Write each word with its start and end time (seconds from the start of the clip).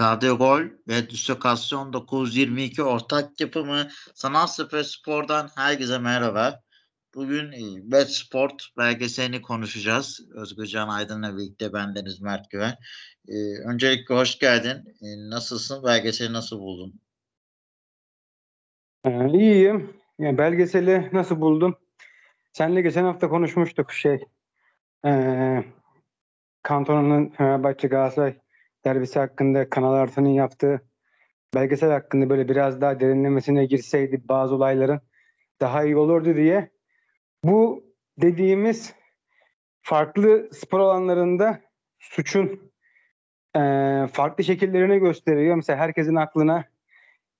Radyo 0.00 0.38
Gol 0.38 0.62
ve 0.88 1.10
Dislokasyon 1.10 1.92
922 1.92 2.82
ortak 2.82 3.40
yapımı 3.40 3.88
Sanat 4.14 4.54
Sefer 4.54 4.82
Spor'dan 4.82 5.48
herkese 5.56 5.98
merhaba. 5.98 6.60
Bugün 7.14 7.52
e, 7.52 7.92
Bet 7.92 8.10
Sport 8.10 8.68
belgeselini 8.78 9.42
konuşacağız. 9.42 10.20
Özgürcan 10.34 10.88
Aydın'la 10.88 11.36
birlikte 11.36 11.72
bendeniz 11.72 12.20
Mert 12.20 12.50
Güven. 12.50 12.74
Ee, 13.28 13.34
öncelikle 13.68 14.14
hoş 14.14 14.38
geldin. 14.38 14.96
Ee, 15.02 15.30
nasılsın? 15.30 15.84
Belgeseli 15.84 16.32
nasıl 16.32 16.58
buldun? 16.58 17.00
Ee, 19.04 19.28
iyiyim. 19.28 19.96
Yani 20.18 20.38
belgeseli 20.38 21.08
nasıl 21.12 21.40
buldum? 21.40 21.76
Seninle 22.52 22.82
geçen 22.82 23.04
hafta 23.04 23.28
konuşmuştuk 23.28 23.92
şey. 23.92 24.24
Ee, 25.06 25.64
Kantona'nın 26.62 27.30
Fenerbahçe 27.30 27.88
Galatasaray 27.88 28.41
derbisi 28.84 29.18
hakkında 29.18 29.70
Kanal 29.70 29.92
Artı'nın 29.92 30.28
yaptığı 30.28 30.80
belgesel 31.54 31.90
hakkında 31.90 32.30
böyle 32.30 32.48
biraz 32.48 32.80
daha 32.80 33.00
derinlemesine 33.00 33.64
girseydi 33.64 34.20
bazı 34.28 34.54
olayların 34.54 35.00
daha 35.60 35.84
iyi 35.84 35.96
olurdu 35.96 36.36
diye 36.36 36.70
bu 37.44 37.84
dediğimiz 38.18 38.94
farklı 39.82 40.48
spor 40.52 40.80
alanlarında 40.80 41.60
suçun 41.98 42.72
e, 43.56 43.60
farklı 44.12 44.44
şekillerini 44.44 44.98
gösteriyor. 44.98 45.56
Mesela 45.56 45.78
herkesin 45.78 46.14
aklına 46.14 46.64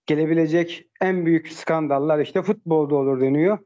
gelebilecek 0.07 0.87
en 1.01 1.27
büyük 1.27 1.53
skandallar 1.53 2.19
işte 2.19 2.43
futbolda 2.43 2.95
olur 2.95 3.21
deniyor. 3.21 3.59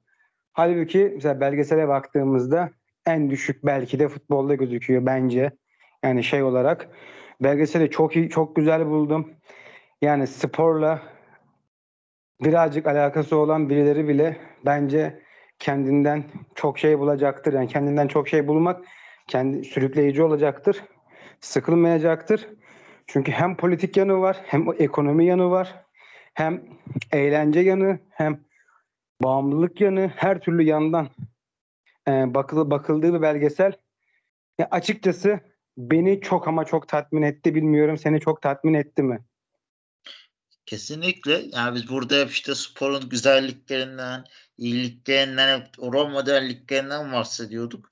Halbuki 0.53 1.13
mesela 1.15 1.41
belgesele 1.41 1.89
baktığımızda 1.89 2.71
en 3.07 3.31
düşük 3.31 3.65
belki 3.65 3.99
de 3.99 4.09
futbolda 4.09 4.55
gözüküyor 4.55 5.07
bence. 5.07 5.51
Yani 6.05 6.25
şey 6.25 6.43
olarak 6.43 6.89
belgeseli 7.41 7.91
çok 7.91 8.17
iyi, 8.17 8.31
çok 8.31 8.57
güzel 8.57 8.87
buldum. 8.87 9.33
Yani 10.03 10.27
sporla 10.27 11.03
birazcık 12.41 12.87
alakası 12.87 13.37
olan 13.37 13.71
birileri 13.71 14.09
bile 14.09 14.37
bence 14.65 15.23
kendinden 15.59 16.25
çok 16.55 16.79
şey 16.79 16.99
bulacaktır. 16.99 17.53
Yani 17.53 17.69
kendinden 17.69 18.09
çok 18.09 18.29
şey 18.29 18.49
bulmak 18.49 18.85
kendi 19.27 19.65
sürükleyici 19.65 20.23
olacaktır. 20.23 20.83
Sıkılmayacaktır. 21.41 22.49
Çünkü 23.07 23.33
hem 23.33 23.57
politik 23.57 23.97
yanı 23.97 24.21
var, 24.21 24.41
hem 24.47 24.67
ekonomi 24.79 25.27
yanı 25.27 25.51
var, 25.51 25.85
hem 26.35 26.63
eğlence 27.13 27.61
yanı, 27.61 27.99
hem 28.11 28.41
bağımlılık 29.23 29.81
yanı, 29.81 30.11
her 30.17 30.41
türlü 30.41 30.63
yandan 30.63 31.09
e, 32.09 32.35
bakıl, 32.35 32.71
bakıldığı 32.71 33.15
bir 33.15 33.23
belgesel. 33.23 33.73
Ya 34.59 34.69
açıkçası 34.71 35.41
beni 35.77 36.21
çok 36.21 36.49
ama 36.49 36.65
çok 36.65 36.89
tatmin 36.89 37.23
etti. 37.23 37.55
Bilmiyorum 37.55 37.99
seni 37.99 38.21
çok 38.21 38.43
tatmin 38.43 38.75
etti 38.75 39.03
mi? 39.03 39.25
Kesinlikle. 40.67 41.45
Yani 41.53 41.75
biz 41.75 41.89
burada 41.89 42.21
hep 42.21 42.31
işte 42.31 42.55
sporun 42.55 43.09
güzelliklerinden, 43.09 44.25
iyiliklerinden, 44.59 45.61
hep 45.61 45.79
rol 45.79 46.09
modelliklerinden 46.09 47.13
bahsediyorduk. 47.13 47.91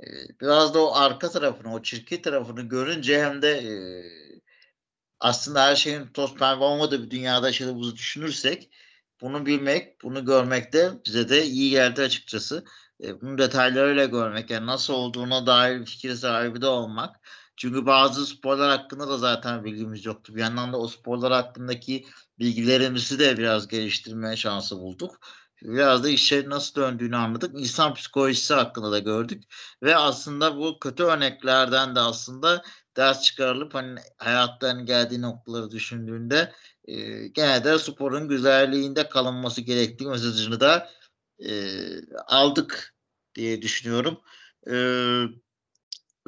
Ee, 0.00 0.04
biraz 0.40 0.74
da 0.74 0.86
o 0.86 0.94
arka 0.94 1.30
tarafını, 1.30 1.74
o 1.74 1.82
çirkin 1.82 2.22
tarafını 2.22 2.62
görünce 2.62 3.24
hem 3.24 3.42
de 3.42 3.50
e, 3.50 3.72
aslında 5.20 5.64
her 5.64 5.76
şeyin 5.76 6.06
toz 6.06 6.34
pembe 6.34 6.64
olmadığı 6.64 7.02
bir 7.04 7.10
dünyada 7.10 7.46
yaşadığımızı 7.46 7.96
düşünürsek 7.96 8.70
bunu 9.20 9.46
bilmek, 9.46 10.02
bunu 10.02 10.24
görmek 10.24 10.72
de 10.72 10.90
bize 11.06 11.28
de 11.28 11.44
iyi 11.44 11.70
geldi 11.70 12.02
açıkçası. 12.02 12.64
E, 13.04 13.20
bunu 13.20 13.38
detaylarıyla 13.38 14.04
görmek, 14.04 14.50
yani 14.50 14.66
nasıl 14.66 14.94
olduğuna 14.94 15.46
dair 15.46 15.80
bir 15.80 15.86
fikir 15.86 16.14
sahibi 16.14 16.60
de 16.60 16.66
olmak. 16.66 17.16
Çünkü 17.56 17.86
bazı 17.86 18.26
sporlar 18.26 18.70
hakkında 18.78 19.08
da 19.08 19.18
zaten 19.18 19.64
bilgimiz 19.64 20.06
yoktu. 20.06 20.34
Bir 20.36 20.40
yandan 20.40 20.72
da 20.72 20.78
o 20.78 20.88
sporlar 20.88 21.32
hakkındaki 21.32 22.04
bilgilerimizi 22.38 23.18
de 23.18 23.38
biraz 23.38 23.68
geliştirmeye 23.68 24.36
şansı 24.36 24.76
bulduk. 24.78 25.20
Biraz 25.62 26.04
da 26.04 26.08
işlerin 26.08 26.50
nasıl 26.50 26.74
döndüğünü 26.74 27.16
anladık. 27.16 27.60
İnsan 27.60 27.94
psikolojisi 27.94 28.54
hakkında 28.54 28.92
da 28.92 28.98
gördük. 28.98 29.44
Ve 29.82 29.96
aslında 29.96 30.56
bu 30.56 30.78
kötü 30.78 31.02
örneklerden 31.02 31.96
de 31.96 32.00
aslında 32.00 32.62
ders 32.96 33.22
çıkarılıp 33.22 33.74
hani 33.74 34.00
hayatta 34.18 34.68
hani 34.68 34.84
geldiği 34.84 35.22
noktaları 35.22 35.70
düşündüğünde 35.70 36.52
e, 36.84 37.28
gene 37.28 37.78
sporun 37.78 38.28
güzelliğinde 38.28 39.08
kalınması 39.08 39.60
gerektiği 39.60 40.08
mesajını 40.08 40.60
da 40.60 40.90
e, 41.44 41.50
aldık 42.26 42.95
diye 43.36 43.62
düşünüyorum. 43.62 44.20
E, 44.70 44.74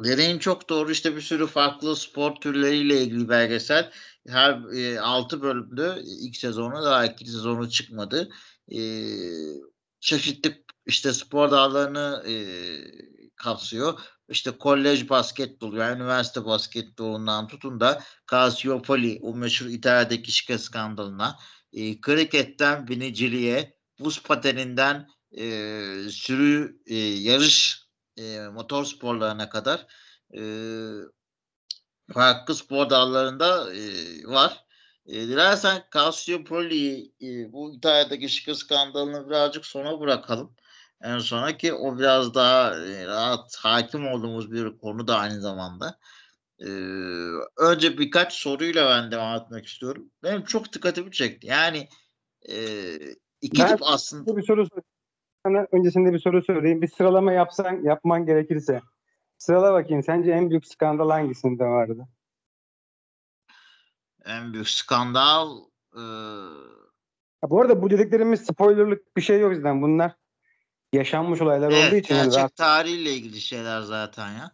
dediğin 0.03 0.39
çok 0.39 0.69
doğru 0.69 0.91
işte 0.91 1.15
bir 1.15 1.21
sürü 1.21 1.47
farklı 1.47 1.95
spor 1.95 2.35
türleriyle 2.35 3.01
ilgili 3.01 3.29
belgesel. 3.29 3.91
Her 4.27 4.73
e, 4.75 4.99
6 4.99 5.41
bölümde 5.41 6.01
ilk 6.05 6.35
sezonu 6.35 6.83
daha 6.83 7.05
ikinci 7.05 7.31
sezonu 7.31 7.69
çıkmadı. 7.69 8.29
E, 8.71 8.79
çeşitli 9.99 10.63
işte 10.85 11.13
spor 11.13 11.51
dallarını 11.51 12.23
e, 12.27 12.33
kapsıyor. 13.35 13.99
İşte 14.29 14.51
kolej 14.51 15.09
basketbolu 15.09 15.77
yani 15.77 15.95
üniversite 15.95 16.45
basketbolundan 16.45 17.47
tutun 17.47 17.79
da 17.79 18.03
Calciopoli 18.31 19.19
o 19.21 19.35
meşhur 19.35 19.65
İtalya'daki 19.65 20.31
şike 20.31 20.57
skandalına 20.57 21.35
e, 21.73 22.01
kriketten 22.01 22.87
biniciliğe 22.87 23.77
buz 23.99 24.23
pateninden 24.23 25.07
e, 25.37 25.43
sürü 26.09 26.81
e, 26.85 26.95
yarış 26.97 27.85
e, 28.17 28.47
motor 28.47 28.85
sporlarına 28.85 29.49
kadar 29.49 29.87
e, 30.37 30.41
farklı 32.13 32.55
spor 32.55 32.89
dallarında 32.89 33.73
e, 33.73 33.83
var. 34.25 34.65
E, 35.05 35.13
dilersen 35.13 35.83
Calciopoli 35.93 37.11
e, 37.21 37.51
bu 37.53 37.73
İtalya'daki 37.75 38.29
şike 38.29 38.55
skandalını 38.55 39.29
birazcık 39.29 39.65
sona 39.65 39.99
bırakalım. 39.99 40.55
En 41.01 41.19
sona 41.19 41.57
ki 41.57 41.73
o 41.73 41.99
biraz 41.99 42.33
daha 42.33 42.75
e, 42.85 43.05
rahat 43.05 43.55
hakim 43.55 44.07
olduğumuz 44.07 44.51
bir 44.51 44.77
konu 44.77 45.07
da 45.07 45.17
aynı 45.17 45.41
zamanda. 45.41 45.99
Ee, 46.59 46.69
önce 47.57 47.97
birkaç 47.97 48.33
soruyla 48.33 48.89
ben 48.89 49.11
devam 49.11 49.41
etmek 49.41 49.65
istiyorum. 49.65 50.11
Benim 50.23 50.43
çok 50.43 50.73
dikkatimi 50.73 51.11
çekti. 51.11 51.47
Yani 51.47 51.87
e, 52.49 52.55
iki 53.41 53.61
Ben 53.61 53.67
tip 53.67 53.79
aslında 53.81 54.37
bir 54.37 54.43
soru 54.43 54.65
sorayım. 54.65 54.88
Sana 55.45 55.67
öncesinde 55.71 56.13
bir 56.13 56.19
soru 56.19 56.43
sorayım. 56.43 56.81
Bir 56.81 56.87
sıralama 56.87 57.31
yapsan 57.31 57.83
yapman 57.83 58.25
gerekirse. 58.25 58.81
Sırala 59.37 59.73
bakayım. 59.73 60.03
Sence 60.03 60.31
en 60.31 60.49
büyük 60.49 60.67
skandal 60.67 61.09
hangisinde 61.09 61.65
vardı? 61.65 62.07
en 64.29 64.53
büyük 64.53 64.69
skandal 64.69 65.57
e, 65.93 66.03
bu 67.49 67.61
arada 67.61 67.81
bu 67.81 67.89
dediklerimiz 67.89 68.41
spoilerlık 68.41 69.17
bir 69.17 69.21
şey 69.21 69.39
yok 69.39 69.51
bizden. 69.51 69.81
Bunlar 69.81 70.15
yaşanmış 70.93 71.41
olaylar 71.41 71.67
olduğu 71.67 71.77
evet, 71.77 72.05
için. 72.05 72.15
yani 72.15 72.23
gerçek 72.23 72.39
rahat- 72.39 72.55
tarihiyle 72.55 73.13
ilgili 73.13 73.41
şeyler 73.41 73.81
zaten 73.81 74.31
ya. 74.31 74.51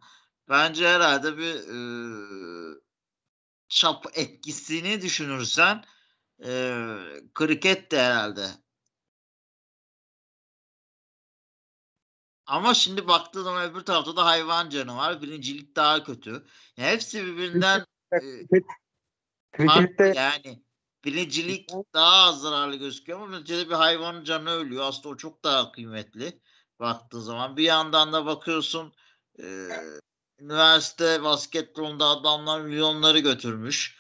Bence 0.50 0.88
herhalde 0.88 1.38
bir 1.38 1.56
e, 1.56 1.80
çap 3.70 4.06
etkisini 4.14 5.02
düşünürsen 5.02 5.84
e, 6.46 6.78
kriket 7.34 7.92
de 7.92 8.00
herhalde. 8.00 8.48
Ama 12.46 12.74
şimdi 12.74 13.08
baktığın 13.08 13.44
zaman 13.44 13.72
öbür 13.72 13.82
tarafta 13.82 14.16
da 14.16 14.26
hayvan 14.26 14.70
canı 14.70 14.98
var. 14.98 15.22
Birincilik 15.22 15.76
daha 15.76 16.04
kötü. 16.04 16.46
Yani 16.78 16.92
hepsi 16.92 17.26
birbirinden 17.26 17.86
e, 18.12 18.20
yani. 20.16 20.66
Birincilik 21.06 21.70
daha 21.94 22.28
az 22.28 22.42
zararlı 22.42 22.76
gözüküyor 22.76 23.22
ama 23.22 23.38
neticede 23.38 23.70
bir 23.70 23.76
hayvanın 23.76 24.24
canı 24.24 24.50
ölüyor. 24.50 24.84
Aslında 24.84 25.10
o 25.10 25.18
çok 25.18 25.44
daha 25.44 25.72
kıymetli 25.72 26.40
baktığın 26.80 27.20
zaman. 27.20 27.58
Bir 27.58 27.64
yandan 27.64 28.14
da 28.14 28.26
bakıyorsun 28.26 28.94
e, 29.40 29.68
üniversite 30.40 31.24
basketbolunda 31.24 32.06
adamlar 32.06 32.62
milyonları 32.62 33.20
götürmüş. 33.20 33.98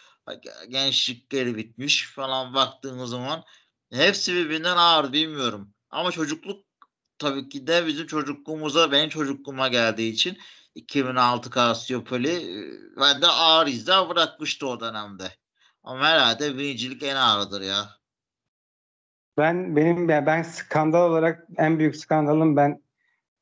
Gençlikleri 0.69 1.55
bitmiş 1.55 2.11
falan 2.11 2.53
baktığımız 2.53 3.09
zaman 3.09 3.43
hepsi 3.91 4.33
birbirinden 4.33 4.77
ağır 4.77 5.13
bilmiyorum. 5.13 5.73
Ama 5.89 6.11
çocukluk 6.11 6.65
tabii 7.17 7.49
ki 7.49 7.67
de 7.67 7.87
bizim 7.87 8.07
çocukluğumuza 8.07 8.91
benim 8.91 9.09
çocukluğuma 9.09 9.67
geldiği 9.67 10.11
için 10.11 10.37
2006 10.75 11.51
Cassiopeia 11.51 12.31
e, 12.31 12.43
ben 12.99 13.21
de 13.21 13.27
ağır 13.27 13.67
izler 13.67 14.09
bırakmıştı 14.09 14.67
o 14.67 14.79
dönemde. 14.79 15.31
Ama 15.83 16.07
herhalde 16.07 16.57
birincilik 16.57 17.03
en 17.03 17.15
ağırdır 17.15 17.61
ya. 17.61 17.89
ben 19.37 19.75
benim 19.75 20.07
ben 20.07 20.41
skandal 20.41 21.09
olarak 21.09 21.47
en 21.57 21.79
büyük 21.79 21.95
skandalın 21.95 22.55
ben 22.55 22.81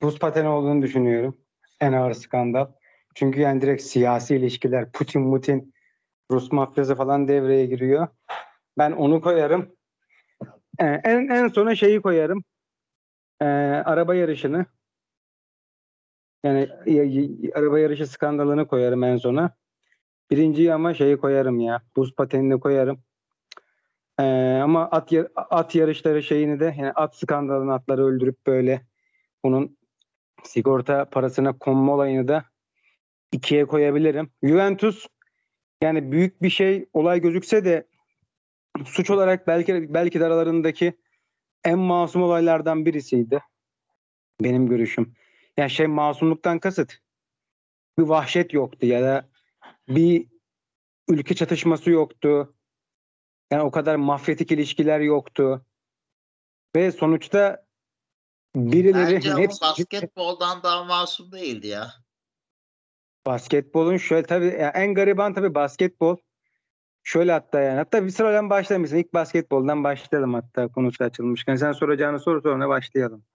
buz 0.02 0.20
pateni 0.20 0.48
olduğunu 0.48 0.82
düşünüyorum. 0.82 1.38
En 1.80 1.94
ağır 1.94 2.14
skandal. 2.14 2.68
Çünkü 3.16 3.40
yani 3.40 3.62
direkt 3.62 3.84
siyasi 3.84 4.36
ilişkiler, 4.36 4.92
Putin, 4.92 5.22
Mutin, 5.22 5.74
Rus 6.32 6.52
mafyası 6.52 6.96
falan 6.96 7.28
devreye 7.28 7.66
giriyor. 7.66 8.08
Ben 8.78 8.92
onu 8.92 9.22
koyarım. 9.22 9.76
En 10.80 11.28
en 11.30 11.48
sona 11.48 11.76
şeyi 11.76 12.02
koyarım. 12.02 12.44
Ee, 13.44 13.46
araba 13.86 14.16
yarışını. 14.16 14.66
Yani 16.44 16.70
y- 16.86 17.06
y- 17.06 17.52
araba 17.56 17.80
yarışı 17.80 18.08
skandalını 18.08 18.68
koyarım 18.68 19.04
en 19.04 19.18
sona. 19.18 19.56
Birinciyi 20.32 20.74
ama 20.74 20.94
şeyi 20.94 21.18
koyarım 21.18 21.60
ya. 21.60 21.82
Buz 21.96 22.16
patenini 22.16 22.60
koyarım. 22.60 23.04
Ee, 24.20 24.24
ama 24.64 24.90
at 24.92 25.12
at 25.36 25.76
yarışları 25.76 26.24
şeyini 26.24 26.60
de 26.60 26.76
yani 26.78 26.92
at 26.92 27.16
skandalını 27.16 27.74
atları 27.74 28.06
öldürüp 28.06 28.48
böyle 28.48 28.82
bunun 29.44 29.78
sigorta 30.44 31.06
parasına 31.10 31.58
konma 31.58 31.94
olayını 31.94 32.28
da 32.28 32.46
ikiye 33.32 33.66
koyabilirim. 33.66 34.30
Juventus 34.44 35.08
yani 35.82 36.12
büyük 36.12 36.42
bir 36.42 36.50
şey 36.50 36.90
olay 36.94 37.22
gözükse 37.22 37.66
de 37.66 37.88
suç 38.86 39.10
olarak 39.10 39.48
belki 39.48 39.94
belki 39.94 40.20
de 40.20 40.26
aralarındaki 40.26 40.94
en 41.66 41.80
masum 41.80 42.24
olaylardan 42.24 42.86
birisiydi. 42.86 43.42
Benim 44.42 44.68
görüşüm. 44.68 45.16
Yani 45.58 45.70
şey 45.70 45.88
masumluktan 45.88 46.60
kasıt 46.60 46.98
bir 47.98 48.04
vahşet 48.04 48.54
yoktu 48.54 48.86
ya 48.86 49.02
da 49.02 49.30
bir 49.88 50.28
ülke 51.10 51.36
çatışması 51.36 51.92
yoktu. 51.92 52.56
Yani 53.52 53.64
o 53.64 53.72
kadar 53.72 53.96
mafyatik 53.96 54.52
ilişkiler 54.52 55.00
yoktu. 55.00 55.66
Ve 56.76 56.92
sonuçta 56.92 57.66
birileri 58.56 59.16
Bence 59.16 59.34
hepsi 59.36 59.62
basketboldan 59.62 60.64
daha 60.64 60.84
masum 60.84 61.32
değildi 61.32 61.68
ya. 61.68 61.94
basketbolun 63.26 63.98
şöyle 63.98 64.28
tabii 64.28 64.46
yani 64.46 64.72
en 64.74 64.94
gariban 64.94 65.34
tabii 65.34 65.56
basketbol. 65.56 66.18
Şöyle 67.04 67.32
hatta 67.32 67.60
yani 67.60 67.78
hatta 67.78 68.06
bir 68.06 68.10
sıradan 68.10 68.50
başlamışsın. 68.50 68.98
İlk 68.98 69.14
basketboldan 69.14 69.84
başlayalım 69.84 70.34
hatta 70.34 70.68
konusu 70.68 71.04
açılmışken. 71.04 71.56
Sen 71.56 71.72
soracağını 71.72 72.20
soru 72.20 72.42
sonra 72.42 72.70
başlayalım. 72.70 73.26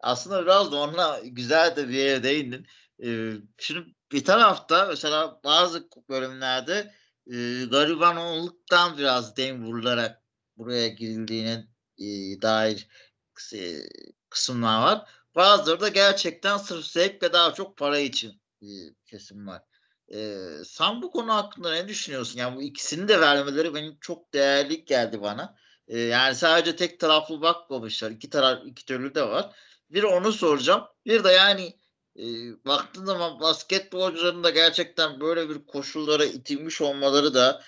Aslında 0.00 0.42
biraz 0.42 0.72
da 0.72 0.76
onunla 0.76 1.20
güzel 1.24 1.76
de 1.76 1.88
bir 1.88 1.94
yere 1.94 2.22
değindin. 2.22 2.66
Ee, 3.04 3.32
şimdi 3.58 3.94
bir 4.12 4.24
tarafta 4.24 4.86
mesela 4.86 5.40
bazı 5.44 5.88
bölümlerde 6.08 6.92
e, 7.26 7.64
garibanlıktan 7.70 8.98
biraz 8.98 9.36
dem 9.36 9.64
vurularak 9.64 10.22
buraya 10.56 10.88
girildiğine 10.88 11.66
e, 11.98 12.06
dair 12.42 12.88
e, 13.54 13.60
kısımlar 14.30 14.82
var. 14.82 15.08
Bazıları 15.34 15.80
da 15.80 15.88
gerçekten 15.88 16.56
sırf 16.56 16.86
zevk 16.86 17.22
ve 17.22 17.32
daha 17.32 17.54
çok 17.54 17.76
para 17.76 17.98
için 17.98 18.40
e, 18.62 18.68
kesim 19.06 19.46
var. 19.46 19.62
E, 20.14 20.38
sen 20.64 21.02
bu 21.02 21.10
konu 21.10 21.34
hakkında 21.34 21.72
ne 21.72 21.88
düşünüyorsun? 21.88 22.38
Yani 22.38 22.56
bu 22.56 22.62
ikisini 22.62 23.08
de 23.08 23.20
vermeleri 23.20 23.74
benim 23.74 23.98
çok 24.00 24.34
değerli 24.34 24.84
geldi 24.84 25.22
bana. 25.22 25.56
E, 25.88 25.98
yani 25.98 26.34
sadece 26.34 26.76
tek 26.76 27.00
taraflı 27.00 27.40
bakmamışlar. 27.40 28.10
İki 28.10 28.30
taraf 28.30 28.62
iki 28.66 28.84
türlü 28.84 29.14
de 29.14 29.28
var. 29.28 29.56
Bir 29.90 30.02
onu 30.02 30.32
soracağım. 30.32 30.84
Bir 31.06 31.24
de 31.24 31.30
yani 31.30 31.74
e, 32.18 32.24
baktığın 32.66 33.04
zaman 33.04 33.40
basketbolcuların 33.40 34.44
da 34.44 34.50
gerçekten 34.50 35.20
böyle 35.20 35.48
bir 35.48 35.66
koşullara 35.66 36.24
itilmiş 36.24 36.80
olmaları 36.80 37.34
da 37.34 37.62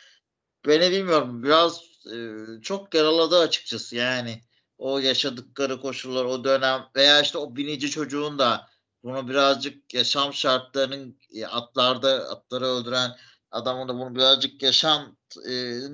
beni 0.67 0.91
bilmiyorum 0.91 1.43
biraz 1.43 1.83
e, 2.13 2.17
çok 2.63 2.95
yaraladı 2.95 3.39
açıkçası 3.39 3.97
yani 3.97 4.43
o 4.79 4.99
yaşadıkları 4.99 5.81
koşullar 5.81 6.25
o 6.25 6.45
dönem 6.45 6.89
veya 6.97 7.21
işte 7.21 7.39
o 7.39 7.57
binici 7.57 7.91
çocuğun 7.91 8.39
da 8.39 8.72
bunu 9.05 9.29
birazcık 9.29 9.95
yaşam 9.95 10.35
şartlarının 10.35 11.19
e, 11.35 11.47
atlarda 11.47 12.09
atları 12.09 12.65
öldüren 12.65 13.11
adamın 13.51 13.89
da 13.89 13.95
bunu 13.95 14.15
birazcık 14.15 14.63
yaşam 14.63 15.17
e, 15.49 15.53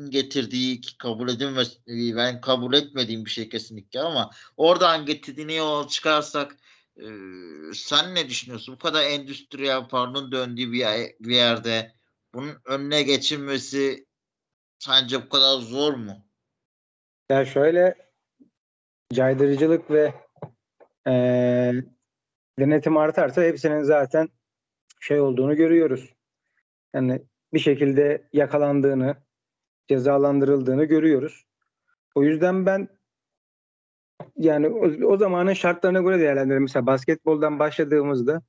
getirdiği 0.08 0.80
ki 0.80 0.98
kabul 0.98 1.28
edilmez 1.28 1.78
e, 1.88 2.16
ben 2.16 2.40
kabul 2.40 2.74
etmediğim 2.74 3.24
bir 3.24 3.30
şey 3.30 3.48
kesinlikle 3.48 4.00
ama 4.00 4.30
oradan 4.56 5.06
getirdiğini 5.06 5.54
yol 5.54 5.88
çıkarsak 5.88 6.56
e, 6.96 7.04
sen 7.74 8.14
ne 8.14 8.28
düşünüyorsun? 8.28 8.74
Bu 8.74 8.78
kadar 8.78 9.04
endüstriyel 9.04 9.88
paranın 9.88 10.32
döndüğü 10.32 10.72
bir, 10.72 10.86
bir 11.20 11.34
yerde 11.34 11.92
bunun 12.34 12.56
önüne 12.64 13.02
geçilmesi 13.02 14.06
sence 14.78 15.24
bu 15.24 15.28
kadar 15.28 15.58
zor 15.60 15.94
mu? 15.94 16.26
Ya 17.30 17.44
şöyle 17.44 17.94
caydırıcılık 19.12 19.90
ve 19.90 20.14
eee, 21.06 21.84
denetim 22.58 22.96
artarsa 22.96 23.42
hepsinin 23.42 23.82
zaten 23.82 24.28
şey 25.00 25.20
olduğunu 25.20 25.56
görüyoruz. 25.56 26.14
Yani 26.94 27.22
bir 27.52 27.58
şekilde 27.58 28.28
yakalandığını, 28.32 29.16
cezalandırıldığını 29.88 30.84
görüyoruz. 30.84 31.44
O 32.14 32.22
yüzden 32.22 32.66
ben 32.66 32.88
yani 34.36 34.68
o, 34.68 35.06
o 35.06 35.16
zamanın 35.16 35.52
şartlarına 35.52 36.00
göre 36.00 36.18
değerlendiriyorum. 36.18 36.62
Mesela 36.62 36.86
basketboldan 36.86 37.58
başladığımızda 37.58 38.42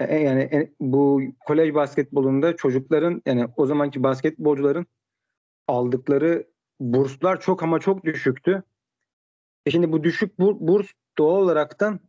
e, 0.00 0.16
yani 0.16 0.42
e, 0.42 0.72
bu 0.80 1.22
kolej 1.46 1.74
basketbolunda 1.74 2.56
çocukların 2.56 3.22
yani 3.26 3.46
o 3.56 3.66
zamanki 3.66 4.02
basketbolcuların 4.02 4.86
aldıkları 5.68 6.46
burslar 6.80 7.40
çok 7.40 7.62
ama 7.62 7.78
çok 7.78 8.04
düşüktü. 8.04 8.62
E 9.66 9.70
şimdi 9.70 9.92
bu 9.92 10.04
düşük 10.04 10.38
bur- 10.38 10.60
burs 10.60 10.86
doğal 11.18 11.42
olaraktan 11.42 12.00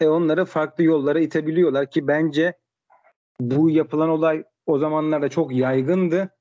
e, 0.00 0.08
onları 0.08 0.44
farklı 0.44 0.84
yollara 0.84 1.20
itebiliyorlar 1.20 1.90
ki 1.90 2.08
bence 2.08 2.58
bu 3.40 3.70
yapılan 3.70 4.08
olay 4.08 4.44
o 4.66 4.78
zamanlarda 4.78 5.28
çok 5.28 5.52
yaygındı. 5.52 6.36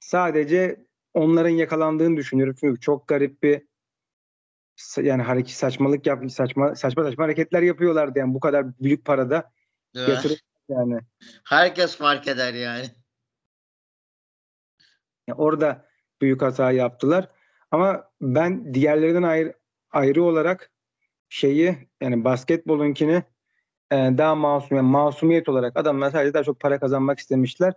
Sadece 0.00 0.86
onların 1.14 1.50
yakalandığını 1.50 2.16
düşünüyorum 2.16 2.56
çünkü 2.60 2.80
çok 2.80 3.08
garip 3.08 3.42
bir 3.42 3.62
yani 4.96 5.22
hareket 5.22 5.54
saçmalık 5.54 6.06
yap 6.06 6.30
saçma 6.30 6.74
saçma 6.74 7.04
saçma 7.04 7.24
hareketler 7.24 7.62
yapıyorlardı 7.62 8.18
yani 8.18 8.34
bu 8.34 8.40
kadar 8.40 8.78
büyük 8.78 9.04
parada 9.04 9.52
mi? 9.94 10.00
yatırım 10.00 10.36
yani. 10.68 11.00
Herkes 11.44 11.96
fark 11.96 12.28
eder 12.28 12.54
yani. 12.54 12.86
Yani 15.28 15.38
orada 15.38 15.88
büyük 16.20 16.42
hata 16.42 16.72
yaptılar. 16.72 17.28
Ama 17.70 18.10
ben 18.20 18.74
diğerlerinden 18.74 19.22
ayrı, 19.22 19.54
ayrı 19.90 20.22
olarak 20.22 20.70
şeyi 21.28 21.88
yani 22.00 22.24
basketbolunkini 22.24 23.22
e, 23.90 23.96
daha 23.96 24.34
masum 24.34 24.76
yani 24.76 24.88
masumiyet 24.88 25.48
olarak 25.48 25.76
adamlar 25.76 26.10
sadece 26.10 26.34
daha 26.34 26.44
çok 26.44 26.60
para 26.60 26.80
kazanmak 26.80 27.18
istemişler. 27.18 27.74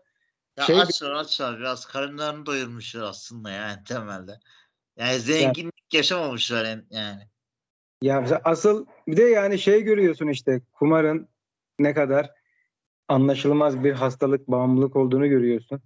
Ya 0.58 0.66
Şey- 0.66 0.82
açlar 0.82 1.12
açlar 1.12 1.60
biraz 1.60 1.86
karınlarını 1.86 2.46
doyurmuşlar 2.46 3.02
aslında 3.02 3.52
yani 3.52 3.84
temelde. 3.88 4.40
Yani 4.98 5.20
zenginlik 5.20 5.94
yaşamamışlar 5.94 6.66
en- 6.66 6.86
yani. 6.90 7.22
Ya 8.02 8.42
asıl 8.44 8.86
bir 9.08 9.18
de 9.18 9.24
yani 9.24 9.60
şey 9.60 9.82
görüyorsun 9.82 10.28
işte 10.28 10.62
kumarın 10.74 11.28
ne 11.80 11.94
kadar 11.94 12.32
anlaşılmaz 13.08 13.84
bir 13.84 13.92
hastalık, 13.92 14.48
bağımlılık 14.48 14.96
olduğunu 14.96 15.28
görüyorsun. 15.30 15.82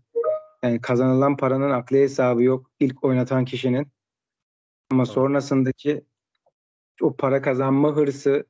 Yani 0.63 0.81
kazanılan 0.81 1.37
paranın 1.37 1.71
akli 1.71 2.01
hesabı 2.01 2.43
yok 2.43 2.71
ilk 2.79 3.03
oynatan 3.03 3.45
kişinin. 3.45 3.87
Ama 4.91 5.05
sonrasındaki 5.05 6.05
o 7.03 7.15
para 7.15 7.41
kazanma 7.41 7.95
hırsı, 7.95 8.45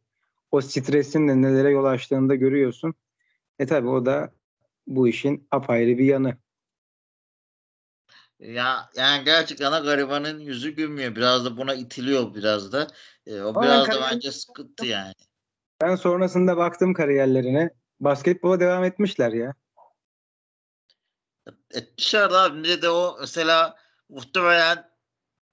o 0.52 0.62
stresin 0.62 1.28
de 1.28 1.42
nelere 1.42 1.70
yol 1.70 1.86
açtığını 1.86 2.30
da 2.30 2.36
görüyorsun. 2.36 2.94
E 3.60 3.66
tabi 3.66 3.88
o 3.88 4.06
da 4.06 4.34
bu 4.88 5.08
işin 5.08 5.48
apayrı 5.52 5.98
bir 5.98 6.06
yanı. 6.06 6.38
Ya 8.40 8.90
yani 8.96 9.24
gerçekten 9.24 9.66
ana 9.66 9.80
garibanın 9.80 10.40
yüzü 10.40 10.70
gülmüyor. 10.70 11.16
Biraz 11.16 11.46
da 11.46 11.58
buna 11.58 11.74
itiliyor 11.74 12.36
biraz 12.36 12.72
da. 12.72 12.88
E, 13.26 13.42
o 13.42 13.50
Ama 13.50 13.64
biraz 13.64 13.88
da 13.88 14.02
bence 14.12 14.32
sıkıntı 14.32 14.86
yani. 14.86 15.14
Ben 15.82 15.96
sonrasında 15.96 16.58
baktım 16.58 16.94
kariyerlerine. 16.94 17.70
Basketbola 18.00 18.60
devam 18.60 18.84
etmişler 18.84 19.32
ya. 19.32 19.54
Etmişler 21.72 22.30
abi. 22.30 22.64
Bir 22.64 22.82
de 22.82 22.90
o 22.90 23.18
mesela 23.20 23.76
muhtemelen 24.10 24.93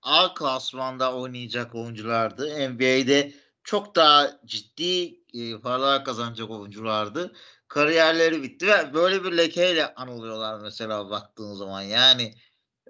A 0.03 0.35
klasmanda 0.35 1.15
oynayacak 1.15 1.75
oyunculardı. 1.75 2.71
NBA'de 2.71 3.35
çok 3.65 3.95
daha 3.97 4.41
ciddi 4.47 5.21
e, 5.35 5.61
paralar 5.61 6.05
kazanacak 6.05 6.51
oyunculardı. 6.51 7.33
Kariyerleri 7.69 8.43
bitti 8.43 8.67
ve 8.67 8.95
böyle 8.95 9.25
bir 9.25 9.37
lekeyle 9.37 9.95
anılıyorlar 9.95 10.61
mesela 10.61 11.11
baktığın 11.11 11.55
zaman. 11.55 11.83
Yani 11.83 12.35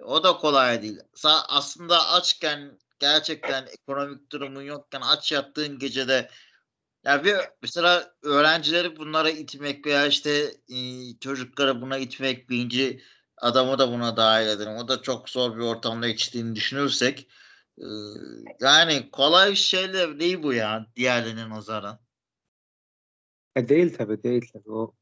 o 0.03 0.23
da 0.23 0.37
kolay 0.37 0.81
değil. 0.81 0.99
Sa- 1.15 1.45
aslında 1.47 2.09
açken 2.09 2.79
gerçekten 2.99 3.67
ekonomik 3.67 4.31
durumun 4.31 4.61
yokken 4.61 5.01
aç 5.01 5.31
yattığın 5.31 5.79
gecede 5.79 6.29
ya 7.03 7.23
bir 7.23 7.35
mesela 7.61 8.13
öğrencileri 8.23 8.97
bunlara 8.97 9.29
itmek 9.29 9.85
veya 9.85 10.07
işte 10.07 10.55
e, 10.69 10.77
çocukları 11.19 11.81
buna 11.81 11.97
itmek 11.97 12.49
birinci 12.49 13.01
adamı 13.41 13.79
da 13.79 13.91
buna 13.91 14.17
dahil 14.17 14.47
edelim. 14.47 14.75
O 14.75 14.87
da 14.87 15.01
çok 15.01 15.29
zor 15.29 15.55
bir 15.55 15.61
ortamda 15.61 16.07
geçtiğini 16.07 16.55
düşünürsek 16.55 17.27
e, 17.77 17.85
yani 18.61 19.09
kolay 19.11 19.55
şeyler 19.55 20.19
değil 20.19 20.43
bu 20.43 20.53
ya 20.53 20.85
diğerlerine 20.95 21.49
nazaran. 21.49 21.99
E 23.55 23.69
değil 23.69 23.97
tabii 23.97 24.23
değil 24.23 24.49
tabii. 24.53 24.71
O, 24.71 24.93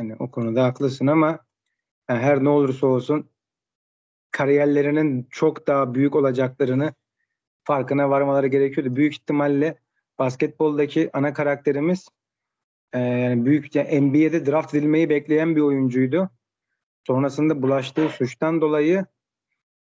yani 0.00 0.16
o 0.18 0.30
konuda 0.30 0.64
haklısın 0.64 1.06
ama 1.06 1.38
yani 2.08 2.20
her 2.20 2.44
ne 2.44 2.48
olursa 2.48 2.86
olsun 2.86 3.30
kariyerlerinin 4.30 5.28
çok 5.30 5.66
daha 5.66 5.94
büyük 5.94 6.16
olacaklarını 6.16 6.94
farkına 7.64 8.10
varmaları 8.10 8.46
gerekiyordu. 8.46 8.96
Büyük 8.96 9.14
ihtimalle 9.14 9.78
basketboldaki 10.18 11.10
ana 11.12 11.32
karakterimiz 11.32 12.08
e, 12.92 12.98
yani 12.98 13.46
büyük 13.46 13.74
yani 13.74 14.00
NBA'de 14.00 14.46
draft 14.46 14.74
edilmeyi 14.74 15.10
bekleyen 15.10 15.56
bir 15.56 15.60
oyuncuydu. 15.60 16.30
Sonrasında 17.06 17.62
bulaştığı 17.62 18.08
suçtan 18.08 18.60
dolayı 18.60 19.06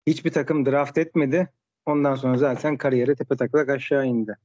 hiçbir 0.06 0.32
takım 0.32 0.66
draft 0.66 0.98
etmedi. 0.98 1.52
Ondan 1.86 2.14
sonra 2.14 2.38
zaten 2.38 2.76
kariyeri 2.76 3.16
tepe 3.16 3.36
taklak 3.36 3.68
aşağı 3.68 4.06
indi. 4.06 4.38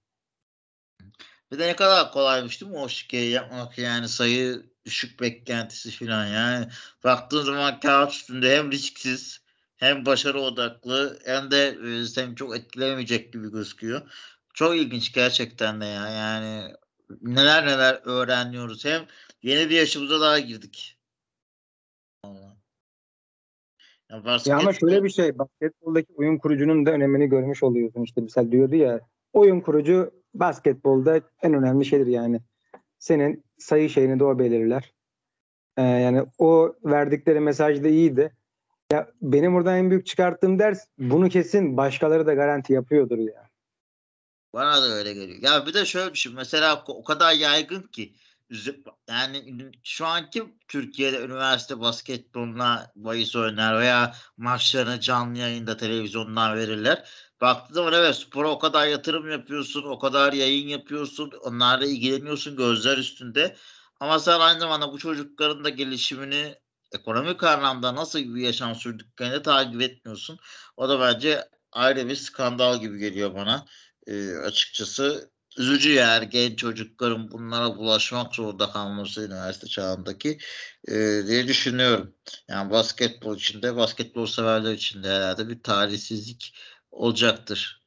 Bir 1.52 1.60
de 1.60 1.68
ne 1.68 1.76
kadar 1.76 2.12
kolaymış 2.12 2.62
değil 2.62 2.72
mi 2.72 2.78
o 2.78 2.90
şikeyi 2.90 3.32
yapmak 3.32 3.78
yani 3.78 4.10
sayı 4.10 4.64
düşük 4.86 5.22
beklentisi 5.22 5.92
falan 5.92 6.26
yani. 6.26 6.68
Baktığın 7.04 7.44
zaman 7.44 7.80
kağıt 7.80 8.12
üstünde 8.12 8.58
hem 8.58 8.72
risksiz 8.72 9.42
hem 9.76 10.06
başarı 10.06 10.40
odaklı 10.40 11.20
hem 11.26 11.52
de 11.52 11.78
e, 12.32 12.36
çok 12.36 12.58
etkilemeyecek 12.58 13.34
gibi 13.34 13.52
gözüküyor. 13.52 14.12
Çok 14.54 14.76
ilginç 14.76 15.14
gerçekten 15.14 15.82
de 15.82 15.86
ya 15.86 16.10
yani 16.10 16.74
neler 17.22 17.66
neler 17.66 18.02
öğreniyoruz. 18.06 18.86
Hem 18.86 19.06
yeni 19.44 19.70
bir 19.70 19.76
yaşımıza 19.76 20.22
daha 20.22 20.40
girdik. 20.40 20.98
Allah. 22.24 22.57
Ya, 24.12 24.22
Ya 24.46 24.58
ama 24.58 24.74
şöyle 24.74 25.04
bir 25.04 25.10
şey 25.10 25.38
basketboldaki 25.40 26.14
oyun 26.16 26.38
kurucunun 26.38 26.86
da 26.86 26.92
önemini 26.92 27.30
görmüş 27.30 27.64
oluyorsun 27.64 28.04
işte 28.04 28.22
mesela 28.22 28.52
diyordu 28.52 28.76
ya 28.76 29.02
oyun 29.34 29.60
kurucu 29.60 30.12
basketbolda 30.34 31.22
en 31.42 31.54
önemli 31.54 31.86
şeydir 31.86 32.08
yani. 32.08 32.42
Senin 33.00 33.44
sayı 33.58 33.90
şeyini 33.90 34.20
de 34.20 34.24
o 34.24 34.40
belirler. 34.40 34.94
Ee, 35.78 35.82
yani 35.82 36.26
o 36.38 36.76
verdikleri 36.86 37.40
mesaj 37.40 37.84
da 37.84 37.88
iyiydi. 37.88 38.34
Ya 38.92 39.12
benim 39.22 39.54
buradan 39.54 39.78
en 39.78 39.90
büyük 39.90 40.06
çıkarttığım 40.06 40.60
ders 40.60 40.88
bunu 40.98 41.30
kesin 41.30 41.78
başkaları 41.78 42.28
da 42.28 42.34
garanti 42.34 42.74
yapıyordur 42.74 43.18
ya. 43.18 43.50
Bana 44.54 44.82
da 44.82 44.86
öyle 44.86 45.14
geliyor. 45.14 45.40
Ya 45.42 45.66
bir 45.66 45.74
de 45.74 45.86
şöyle 45.86 46.14
düşün. 46.14 46.36
Mesela 46.36 46.84
o 46.88 47.04
kadar 47.04 47.34
yaygın 47.34 47.82
ki 47.82 48.14
yani 49.10 49.72
şu 49.84 50.06
anki 50.06 50.56
Türkiye'de 50.68 51.20
üniversite 51.22 51.80
basketboluna 51.80 52.92
bahis 52.96 53.36
oynar 53.36 53.80
veya 53.80 54.16
maçlarını 54.38 55.00
canlı 55.00 55.38
yayında 55.38 55.78
televizyondan 55.78 56.58
verirler. 56.58 57.10
Baktığın 57.42 57.74
zaman 57.74 57.94
evet 57.94 58.16
spora 58.16 58.50
o 58.50 58.60
kadar 58.60 58.88
yatırım 58.88 59.32
yapıyorsun, 59.32 59.84
o 59.84 60.00
kadar 60.00 60.34
yayın 60.34 60.68
yapıyorsun, 60.68 61.32
onlarla 61.44 61.86
ilgileniyorsun 61.86 62.58
gözler 62.58 62.98
üstünde. 62.98 63.58
Ama 64.00 64.20
sen 64.20 64.40
aynı 64.40 64.60
zamanda 64.60 64.92
bu 64.92 64.98
çocukların 64.98 65.64
da 65.64 65.70
gelişimini 65.70 66.56
ekonomik 66.92 67.44
anlamda 67.44 67.96
nasıl 67.96 68.20
bir 68.20 68.42
yaşam 68.42 68.76
sürdüklerini 68.76 69.42
takip 69.42 69.82
etmiyorsun. 69.82 70.40
O 70.78 70.90
da 70.90 71.00
bence 71.00 71.50
ayrı 71.72 72.10
bir 72.10 72.16
skandal 72.16 72.82
gibi 72.82 73.00
geliyor 73.00 73.36
bana. 73.36 73.66
Ee, 74.08 74.36
açıkçası 74.36 75.32
üzücü 75.58 75.92
yani 75.94 76.30
genç 76.30 76.60
çocukların 76.60 77.32
bunlara 77.32 77.78
bulaşmak 77.78 78.36
zorunda 78.36 78.72
kalması 78.72 79.26
üniversite 79.26 79.68
çağındaki 79.68 80.38
e, 80.88 80.94
diye 81.28 81.48
düşünüyorum. 81.48 82.14
Yani 82.48 82.72
basketbol 82.72 83.36
içinde, 83.36 83.76
basketbol 83.76 84.26
severler 84.26 84.74
içinde 84.74 85.08
herhalde 85.08 85.50
bir 85.50 85.64
talihsizlik 85.64 86.56
olacaktır. 86.92 87.82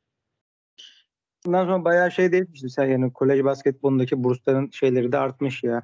Bundan 1.47 1.65
sonra 1.65 1.85
bayağı 1.85 2.12
şey 2.12 2.33
değişmişti 2.33 2.71
sen 2.71 2.87
yani 2.87 3.12
kolej 3.12 3.45
basketbolundaki 3.45 4.25
bursların 4.25 4.71
şeyleri 4.71 5.12
de 5.12 5.19
artmış 5.19 5.62
ya. 5.62 5.83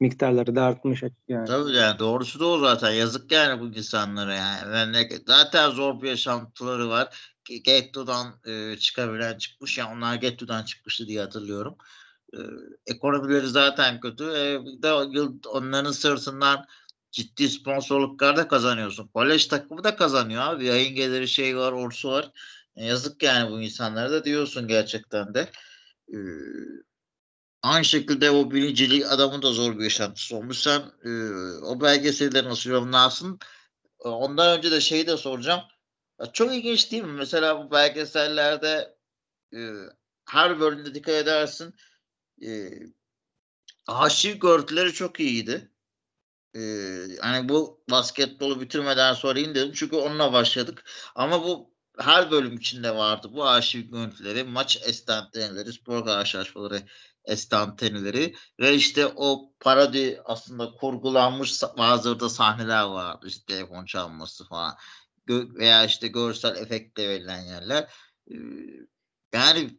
Miktarları 0.00 0.56
da 0.56 0.62
artmış 0.62 1.02
yani. 1.28 1.46
Tabii 1.46 1.72
yani 1.72 1.98
doğrusu 1.98 2.40
da 2.40 2.46
o 2.46 2.58
zaten. 2.58 2.90
Yazık 2.90 3.32
yani 3.32 3.60
bu 3.60 3.66
insanlara 3.66 4.34
yani. 4.34 4.70
Memleket. 4.70 5.22
Zaten 5.26 5.70
zor 5.70 6.02
bir 6.02 6.08
yaşantıları 6.08 6.88
var. 6.88 7.34
Getto'dan 7.56 8.40
e, 8.46 8.76
çıkabilen 8.76 9.38
çıkmış. 9.38 9.78
Yani 9.78 9.96
onlar 9.96 10.14
Getto'dan 10.14 10.64
çıkmıştı 10.64 11.06
diye 11.06 11.20
hatırlıyorum. 11.20 11.76
E, 12.34 12.38
ekonomileri 12.86 13.46
zaten 13.46 14.00
kötü. 14.00 14.24
E, 14.24 14.64
bir 14.64 14.82
de 14.82 14.92
onların 15.48 15.92
sırtından 15.92 16.66
ciddi 17.10 17.48
sponsorluklar 17.48 18.36
da 18.36 18.48
kazanıyorsun. 18.48 19.08
Kolej 19.08 19.46
takımı 19.46 19.84
da 19.84 19.96
kazanıyor 19.96 20.42
abi. 20.42 20.64
Yayın 20.64 20.94
geliri 20.94 21.28
şey 21.28 21.56
var, 21.56 21.72
orsu 21.72 22.10
var. 22.10 22.32
E, 22.76 22.84
yazık 22.84 23.22
yani 23.22 23.50
bu 23.50 23.60
insanlara 23.60 24.10
da 24.10 24.24
diyorsun 24.24 24.68
gerçekten 24.68 25.34
de. 25.34 25.50
E, 26.12 26.18
aynı 27.62 27.84
şekilde 27.84 28.30
o 28.30 28.50
birincilik 28.50 29.06
adamın 29.12 29.42
da 29.42 29.52
zor 29.52 29.78
bir 29.78 29.84
yaşantısı 29.84 30.36
olmuş. 30.36 30.58
Sen 30.58 30.80
e, 31.04 31.10
o 31.62 31.80
belgeselleri 31.80 32.48
nasıl 32.48 32.70
yorumlarsın? 32.70 33.38
E, 34.04 34.08
ondan 34.08 34.58
önce 34.58 34.70
de 34.70 34.80
şeyi 34.80 35.06
de 35.06 35.16
soracağım. 35.16 35.60
Ya 36.20 36.32
çok 36.32 36.54
ilginç 36.54 36.92
değil 36.92 37.04
mi? 37.04 37.12
Mesela 37.12 37.64
bu 37.64 37.70
belgesellerde 37.70 38.96
e, 39.54 39.58
her 40.28 40.60
bölümde 40.60 40.94
dikkat 40.94 41.14
edersin 41.14 41.74
e, 42.42 42.70
arşiv 43.86 44.34
görüntüleri 44.38 44.92
çok 44.92 45.20
iyiydi. 45.20 45.72
E, 46.54 46.60
hani 47.20 47.48
bu 47.48 47.84
basketbolu 47.90 48.60
bitirmeden 48.60 49.14
sorayım 49.14 49.54
dedim. 49.54 49.72
Çünkü 49.74 49.96
onunla 49.96 50.32
başladık. 50.32 50.84
Ama 51.14 51.44
bu 51.44 51.74
her 51.98 52.30
bölüm 52.30 52.56
içinde 52.56 52.96
vardı. 52.96 53.28
Bu 53.32 53.44
arşiv 53.44 53.80
görüntüleri, 53.80 54.44
maç 54.44 54.78
estanteneleri, 54.86 55.72
spor 55.72 56.04
karşılaşmaları 56.04 56.82
estanteneleri 57.24 58.34
ve 58.60 58.74
işte 58.74 59.06
o 59.06 59.52
parodi 59.60 60.20
aslında 60.24 60.70
kurgulanmış 60.72 61.62
bazı 61.78 62.20
da 62.20 62.28
sahneler 62.28 62.82
vardı. 62.82 63.26
İşte 63.28 63.54
telefon 63.54 63.84
çalması 63.84 64.48
falan 64.48 64.76
veya 65.28 65.84
işte 65.84 66.08
görsel 66.08 66.56
efektle 66.56 67.08
verilen 67.08 67.40
yerler. 67.40 67.90
Yani 69.32 69.70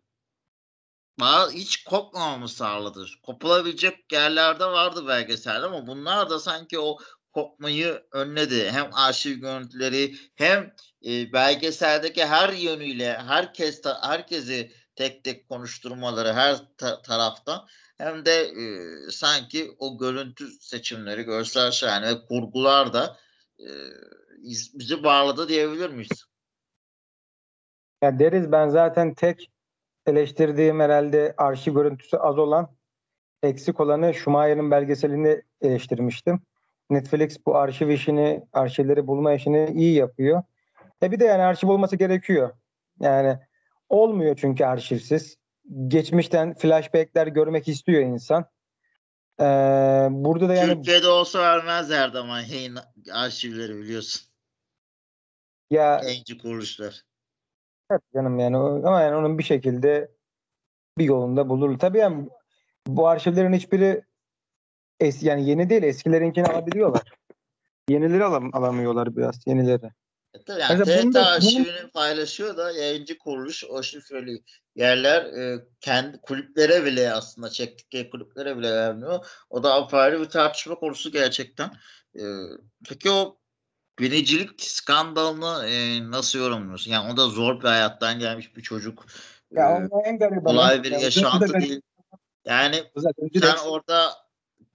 hiç 1.53 1.83
kopmamamı 1.83 2.49
sağladı. 2.49 3.05
Kopulabilecek 3.23 4.11
yerlerde 4.11 4.65
vardı 4.65 5.07
belgeselde 5.07 5.65
ama 5.65 5.87
bunlar 5.87 6.29
da 6.29 6.39
sanki 6.39 6.79
o 6.79 6.97
kopmayı 7.31 8.03
önledi. 8.11 8.71
Hem 8.71 8.89
arşiv 8.93 9.35
görüntüleri 9.35 10.15
hem 10.35 10.73
e, 11.05 11.33
belgeseldeki 11.33 12.25
her 12.25 12.53
yönüyle 12.53 13.17
herkes 13.17 13.81
herkesi 14.01 14.71
tek 14.95 15.23
tek 15.23 15.49
konuşturmaları 15.49 16.33
her 16.33 16.57
ta- 16.77 17.01
taraftan 17.01 17.67
hem 17.97 18.25
de 18.25 18.41
e, 18.41 18.61
sanki 19.11 19.75
o 19.79 19.97
görüntü 19.97 20.47
seçimleri, 20.61 21.23
görsel 21.23 21.71
şahane 21.71 22.07
ve 22.07 22.25
kurgular 22.25 22.93
da 22.93 23.17
e, 23.59 23.67
bizi 24.73 25.03
bağladı 25.03 25.47
diyebilir 25.47 25.89
miyiz? 25.89 26.25
Ya 28.03 28.19
deriz 28.19 28.51
ben 28.51 28.69
zaten 28.69 29.13
tek 29.13 29.51
eleştirdiğim 30.05 30.79
herhalde 30.79 31.33
arşiv 31.37 31.73
görüntüsü 31.73 32.17
az 32.17 32.37
olan 32.37 32.75
eksik 33.43 33.79
olanı 33.79 34.13
Schumacher'ın 34.13 34.71
belgeselini 34.71 35.41
eleştirmiştim. 35.61 36.41
Netflix 36.89 37.45
bu 37.45 37.55
arşiv 37.57 37.89
işini, 37.89 38.43
arşivleri 38.53 39.07
bulma 39.07 39.33
işini 39.33 39.71
iyi 39.75 39.95
yapıyor. 39.95 40.43
E 41.03 41.11
bir 41.11 41.19
de 41.19 41.25
yani 41.25 41.43
arşiv 41.43 41.67
olması 41.67 41.95
gerekiyor. 41.95 42.51
Yani 42.99 43.39
olmuyor 43.89 44.35
çünkü 44.35 44.65
arşivsiz. 44.65 45.37
Geçmişten 45.87 46.53
flashbackler 46.53 47.27
görmek 47.27 47.67
istiyor 47.67 48.01
insan. 48.01 48.45
Ee, 49.39 49.43
burada 50.11 50.49
da 50.49 50.53
yani 50.53 50.73
Türkiye'de 50.73 51.07
olsa 51.07 51.39
vermezlerdi 51.39 52.17
ama 52.17 52.41
yayın 52.41 52.77
arşivleri 53.11 53.77
biliyorsun. 53.77 54.28
Ya 55.69 56.01
Genci 56.03 56.37
kuruluşlar. 56.37 57.03
Evet 57.91 58.01
canım 58.13 58.39
yani 58.39 58.57
ama 58.57 59.01
yani 59.01 59.15
onun 59.15 59.37
bir 59.37 59.43
şekilde 59.43 60.11
bir 60.97 61.03
yolunda 61.03 61.49
bulur. 61.49 61.79
Tabii 61.79 61.97
yani 61.97 62.29
bu 62.87 63.07
arşivlerin 63.07 63.53
hiçbiri 63.53 64.03
es, 64.99 65.23
yani 65.23 65.49
yeni 65.49 65.69
değil 65.69 65.83
eskilerinkini 65.83 66.45
alabiliyorlar. 66.45 67.13
Yenileri 67.89 68.23
alam 68.23 68.55
alamıyorlar 68.55 69.15
biraz 69.17 69.47
yenileri. 69.47 69.91
E 70.33 70.43
tabii 70.43 70.61
yani 70.61 70.83
TRT 70.83 71.03
bunda, 71.03 71.27
arşivini 71.27 71.91
paylaşıyor 71.93 72.57
da 72.57 72.71
yayıncı 72.71 73.17
kuruluş 73.17 73.63
o 73.63 73.83
şifreli 73.83 74.43
yerler 74.75 75.23
e, 75.23 75.65
kendi 75.81 76.21
kulüplere 76.21 76.85
bile 76.85 77.13
aslında 77.13 77.49
çektikleri 77.49 78.09
kulüplere 78.09 78.57
bile 78.57 78.71
vermiyor. 78.71 79.25
O 79.49 79.63
da 79.63 79.73
apayrı 79.73 80.21
bir 80.21 80.29
tartışma 80.29 80.75
konusu 80.75 81.11
gerçekten. 81.11 81.71
E, 82.15 82.23
peki 82.89 83.11
o 83.11 83.37
binicilik 83.99 84.61
skandalını 84.61 85.67
e, 85.67 86.11
nasıl 86.11 86.39
yorumluyorsun? 86.39 86.91
Yani 86.91 87.13
o 87.13 87.17
da 87.17 87.27
zor 87.27 87.59
bir 87.59 87.67
hayattan 87.67 88.19
gelmiş 88.19 88.55
bir 88.55 88.61
çocuk. 88.61 89.05
Ya 89.51 89.89
e, 90.05 90.09
en 90.09 90.19
garibanı. 90.19 90.43
Kolay 90.43 90.83
bir 90.83 90.91
ya, 90.91 90.99
yaşantı 90.99 91.53
değil. 91.53 91.81
Yani 92.45 92.83
sen 93.41 93.57
orada 93.65 94.11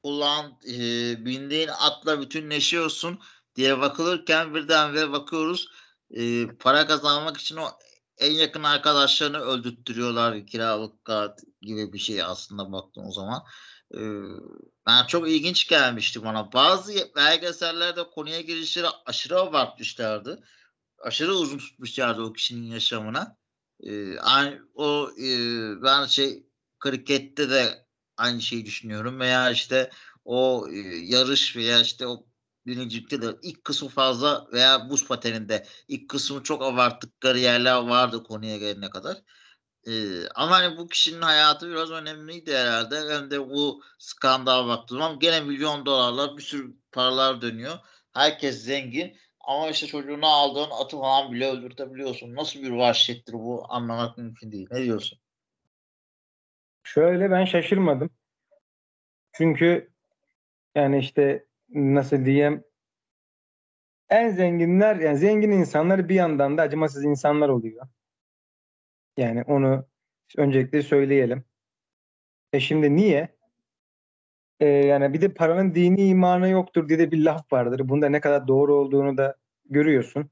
kullan 0.02 0.59
e, 0.69 0.76
bindiğin 1.25 1.69
atla 1.69 2.21
bütünleşiyorsun 2.21 3.19
diye 3.57 3.81
bakılırken 3.81 4.54
birden 4.54 4.95
ve 4.95 5.12
bakıyoruz 5.12 5.69
e, 6.11 6.47
para 6.47 6.87
kazanmak 6.87 7.37
için 7.37 7.57
o 7.57 7.69
en 8.19 8.33
yakın 8.33 8.62
arkadaşlarını 8.62 9.38
öldürttürüyorlar 9.38 10.47
kiralık 10.47 11.04
kağıt 11.04 11.40
gibi 11.61 11.93
bir 11.93 11.99
şey 11.99 12.23
aslında 12.23 12.73
baktığın 12.73 13.11
zaman. 13.11 13.43
Ee, 13.95 14.00
ben 14.86 15.06
çok 15.06 15.28
ilginç 15.28 15.68
gelmişti 15.68 16.24
bana. 16.24 16.52
Bazı 16.52 17.12
belgesellerde 17.16 18.10
konuya 18.10 18.40
girişleri 18.40 18.86
aşırı 19.06 19.40
abartmışlardı. 19.40 20.44
Aşırı 20.98 21.34
uzun 21.34 21.58
tutmuşlardı 21.58 22.22
o 22.22 22.32
kişinin 22.32 22.66
yaşamına. 22.66 23.36
Ee, 23.86 24.16
o 24.74 25.10
e, 25.20 25.28
ben 25.82 26.06
şey 26.06 26.46
krikette 26.80 27.50
de 27.50 27.86
aynı 28.16 28.40
şeyi 28.40 28.66
düşünüyorum 28.66 29.20
veya 29.20 29.50
işte 29.50 29.90
o 30.24 30.68
e, 30.72 30.78
yarış 30.96 31.56
veya 31.56 31.80
işte 31.80 32.06
o 32.06 32.26
birincilikte 32.66 33.22
de 33.22 33.36
ilk 33.42 33.64
kısmı 33.64 33.88
fazla 33.88 34.46
veya 34.52 34.90
buz 34.90 35.06
pateninde 35.06 35.66
ilk 35.88 36.08
kısmı 36.08 36.42
çok 36.42 36.62
abarttıkları 36.62 37.38
yerler 37.38 37.76
vardı 37.76 38.22
konuya 38.22 38.56
gelene 38.56 38.90
kadar. 38.90 39.22
Ama 40.34 40.50
hani 40.50 40.76
bu 40.76 40.88
kişinin 40.88 41.22
hayatı 41.22 41.70
biraz 41.70 41.90
önemliydi 41.90 42.56
herhalde. 42.56 43.14
Hem 43.14 43.30
de 43.30 43.40
bu 43.50 43.82
skandal 43.98 44.68
baktığım 44.68 44.98
zaman 44.98 45.18
gene 45.18 45.40
milyon 45.40 45.86
dolarlar 45.86 46.36
bir 46.36 46.42
sürü 46.42 46.76
paralar 46.92 47.42
dönüyor. 47.42 47.74
Herkes 48.14 48.64
zengin. 48.64 49.16
Ama 49.40 49.68
işte 49.68 49.86
çocuğunu 49.86 50.26
aldığın 50.26 50.70
atı 50.70 50.98
falan 50.98 51.32
bile 51.32 51.50
öldürtebiliyorsun. 51.50 52.34
Nasıl 52.34 52.62
bir 52.62 52.70
vahşettir 52.70 53.32
bu 53.32 53.64
anlamak 53.68 54.18
mümkün 54.18 54.52
değil. 54.52 54.68
Ne 54.70 54.82
diyorsun? 54.82 55.18
Şöyle 56.82 57.30
ben 57.30 57.44
şaşırmadım. 57.44 58.10
Çünkü 59.32 59.90
yani 60.74 60.98
işte 60.98 61.46
nasıl 61.68 62.24
diyeyim 62.24 62.64
en 64.10 64.28
zenginler 64.28 64.96
yani 64.96 65.18
zengin 65.18 65.50
insanlar 65.50 66.08
bir 66.08 66.14
yandan 66.14 66.58
da 66.58 66.62
acımasız 66.62 67.04
insanlar 67.04 67.48
oluyor. 67.48 67.86
Yani 69.16 69.42
onu 69.42 69.87
öncelikle 70.37 70.83
söyleyelim. 70.83 71.44
E 72.52 72.61
şimdi 72.61 72.97
niye? 72.97 73.28
E 74.61 74.66
yani 74.66 75.12
bir 75.12 75.21
de 75.21 75.35
paranın 75.35 75.75
dini 75.75 76.06
imanı 76.06 76.49
yoktur 76.49 76.88
diye 76.88 76.99
de 76.99 77.11
bir 77.11 77.25
laf 77.25 77.52
vardır. 77.52 77.88
Bunda 77.88 78.09
ne 78.09 78.21
kadar 78.21 78.49
doğru 78.49 78.75
olduğunu 78.75 79.16
da 79.16 79.37
görüyorsun. 79.71 80.30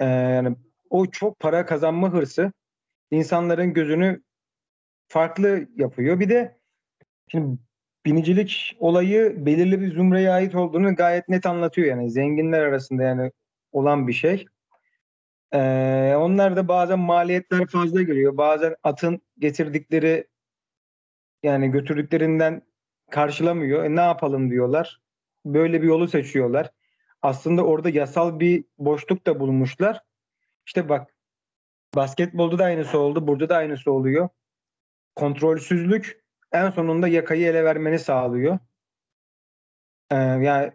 E 0.00 0.04
yani 0.04 0.56
o 0.90 1.06
çok 1.06 1.40
para 1.40 1.66
kazanma 1.66 2.12
hırsı 2.12 2.52
insanların 3.10 3.74
gözünü 3.74 4.22
farklı 5.08 5.68
yapıyor. 5.76 6.20
Bir 6.20 6.28
de 6.28 6.58
şimdi 7.28 7.58
binicilik 8.06 8.76
olayı 8.78 9.46
belirli 9.46 9.80
bir 9.80 9.94
zümreye 9.94 10.30
ait 10.30 10.54
olduğunu 10.54 10.94
gayet 10.94 11.28
net 11.28 11.46
anlatıyor 11.46 11.88
yani 11.88 12.10
zenginler 12.10 12.60
arasında 12.60 13.02
yani 13.02 13.32
olan 13.72 14.08
bir 14.08 14.12
şey. 14.12 14.46
Ee, 15.54 16.14
onlar 16.18 16.56
da 16.56 16.68
bazen 16.68 16.98
maliyetler 16.98 17.66
fazla 17.66 18.02
geliyor. 18.02 18.36
Bazen 18.36 18.76
atın 18.82 19.20
getirdikleri 19.38 20.28
yani 21.42 21.70
götürdüklerinden 21.70 22.62
karşılamıyor. 23.10 23.84
E, 23.84 23.96
ne 23.96 24.00
yapalım 24.00 24.50
diyorlar. 24.50 25.00
Böyle 25.46 25.82
bir 25.82 25.86
yolu 25.86 26.08
seçiyorlar. 26.08 26.70
Aslında 27.22 27.64
orada 27.64 27.90
yasal 27.90 28.40
bir 28.40 28.64
boşluk 28.78 29.26
da 29.26 29.40
bulmuşlar. 29.40 30.00
İşte 30.66 30.88
bak 30.88 31.14
basketbolda 31.94 32.58
da 32.58 32.64
aynısı 32.64 32.98
oldu. 32.98 33.26
Burada 33.26 33.48
da 33.48 33.56
aynısı 33.56 33.92
oluyor. 33.92 34.28
Kontrolsüzlük 35.14 36.24
en 36.52 36.70
sonunda 36.70 37.08
yakayı 37.08 37.46
ele 37.46 37.64
vermeni 37.64 37.98
sağlıyor. 37.98 38.58
Ee, 40.10 40.16
yani 40.16 40.72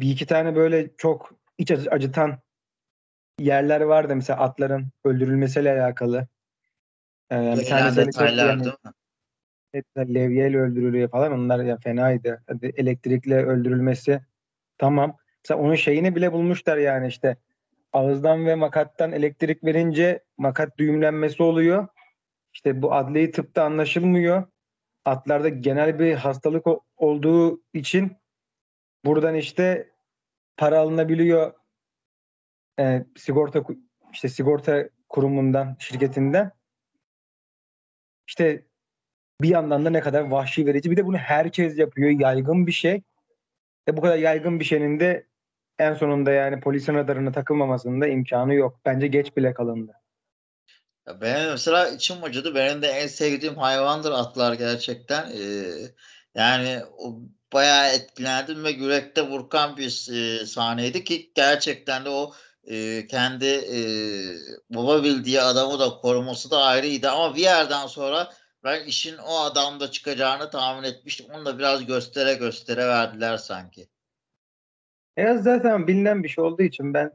bir 0.00 0.10
iki 0.10 0.26
tane 0.26 0.56
böyle 0.56 0.96
çok 0.96 1.34
iç 1.58 1.70
acıtan 1.70 2.38
yerler 3.44 3.80
vardı 3.80 4.16
mesela 4.16 4.40
atların 4.40 4.86
öldürülmesiyle 5.04 5.72
alakalı. 5.72 6.26
Ee, 7.32 7.54
bir 7.58 7.66
tane 7.66 7.96
detaylar 7.96 8.60
değil 8.64 8.74
mi? 8.74 10.14
Levyeyle 10.14 10.58
öldürülüyor 10.58 11.10
falan 11.10 11.32
onlar 11.32 11.64
ya 11.64 11.76
fenaydı. 11.76 12.42
Hadi 12.46 12.72
elektrikle 12.76 13.44
öldürülmesi 13.44 14.20
tamam. 14.78 15.16
Mesela 15.44 15.60
onun 15.60 15.74
şeyini 15.74 16.16
bile 16.16 16.32
bulmuşlar 16.32 16.76
yani 16.76 17.08
işte 17.08 17.36
ağızdan 17.92 18.46
ve 18.46 18.54
makattan 18.54 19.12
elektrik 19.12 19.64
verince 19.64 20.24
makat 20.38 20.78
düğümlenmesi 20.78 21.42
oluyor. 21.42 21.88
İşte 22.54 22.82
bu 22.82 22.94
adli 22.94 23.30
tıpta 23.30 23.64
anlaşılmıyor. 23.64 24.44
Atlarda 25.04 25.48
genel 25.48 25.98
bir 25.98 26.14
hastalık 26.14 26.66
olduğu 26.96 27.62
için 27.74 28.16
buradan 29.04 29.34
işte 29.34 29.90
para 30.56 30.78
alınabiliyor 30.78 31.52
e, 32.78 33.04
sigorta 33.16 33.62
işte 34.12 34.28
sigorta 34.28 34.88
kurumundan, 35.08 35.76
şirketinden. 35.78 36.50
İşte 38.26 38.66
bir 39.40 39.48
yandan 39.48 39.84
da 39.84 39.90
ne 39.90 40.00
kadar 40.00 40.20
vahşi 40.20 40.66
verici. 40.66 40.90
Bir 40.90 40.96
de 40.96 41.06
bunu 41.06 41.16
herkes 41.16 41.78
yapıyor. 41.78 42.10
Yaygın 42.10 42.66
bir 42.66 42.72
şey. 42.72 43.02
E 43.88 43.96
bu 43.96 44.00
kadar 44.00 44.16
yaygın 44.16 44.60
bir 44.60 44.64
şeyin 44.64 45.00
de 45.00 45.26
en 45.78 45.94
sonunda 45.94 46.30
yani 46.32 46.60
polisin 46.60 46.94
radarına 46.94 47.32
takılmamasında 47.32 48.06
imkanı 48.06 48.54
yok. 48.54 48.80
Bence 48.84 49.06
geç 49.06 49.36
bile 49.36 49.54
kalındı. 49.54 49.92
Ya 51.06 51.20
benim 51.20 51.50
mesela 51.50 51.88
içim 51.88 52.24
acıdı. 52.24 52.54
Benim 52.54 52.82
de 52.82 52.88
en 52.88 53.06
sevdiğim 53.06 53.56
hayvandır 53.56 54.12
atlar 54.12 54.52
gerçekten. 54.52 55.30
Ee, 55.30 55.64
yani 56.34 56.80
o 56.98 57.20
bayağı 57.52 57.88
etkilendim 57.88 58.64
ve 58.64 58.70
yürekte 58.70 59.28
vurkan 59.28 59.76
bir 59.76 60.08
e, 60.12 60.46
sahneydi 60.46 61.04
ki 61.04 61.32
gerçekten 61.34 62.04
de 62.04 62.08
o 62.08 62.32
e, 62.64 63.06
kendi 63.06 63.46
e, 63.46 63.80
baba 64.70 65.04
bildiği 65.04 65.40
adamı 65.40 65.78
da 65.78 65.88
koruması 65.90 66.50
da 66.50 66.62
ayrıydı 66.62 67.10
ama 67.10 67.36
bir 67.36 67.40
yerden 67.42 67.86
sonra 67.86 68.32
ben 68.64 68.84
işin 68.84 69.16
o 69.16 69.38
adamda 69.38 69.90
çıkacağını 69.90 70.50
tahmin 70.50 70.82
etmiştim. 70.88 71.26
Onu 71.34 71.46
da 71.46 71.58
biraz 71.58 71.86
göstere 71.86 72.34
göstere 72.34 72.86
verdiler 72.88 73.36
sanki. 73.36 73.88
Ya 75.16 75.38
zaten 75.38 75.86
bilinen 75.86 76.22
bir 76.22 76.28
şey 76.28 76.44
olduğu 76.44 76.62
için 76.62 76.94
ben 76.94 77.12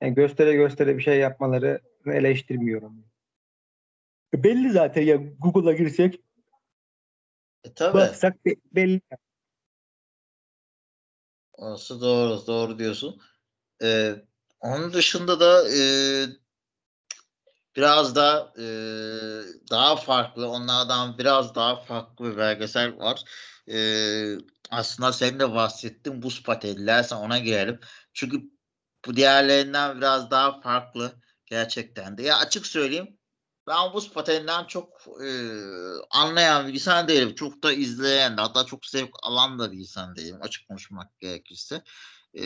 yani 0.00 0.14
göstere 0.14 0.54
göstere 0.54 0.98
bir 0.98 1.02
şey 1.02 1.18
yapmaları 1.18 1.80
eleştirmiyorum. 2.06 3.04
E, 4.34 4.44
belli 4.44 4.70
zaten 4.70 5.02
ya 5.02 5.16
Google'a 5.16 5.72
girsek 5.72 6.20
e, 7.64 7.72
tabii. 7.74 7.94
baksak 7.94 8.36
belli. 8.72 9.00
Orası 11.52 12.00
doğru, 12.00 12.46
doğru 12.46 12.78
diyorsun. 12.78 13.20
Ee, 13.82 14.14
onun 14.60 14.92
dışında 14.92 15.40
da 15.40 15.68
e, 15.70 15.80
biraz 17.76 18.16
da 18.16 18.52
e, 18.58 18.66
daha 19.70 19.96
farklı, 19.96 20.48
onlardan 20.48 21.18
biraz 21.18 21.54
daha 21.54 21.76
farklı 21.76 22.32
bir 22.32 22.36
belgesel 22.36 22.98
var. 22.98 23.24
E, 23.68 23.78
aslında 24.70 25.12
senin 25.12 25.40
de 25.40 25.54
bahsettin 25.54 26.22
buz 26.22 26.42
sen 26.84 27.16
ona 27.16 27.38
girelim. 27.38 27.80
Çünkü 28.12 28.42
bu 29.06 29.16
diğerlerinden 29.16 29.96
biraz 29.96 30.30
daha 30.30 30.60
farklı 30.60 31.12
gerçekten 31.46 32.18
de. 32.18 32.22
Ya 32.22 32.38
açık 32.38 32.66
söyleyeyim, 32.66 33.18
ben 33.66 33.92
buz 33.92 34.12
pateninden 34.12 34.64
çok 34.64 34.88
e, 35.24 35.30
anlayan 36.10 36.68
bir 36.68 36.74
insan 36.74 37.08
değilim. 37.08 37.34
Çok 37.34 37.62
da 37.62 37.72
izleyen 37.72 38.36
de 38.36 38.40
hatta 38.40 38.66
çok 38.66 38.86
zevk 38.86 39.10
alan 39.22 39.58
da 39.58 39.72
bir 39.72 39.78
insan 39.78 40.16
değilim 40.16 40.38
açık 40.40 40.68
konuşmak 40.68 41.20
gerekirse. 41.20 41.82
E, 42.38 42.42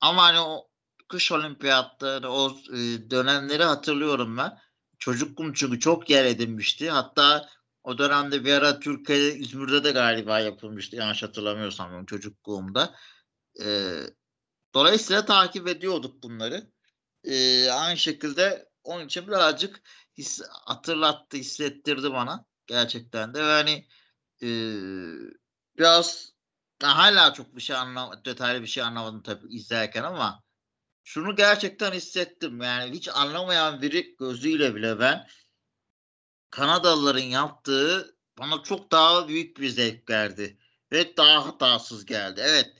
ama 0.00 0.22
hani 0.22 0.40
o 0.40 0.68
kış 1.08 1.32
olimpiyatları 1.32 2.30
o 2.30 2.56
e, 2.72 3.10
dönemleri 3.10 3.64
hatırlıyorum 3.64 4.36
ben. 4.36 4.58
Çocukluğum 4.98 5.54
çünkü 5.54 5.80
çok 5.80 6.10
yer 6.10 6.24
edinmişti. 6.24 6.90
Hatta 6.90 7.48
o 7.84 7.98
dönemde 7.98 8.44
bir 8.44 8.52
ara 8.52 8.80
Türkiye'de 8.80 9.36
İzmir'de 9.36 9.84
de 9.84 9.90
galiba 9.90 10.40
yapılmıştı 10.40 10.96
yanlış 10.96 11.22
hatırlamıyorsam 11.22 12.06
çocukluğumda. 12.06 12.94
E, 13.64 13.98
dolayısıyla 14.74 15.24
takip 15.24 15.68
ediyorduk 15.68 16.22
bunları. 16.22 16.70
E, 17.24 17.68
aynı 17.70 17.96
şekilde 17.96 18.68
onun 18.84 19.06
için 19.06 19.28
birazcık 19.28 19.82
his, 20.18 20.42
hatırlattı, 20.50 21.36
hissettirdi 21.36 22.12
bana 22.12 22.44
gerçekten 22.66 23.34
de. 23.34 23.38
Yani 23.38 23.86
e, 24.42 24.48
biraz 25.78 26.32
hala 26.82 27.32
çok 27.32 27.56
bir 27.56 27.60
şey 27.60 27.76
anlam 27.76 28.24
detaylı 28.24 28.62
bir 28.62 28.66
şey 28.66 28.82
anlamadım 28.82 29.22
tabii 29.22 29.54
izlerken 29.54 30.02
ama 30.02 30.42
şunu 31.04 31.36
gerçekten 31.36 31.92
hissettim. 31.92 32.60
Yani 32.62 32.92
hiç 32.92 33.08
anlamayan 33.08 33.82
biri 33.82 34.16
gözüyle 34.16 34.74
bile 34.74 34.98
ben 34.98 35.26
Kanadalıların 36.50 37.20
yaptığı 37.20 38.16
bana 38.38 38.62
çok 38.62 38.92
daha 38.92 39.28
büyük 39.28 39.60
bir 39.60 39.68
zevk 39.68 40.10
verdi. 40.10 40.58
Ve 40.92 41.16
daha 41.16 41.46
hatasız 41.46 42.04
geldi. 42.06 42.40
Evet 42.44 42.72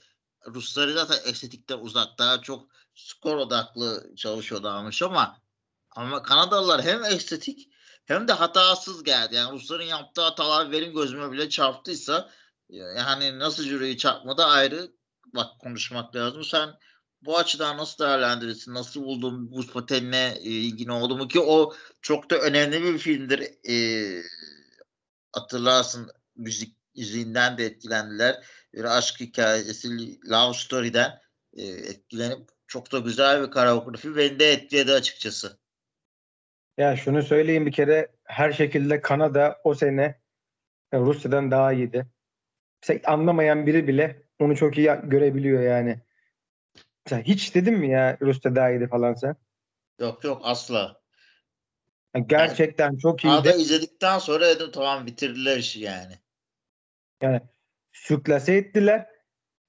Rusları 0.47 0.93
zaten 0.93 1.29
estetikten 1.29 1.79
uzak 1.79 2.17
daha 2.17 2.41
çok 2.41 2.67
skor 2.95 3.37
odaklı 3.37 4.15
çalışıyorlarmış 4.15 5.01
ama 5.01 5.41
ama 5.91 6.23
Kanadalılar 6.23 6.83
hem 6.83 7.05
estetik 7.05 7.69
hem 8.05 8.27
de 8.27 8.33
hatasız 8.33 9.03
geldi. 9.03 9.35
Yani 9.35 9.51
Rusların 9.51 9.85
yaptığı 9.85 10.21
hatalar 10.21 10.71
benim 10.71 10.93
gözüme 10.93 11.31
bile 11.31 11.49
çarptıysa 11.49 12.29
yani 12.69 13.39
nasıl 13.39 13.63
jüriyi 13.63 13.97
çarpmadı 13.97 14.43
ayrı 14.43 14.91
bak 15.25 15.59
konuşmak 15.59 16.15
lazım. 16.15 16.43
Sen 16.43 16.79
bu 17.25 17.37
açıdan 17.37 17.77
nasıl 17.77 18.05
değerlendirirsin? 18.05 18.73
Nasıl 18.73 19.03
buldun 19.03 19.51
buz 19.51 19.73
patenine 19.73 20.33
e, 20.39 20.49
ilgin 20.49 20.89
oldu 20.89 21.17
mu 21.17 21.27
ki 21.27 21.39
o 21.39 21.73
çok 22.01 22.29
da 22.29 22.37
önemli 22.37 22.83
bir 22.83 22.97
filmdir. 22.97 23.39
E, 23.69 23.75
hatırlarsın 25.31 26.11
müzik 26.35 26.77
müziğinden 26.95 27.57
de 27.57 27.65
etkilendiler. 27.65 28.45
Bir 28.73 28.97
aşk 28.97 29.19
hikayesi 29.19 29.89
Love 30.29 30.53
Story'den 30.53 31.19
e, 31.53 31.63
etkilenip 31.63 32.49
çok 32.67 32.91
da 32.91 32.99
güzel 32.99 33.41
bir 33.43 33.51
koreografi 33.51 34.15
beni 34.15 34.39
de 34.39 34.51
etkiledi 34.51 34.91
açıkçası. 34.91 35.59
Ya 36.77 36.95
şunu 36.95 37.23
söyleyeyim 37.23 37.65
bir 37.65 37.71
kere 37.71 38.11
her 38.23 38.51
şekilde 38.51 39.01
Kanada 39.01 39.61
o 39.63 39.73
sene 39.75 40.21
Rusya'dan 40.93 41.51
daha 41.51 41.73
iyiydi. 41.73 42.05
Anlamayan 43.03 43.67
biri 43.67 43.87
bile 43.87 44.21
onu 44.39 44.55
çok 44.55 44.77
iyi 44.77 44.91
görebiliyor 45.03 45.61
yani. 45.61 46.01
Sen 47.05 47.21
hiç 47.21 47.55
dedin 47.55 47.73
mi 47.73 47.89
ya 47.89 48.17
Rusya 48.21 48.55
daha 48.55 48.69
iyiydi 48.69 48.87
falan 48.87 49.13
sen? 49.13 49.35
Yok 49.99 50.23
yok 50.23 50.41
asla. 50.43 51.01
Yani 52.15 52.27
gerçekten 52.27 52.97
çok 52.97 53.25
Arada 53.25 53.51
iyiydi. 53.51 53.61
izledikten 53.61 54.19
sonra 54.19 54.47
dedim 54.47 54.71
tamam 54.71 55.05
bitirdiler 55.05 55.57
işi 55.57 55.79
yani. 55.79 56.13
Yani 57.21 57.41
sürklase 57.91 58.53
ettiler. 58.55 59.07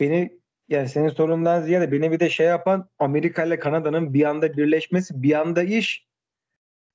Beni 0.00 0.40
yani 0.68 0.88
senin 0.88 1.08
sorundan 1.08 1.62
ziyade 1.62 1.92
beni 1.92 2.12
bir 2.12 2.20
de 2.20 2.30
şey 2.30 2.46
yapan 2.46 2.90
Amerika 2.98 3.44
ile 3.44 3.58
Kanada'nın 3.58 4.14
bir 4.14 4.24
anda 4.24 4.56
birleşmesi 4.56 5.22
bir 5.22 5.40
anda 5.40 5.62
iş 5.62 6.06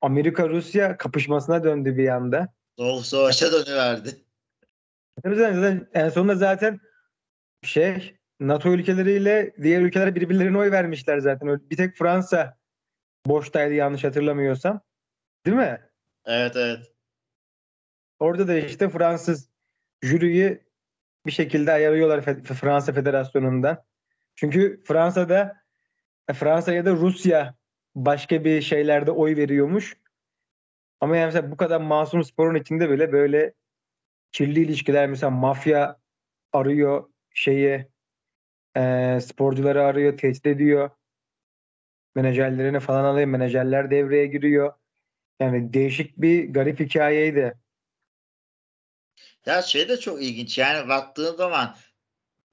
Amerika 0.02 0.50
Rusya 0.50 0.98
kapışmasına 0.98 1.64
döndü 1.64 1.98
bir 1.98 2.08
anda. 2.08 2.54
Soğuk 2.78 3.06
savaşa 3.06 3.52
dönüverdi. 3.52 4.22
Tabii 5.24 5.36
zaten 5.36 5.88
en 5.94 6.10
sonunda 6.10 6.36
zaten 6.36 6.80
şey 7.64 8.21
NATO 8.42 8.70
ülkeleriyle 8.70 9.54
diğer 9.62 9.82
ülkeler 9.82 10.16
birbirlerine 10.16 10.58
oy 10.58 10.72
vermişler 10.72 11.18
zaten. 11.20 11.70
Bir 11.70 11.78
tek 11.78 11.96
Fransa 11.96 12.58
boştaydı 13.26 13.74
yanlış 13.74 14.04
hatırlamıyorsam. 14.04 14.82
Değil 15.46 15.58
mi? 15.58 15.82
Evet 16.26 16.56
evet. 16.56 16.92
Orada 18.20 18.48
da 18.48 18.58
işte 18.58 18.90
Fransız 18.90 19.50
jüriyi 20.02 20.64
bir 21.26 21.32
şekilde 21.32 21.72
ayarlıyorlar 21.72 22.20
Fe- 22.20 22.44
Fransa 22.44 22.94
Federasyonu'ndan. 22.94 23.84
Çünkü 24.36 24.82
Fransa'da 24.84 25.64
e, 26.28 26.34
Fransa 26.34 26.74
ya 26.74 26.86
da 26.86 26.92
Rusya 26.92 27.56
başka 27.96 28.46
bir 28.46 28.62
şeylerde 28.62 29.12
oy 29.12 29.36
veriyormuş. 29.36 29.98
Ama 31.00 31.18
yani 31.18 31.26
mesela 31.26 31.52
bu 31.52 31.58
kadar 31.58 31.82
masum 31.82 32.24
sporun 32.24 32.56
içinde 32.56 32.90
bile 32.90 33.12
böyle 33.12 33.54
kirli 34.32 34.60
ilişkiler 34.60 35.10
mesela 35.10 35.30
mafya 35.30 36.00
arıyor 36.54 37.10
şeyi 37.34 37.91
e, 38.78 39.20
sporcuları 39.22 39.84
arıyor, 39.84 40.18
tehdit 40.18 40.46
ediyor. 40.46 40.90
Menajerlerini 42.16 42.80
falan 42.80 43.04
alıyor. 43.04 43.28
Menajerler 43.28 43.92
devreye 43.92 44.28
giriyor. 44.28 44.74
Yani 45.40 45.74
değişik 45.74 46.18
bir 46.18 46.54
garip 46.54 46.80
hikayeydi. 46.80 47.54
Ya 49.46 49.62
şey 49.62 49.90
de 49.90 50.00
çok 50.00 50.24
ilginç. 50.24 50.58
Yani 50.58 50.90
baktığın 50.90 51.36
zaman 51.36 51.76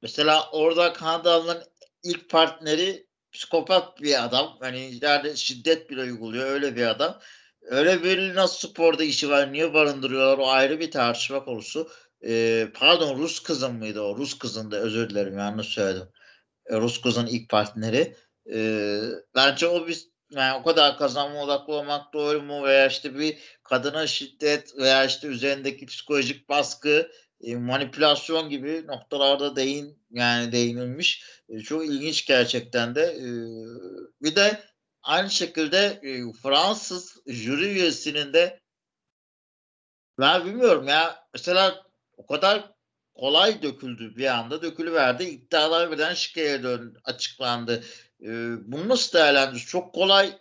mesela 0.02 0.50
orada 0.50 0.92
Kanadalı'nın 0.92 1.64
ilk 2.02 2.30
partneri 2.30 3.06
psikopat 3.32 4.02
bir 4.02 4.24
adam. 4.24 4.56
Hani 4.60 4.92
yani 5.02 5.36
şiddet 5.36 5.90
bile 5.90 6.02
uyguluyor. 6.02 6.46
Öyle 6.46 6.76
bir 6.76 6.86
adam. 6.86 7.20
Öyle 7.62 8.02
bir 8.02 8.34
nasıl 8.34 8.68
sporda 8.68 9.04
işi 9.04 9.30
var? 9.30 9.52
Niye 9.52 9.74
barındırıyorlar? 9.74 10.38
O 10.38 10.48
ayrı 10.48 10.80
bir 10.80 10.90
tartışma 10.90 11.44
konusu. 11.44 11.90
Ee, 12.24 12.68
pardon 12.74 13.18
Rus 13.18 13.42
kızın 13.42 13.74
mıydı 13.74 14.00
o? 14.00 14.16
Rus 14.16 14.38
kızındı. 14.38 14.76
Özür 14.76 15.10
dilerim 15.10 15.38
yanlış 15.38 15.66
söyledim. 15.66 16.08
E, 16.66 16.76
Rus 16.76 17.00
kızın 17.00 17.26
ilk 17.26 17.48
partneri. 17.48 18.16
Ee, 18.52 19.00
bence 19.34 19.66
o 19.66 19.86
bir 19.86 20.08
yani 20.30 20.60
o 20.60 20.62
kadar 20.62 20.98
kazanma 20.98 21.42
odaklı 21.42 21.72
olmak 21.72 22.12
doğru 22.12 22.42
mu 22.42 22.64
veya 22.64 22.86
işte 22.86 23.18
bir 23.18 23.38
kadına 23.62 24.06
şiddet 24.06 24.76
veya 24.76 25.04
işte 25.04 25.28
üzerindeki 25.28 25.86
psikolojik 25.86 26.48
baskı 26.48 27.10
e, 27.40 27.56
manipülasyon 27.56 28.48
gibi 28.48 28.86
noktalarda 28.86 29.56
değin 29.56 29.98
yani 30.10 30.52
değinilmiş. 30.52 31.24
E, 31.48 31.58
çok 31.58 31.86
ilginç 31.86 32.26
gerçekten 32.26 32.94
de. 32.94 33.02
E, 33.02 33.26
bir 34.22 34.36
de 34.36 34.60
aynı 35.02 35.30
şekilde 35.30 36.00
e, 36.02 36.32
Fransız 36.42 37.16
jüri 37.26 37.66
üyesinin 37.68 38.32
de 38.32 38.60
ben 40.18 40.44
bilmiyorum 40.46 40.88
ya 40.88 41.28
mesela 41.34 41.87
o 42.18 42.26
kadar 42.26 42.72
kolay 43.14 43.62
döküldü 43.62 44.16
bir 44.16 44.26
anda 44.26 44.62
dökülüverdi. 44.62 45.24
İddialar 45.24 45.90
birden 45.90 46.14
şikeye 46.14 46.62
dön 46.62 46.96
açıklandı. 47.04 47.84
E, 48.22 48.28
bunu 48.72 48.88
nasıl 48.88 49.18
değerlendiriyorsun? 49.18 49.68
Çok 49.68 49.94
kolay 49.94 50.38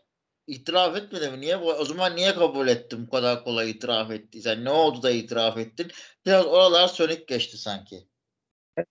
itiraf 0.47 0.97
etmedi 0.97 1.29
mi? 1.29 1.41
Niye 1.41 1.57
o 1.57 1.85
zaman 1.85 2.15
niye 2.15 2.35
kabul 2.35 2.67
ettim 2.67 3.07
bu 3.07 3.11
kadar 3.11 3.43
kolay 3.43 3.69
itiraf 3.69 4.11
ettiysen? 4.11 4.65
Ne 4.65 4.69
oldu 4.69 5.03
da 5.03 5.11
itiraf 5.11 5.57
ettin? 5.57 5.91
Biraz 6.25 6.45
oralar 6.45 6.87
sönük 6.87 7.27
geçti 7.27 7.57
sanki. 7.57 8.07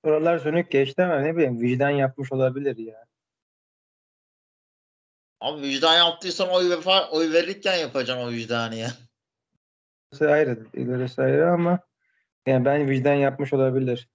Oralar 0.02 0.38
sönük 0.38 0.70
geçti 0.70 1.02
ama 1.02 1.20
ne 1.20 1.36
bileyim 1.36 1.60
vicdan 1.60 1.90
yapmış 1.90 2.32
olabilir 2.32 2.76
ya. 2.76 3.04
Abi 5.40 5.62
vicdan 5.62 5.94
yaptıysan 5.94 6.48
oy, 6.48 6.70
vefa, 6.70 7.10
oy 7.10 7.32
verirken 7.32 7.76
yapacaksın 7.76 8.26
o 8.26 8.30
vicdanı 8.30 8.74
ya. 8.74 8.90
İlerisi 10.12 10.28
ayrı, 10.28 10.66
ilerisi 10.74 11.22
ayrı 11.22 11.50
ama 11.50 11.80
yani 12.46 12.64
ben 12.64 12.90
vicdan 12.90 13.14
yapmış 13.14 13.52
olabilir. 13.52 14.08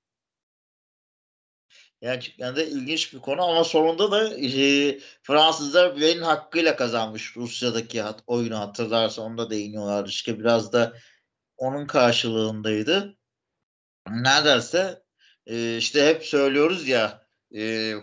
Gerçekten 2.02 2.56
de 2.56 2.68
ilginç 2.68 3.14
bir 3.14 3.20
konu 3.20 3.44
ama 3.44 3.64
sonunda 3.64 4.12
da 4.12 4.36
e, 4.36 5.00
Fransızlar 5.24 5.96
Güven'in 5.96 6.22
hakkıyla 6.22 6.76
kazanmış 6.76 7.38
Rusya'daki 7.38 8.02
hat, 8.02 8.24
oyunu 8.28 8.60
hatırlarsa 8.60 9.22
onu 9.22 9.38
da 9.38 9.50
değiniyorlar. 9.50 10.08
İşte 10.08 10.40
biraz 10.40 10.74
da 10.74 10.94
onun 11.58 11.88
karşılığındaydı. 11.88 13.18
Neredeyse 14.10 15.04
e, 15.46 15.78
işte 15.78 16.06
hep 16.08 16.26
söylüyoruz 16.26 16.88
ya 16.88 17.28
e, 17.56 17.94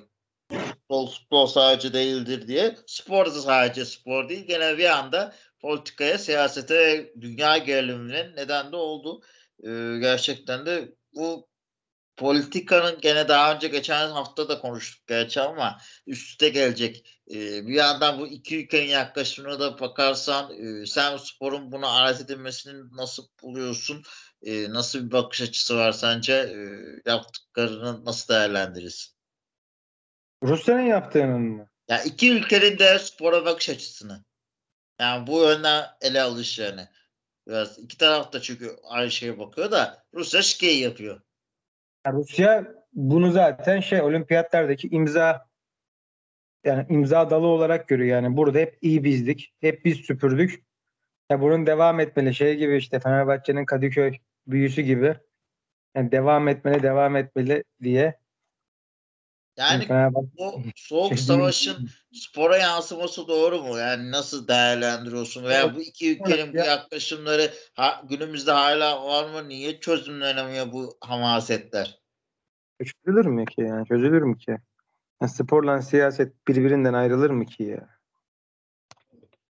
futbol, 0.52 1.10
futbol 1.10 1.46
sadece 1.46 1.92
değildir 1.92 2.48
diye. 2.48 2.76
Spor 2.86 3.26
da 3.26 3.40
sadece 3.40 3.84
spor 3.84 4.28
değil. 4.28 4.46
Gene 4.46 4.78
bir 4.78 4.98
anda 4.98 5.34
politikaya, 5.60 6.18
siyasete, 6.18 7.12
dünya 7.20 7.58
geriliminin 7.58 8.36
neden 8.36 8.72
de 8.72 8.76
oldu. 8.76 9.22
E, 9.64 9.98
gerçekten 10.00 10.66
de 10.66 10.94
bu 11.14 11.48
politikanın 12.18 13.00
gene 13.00 13.28
daha 13.28 13.54
önce 13.54 13.68
geçen 13.68 14.10
hafta 14.10 14.48
da 14.48 14.60
konuştuk 14.60 15.06
gerçi 15.06 15.40
ama 15.40 15.78
üst 16.06 16.30
üste 16.30 16.48
gelecek. 16.48 17.20
Ee, 17.30 17.66
bir 17.66 17.74
yandan 17.74 18.18
bu 18.18 18.26
iki 18.26 18.64
ülkenin 18.64 18.88
yaklaşımına 18.88 19.60
da 19.60 19.80
bakarsan 19.80 20.52
e, 20.52 20.86
sen 20.86 21.16
sporun 21.16 21.72
buna 21.72 21.88
alet 21.88 22.20
edilmesini 22.20 22.96
nasıl 22.96 23.26
buluyorsun? 23.42 24.02
E, 24.42 24.70
nasıl 24.70 25.06
bir 25.06 25.12
bakış 25.12 25.42
açısı 25.42 25.76
var 25.76 25.92
sence? 25.92 26.32
E, 26.32 26.58
yaptıklarını 27.10 28.04
nasıl 28.04 28.34
değerlendirirsin? 28.34 29.14
Rusya'nın 30.42 30.86
yaptığının 30.86 31.40
mı? 31.40 31.68
Ya 31.88 32.02
iki 32.02 32.32
ülkenin 32.32 32.78
de 32.78 32.98
spora 32.98 33.44
bakış 33.44 33.68
açısını. 33.68 34.24
Yani 35.00 35.26
bu 35.26 35.42
yönden 35.42 35.86
ele 36.00 36.22
alış 36.22 36.58
yani. 36.58 36.88
Biraz 37.48 37.78
iki 37.78 37.98
taraf 37.98 38.32
da 38.32 38.40
çünkü 38.40 38.76
aynı 38.88 39.10
şeye 39.10 39.38
bakıyor 39.38 39.70
da 39.70 40.04
Rusya 40.14 40.42
şikeyi 40.42 40.82
yapıyor. 40.82 41.20
Ya 42.06 42.12
Rusya 42.12 42.74
bunu 42.92 43.32
zaten 43.32 43.80
şey 43.80 44.02
olimpiyatlardaki 44.02 44.88
imza 44.88 45.48
yani 46.64 46.86
imza 46.88 47.30
dalı 47.30 47.46
olarak 47.46 47.88
görüyor 47.88 48.22
yani 48.22 48.36
burada 48.36 48.58
hep 48.58 48.78
iyi 48.82 49.04
bizdik. 49.04 49.54
Hep 49.60 49.84
biz 49.84 49.96
süpürdük. 49.96 50.64
Ya 51.30 51.40
bunun 51.40 51.66
devam 51.66 52.00
etmeli 52.00 52.34
şey 52.34 52.56
gibi 52.56 52.76
işte 52.76 53.00
Fenerbahçe'nin 53.00 53.66
Kadıköy 53.66 54.18
büyüsü 54.46 54.82
gibi. 54.82 55.16
Yani 55.94 56.12
devam 56.12 56.48
etmeli, 56.48 56.82
devam 56.82 57.16
etmeli 57.16 57.64
diye. 57.82 58.20
Yani 59.58 59.88
bu 60.38 60.62
soğuk 60.76 61.08
şey 61.08 61.16
savaşın 61.18 61.88
spora 62.12 62.56
yansıması 62.56 63.28
doğru 63.28 63.62
mu? 63.62 63.78
Yani 63.78 64.10
nasıl 64.10 64.48
değerlendiriyorsun? 64.48 65.44
Veya 65.44 65.74
bu 65.74 65.80
iki 65.80 66.12
ülkenin 66.12 66.52
bu 66.54 66.56
Ya- 66.56 66.64
yaklaşımları 66.64 67.50
ha, 67.74 68.02
günümüzde 68.08 68.52
hala 68.52 69.04
var 69.04 69.30
mı? 69.30 69.48
Niye 69.48 69.80
çözümlenemiyor 69.80 70.72
bu 70.72 70.98
hamasetler? 71.00 71.98
çözülür 72.84 73.26
mü 73.26 73.44
ki 73.44 73.60
yani? 73.60 73.86
Çözülür 73.86 74.22
mü 74.22 74.38
ki? 74.38 74.56
Ya 75.22 75.28
sporla 75.28 75.82
siyaset 75.82 76.48
birbirinden 76.48 76.94
ayrılır 76.94 77.30
mı 77.30 77.46
ki 77.46 77.62
ya? 77.62 77.88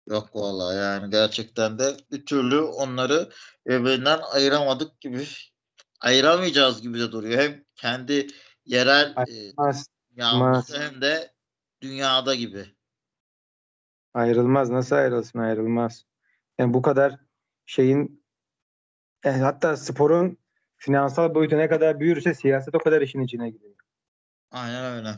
Yok 0.08 0.36
vallahi 0.36 0.76
yani 0.76 1.10
gerçekten 1.10 1.78
de 1.78 1.96
bir 2.12 2.26
türlü 2.26 2.60
onları 2.60 3.28
birbirinden 3.66 4.20
ayıramadık 4.32 5.00
gibi 5.00 5.26
ayıramayacağız 6.00 6.82
gibi 6.82 7.00
de 7.00 7.12
duruyor. 7.12 7.40
Hem 7.40 7.64
kendi 7.74 8.26
yerel 8.64 9.14
e, 9.16 9.52
Yağmurda 10.16 10.78
hem 10.78 11.00
de 11.00 11.32
dünyada 11.82 12.34
gibi. 12.34 12.66
Ayrılmaz. 14.14 14.70
Nasıl 14.70 14.96
ayrılsın? 14.96 15.38
Ayrılmaz. 15.38 16.06
Yani 16.58 16.74
bu 16.74 16.82
kadar 16.82 17.20
şeyin 17.66 18.24
e, 19.24 19.30
hatta 19.30 19.76
sporun 19.76 20.38
finansal 20.76 21.34
boyutu 21.34 21.58
ne 21.58 21.68
kadar 21.68 22.00
büyürse 22.00 22.34
siyaset 22.34 22.74
o 22.74 22.78
kadar 22.78 23.02
işin 23.02 23.20
içine 23.20 23.50
giriyor. 23.50 23.74
Aynen 24.50 24.84
öyle. 24.84 25.08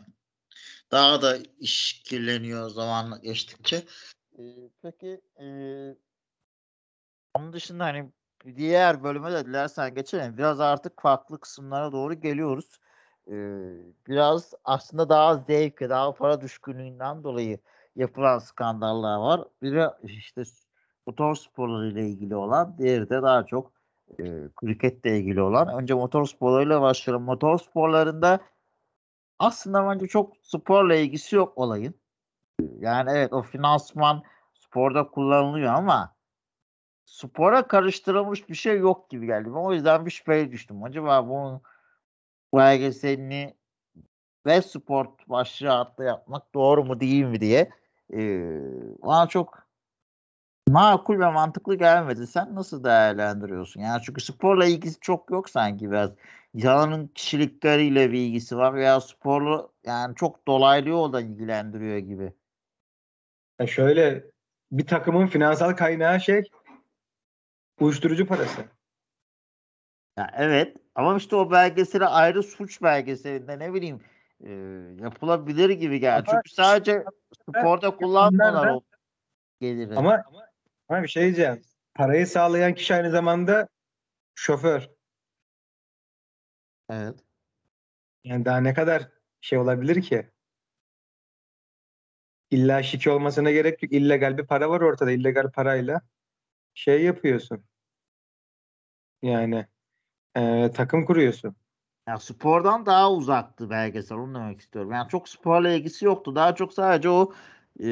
Daha 0.91 1.23
da 1.23 1.39
iş 1.59 2.03
kirleniyor 2.03 2.69
zaman 2.69 3.21
geçtikçe. 3.23 3.83
Ee, 4.39 4.43
peki 4.83 5.21
e, 5.41 5.47
onun 7.35 7.53
dışında 7.53 7.85
hani 7.85 8.13
diğer 8.57 9.05
bölüme 9.05 9.33
de 9.33 9.47
dilersen 9.47 9.95
geçelim. 9.95 10.39
Biraz 10.39 10.61
artık 10.61 11.03
farklı 11.03 11.41
kısımlara 11.41 11.93
doğru 11.93 12.15
geliyoruz. 12.15 12.81
Biraz 14.07 14.55
aslında 14.65 15.09
daha 15.09 15.37
zevk, 15.37 15.81
daha 15.81 16.15
para 16.15 16.41
düşkünlüğünden 16.41 17.25
dolayı 17.25 17.59
yapılan 17.97 18.39
skandallar 18.39 19.17
var. 19.19 19.45
Biri 19.63 19.87
işte 20.03 20.43
motor 21.07 21.35
sporları 21.35 21.89
ile 21.89 22.09
ilgili 22.09 22.37
olan, 22.37 22.79
diğeri 22.79 23.11
de 23.11 23.23
daha 23.23 23.47
çok 23.47 23.73
e, 24.19 24.25
kriketle 24.57 25.19
ilgili 25.19 25.43
olan. 25.43 25.69
Önce 25.69 25.95
motor 25.95 26.27
sporlarıyla 26.27 26.83
başlayalım. 26.83 27.25
Motor 27.25 27.59
sporlarında 27.59 28.41
aslında 29.39 29.89
bence 29.89 30.07
çok 30.07 30.33
sporla 30.43 30.95
ilgisi 30.95 31.37
yok 31.37 31.59
olayın. 31.59 31.95
Yani 32.79 33.11
evet 33.11 33.33
o 33.33 33.43
finansman 33.43 34.23
sporda 34.55 35.09
kullanılıyor 35.09 35.75
ama 35.75 36.17
spora 37.05 37.67
karıştırılmış 37.67 38.49
bir 38.49 38.55
şey 38.55 38.79
yok 38.79 39.11
gibi 39.11 39.27
geldi. 39.27 39.51
O 39.51 39.73
yüzden 39.73 40.07
bir 40.07 40.11
şüpheye 40.11 40.53
düştüm. 40.53 40.83
Acaba 40.83 41.29
bunun 41.29 41.63
belgeselini 42.57 43.55
ve 44.47 44.63
sport 44.63 45.29
başlığı 45.29 45.73
altında 45.73 46.07
yapmak 46.07 46.55
doğru 46.55 46.85
mu 46.85 47.01
değil 47.01 47.25
mi 47.25 47.41
diye 47.41 47.71
ee, 48.13 48.61
bana 49.03 49.27
çok 49.27 49.67
makul 50.69 51.21
ve 51.21 51.31
mantıklı 51.31 51.75
gelmedi. 51.75 52.27
Sen 52.27 52.55
nasıl 52.55 52.85
değerlendiriyorsun? 52.85 53.81
Yani 53.81 54.03
çünkü 54.03 54.21
sporla 54.21 54.67
ilgisi 54.67 55.01
çok 55.01 55.31
yok 55.31 55.51
sanki 55.51 55.91
biraz. 55.91 56.11
Yalanın 56.55 57.07
kişilikleriyle 57.07 58.13
bir 58.13 58.19
ilgisi 58.19 58.57
var 58.57 58.75
veya 58.75 59.01
sporlu 59.01 59.73
yani 59.85 60.15
çok 60.15 60.49
dolaylı 60.49 60.89
yoldan 60.89 61.25
ilgilendiriyor 61.25 61.99
gibi. 61.99 62.33
Ya 63.61 63.67
şöyle 63.67 64.25
bir 64.73 64.87
takımın 64.87 65.27
finansal 65.27 65.73
kaynağı 65.73 66.21
şey 66.21 66.43
uyuşturucu 67.81 68.27
parası. 68.27 68.65
Ya 70.19 70.31
evet 70.37 70.77
ama 70.97 71.17
işte 71.17 71.37
o 71.37 71.51
belgeseli 71.51 72.05
ayrı 72.07 72.43
suç 72.43 72.83
belgeselinde 72.83 73.59
ne 73.59 73.75
bileyim 73.75 74.01
e, 74.45 74.51
yapılabilir 75.03 75.71
gibi 75.71 76.01
geldi. 76.01 76.25
Ama- 76.31 76.43
Çünkü 76.43 76.55
sadece 76.55 77.05
sporda 77.51 77.97
kullanmıyorlar 77.97 78.67
o 78.67 78.81
geliri. 79.61 79.97
Ama 79.97 80.23
ama 80.89 81.03
bir 81.03 81.09
şey 81.09 81.23
diyeceğim. 81.23 81.63
Parayı 81.95 82.27
sağlayan 82.27 82.75
kişi 82.75 82.95
aynı 82.95 83.11
zamanda 83.11 83.69
şoför. 84.35 84.91
evet. 86.91 87.19
Yani 88.25 88.45
daha 88.45 88.59
ne 88.61 88.75
kadar 88.75 89.09
şey 89.41 89.59
olabilir 89.59 90.03
ki? 90.03 90.31
İlla 92.51 92.83
şike 92.83 93.11
olmasına 93.11 93.51
gerek 93.51 93.83
yok. 93.83 93.93
İllegal 93.93 94.39
bir 94.39 94.47
para 94.47 94.71
var 94.71 94.81
ortada. 94.81 95.11
İllegal 95.11 95.51
parayla 95.51 96.01
şey 96.75 97.05
yapıyorsun. 97.05 97.65
Yani 99.23 99.67
e, 100.37 100.73
takım 100.75 101.05
kuruyorsun. 101.05 101.57
Ya 102.09 102.19
spordan 102.19 102.87
daha 102.87 103.13
uzaktı 103.13 103.71
belgesel 103.71 104.19
onu 104.19 104.35
demek 104.35 104.61
istiyorum. 104.61 104.93
Yani 104.93 105.09
çok 105.09 105.29
sporla 105.29 105.71
ilgisi 105.71 106.05
yoktu. 106.05 106.35
Daha 106.35 106.55
çok 106.55 106.73
sadece 106.73 107.09
o 107.09 107.33
e, 107.83 107.89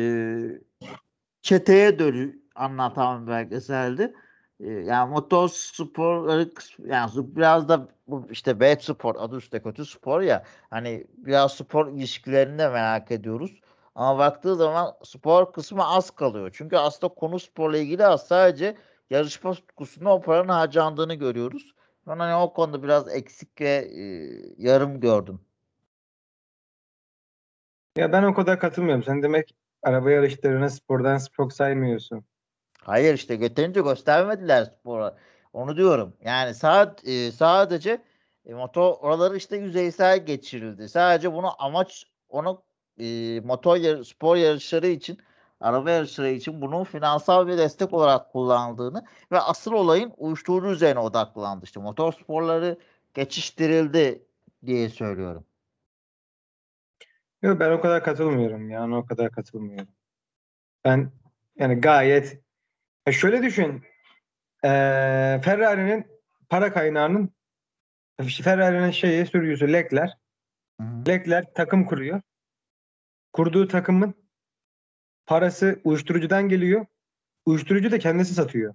çeteye 1.42 1.98
dönü 1.98 2.38
anlatan 2.54 3.26
belgeseldi. 3.26 4.14
E, 4.60 4.70
yani 4.70 5.10
motor 5.10 5.48
sporları 5.48 6.50
yani 6.86 7.10
biraz 7.16 7.68
da 7.68 7.88
işte 8.30 8.60
bad 8.60 8.80
spor 8.80 9.14
adı 9.18 9.36
üstte 9.36 9.62
kötü 9.62 9.84
spor 9.84 10.20
ya 10.20 10.44
hani 10.70 11.06
biraz 11.16 11.52
spor 11.52 11.88
ilişkilerini 11.88 12.58
de 12.58 12.68
merak 12.68 13.10
ediyoruz. 13.10 13.60
Ama 13.94 14.18
baktığı 14.18 14.56
zaman 14.56 14.94
spor 15.04 15.52
kısmı 15.52 15.86
az 15.86 16.10
kalıyor. 16.10 16.50
Çünkü 16.54 16.76
aslında 16.76 17.14
konu 17.14 17.38
sporla 17.38 17.78
ilgili 17.78 18.06
az 18.06 18.26
sadece 18.26 18.76
yarışma 19.10 19.54
tutkusunda 19.54 20.10
o 20.14 20.20
paranın 20.20 20.48
harcandığını 20.48 21.14
görüyoruz. 21.14 21.74
Ben 22.06 22.18
hani 22.18 22.34
o 22.34 22.52
konuda 22.52 22.82
biraz 22.82 23.14
eksik 23.16 23.60
ve 23.60 23.68
e, 23.68 24.02
yarım 24.58 25.00
gördüm. 25.00 25.40
Ya 27.96 28.12
ben 28.12 28.22
o 28.22 28.34
kadar 28.34 28.60
katılmıyorum. 28.60 29.02
Sen 29.04 29.22
demek 29.22 29.54
araba 29.82 30.10
yarışlarını 30.10 30.70
spordan 30.70 31.20
çok 31.36 31.52
saymıyorsun. 31.52 32.24
Hayır 32.80 33.14
işte 33.14 33.34
yeterince 33.34 33.80
göstermediler 33.80 34.64
spora. 34.64 35.16
Onu 35.52 35.76
diyorum. 35.76 36.16
Yani 36.24 36.54
saat 36.54 37.08
e, 37.08 37.32
sadece 37.32 38.02
e, 38.46 38.54
motor 38.54 38.94
oraları 39.00 39.36
işte 39.36 39.56
yüzeysel 39.56 40.26
geçirildi. 40.26 40.88
Sadece 40.88 41.32
bunu 41.32 41.62
amaç 41.62 42.04
onu 42.28 42.62
e, 42.98 43.40
motor 43.44 43.76
yar- 43.76 44.02
spor 44.02 44.36
yarışları 44.36 44.86
için 44.86 45.18
araba 45.64 45.90
yarışları 45.90 46.30
için 46.30 46.60
bunun 46.60 46.84
finansal 46.84 47.46
bir 47.46 47.58
destek 47.58 47.92
olarak 47.92 48.32
kullanıldığını 48.32 49.04
ve 49.32 49.40
asıl 49.40 49.72
olayın 49.72 50.12
uyuşturucu 50.16 50.70
üzerine 50.70 50.98
odaklandı. 50.98 51.64
İşte 51.64 51.80
motor 51.80 52.12
sporları 52.12 52.78
geçiştirildi 53.14 54.26
diye 54.66 54.88
söylüyorum. 54.88 55.44
Yok 57.42 57.60
ben 57.60 57.70
o 57.70 57.80
kadar 57.80 58.04
katılmıyorum 58.04 58.70
yani 58.70 58.96
o 58.96 59.06
kadar 59.06 59.30
katılmıyorum. 59.30 59.88
Ben 60.84 61.12
yani 61.56 61.74
gayet 61.74 62.40
ya 63.06 63.12
şöyle 63.12 63.42
düşün. 63.42 63.82
Eee 64.64 65.40
Ferrari'nin 65.44 66.06
para 66.48 66.72
kaynağının 66.72 67.30
Ferrari'nin 68.42 68.90
şeyi 68.90 69.26
sürücüsü 69.26 69.72
Leclerc. 69.72 70.12
Leclerc 70.80 71.52
takım 71.54 71.86
kuruyor. 71.86 72.20
Kurduğu 73.32 73.68
takımın 73.68 74.23
parası 75.26 75.80
uyuşturucudan 75.84 76.48
geliyor. 76.48 76.86
Uyuşturucu 77.46 77.90
da 77.90 77.98
kendisi 77.98 78.34
satıyor. 78.34 78.74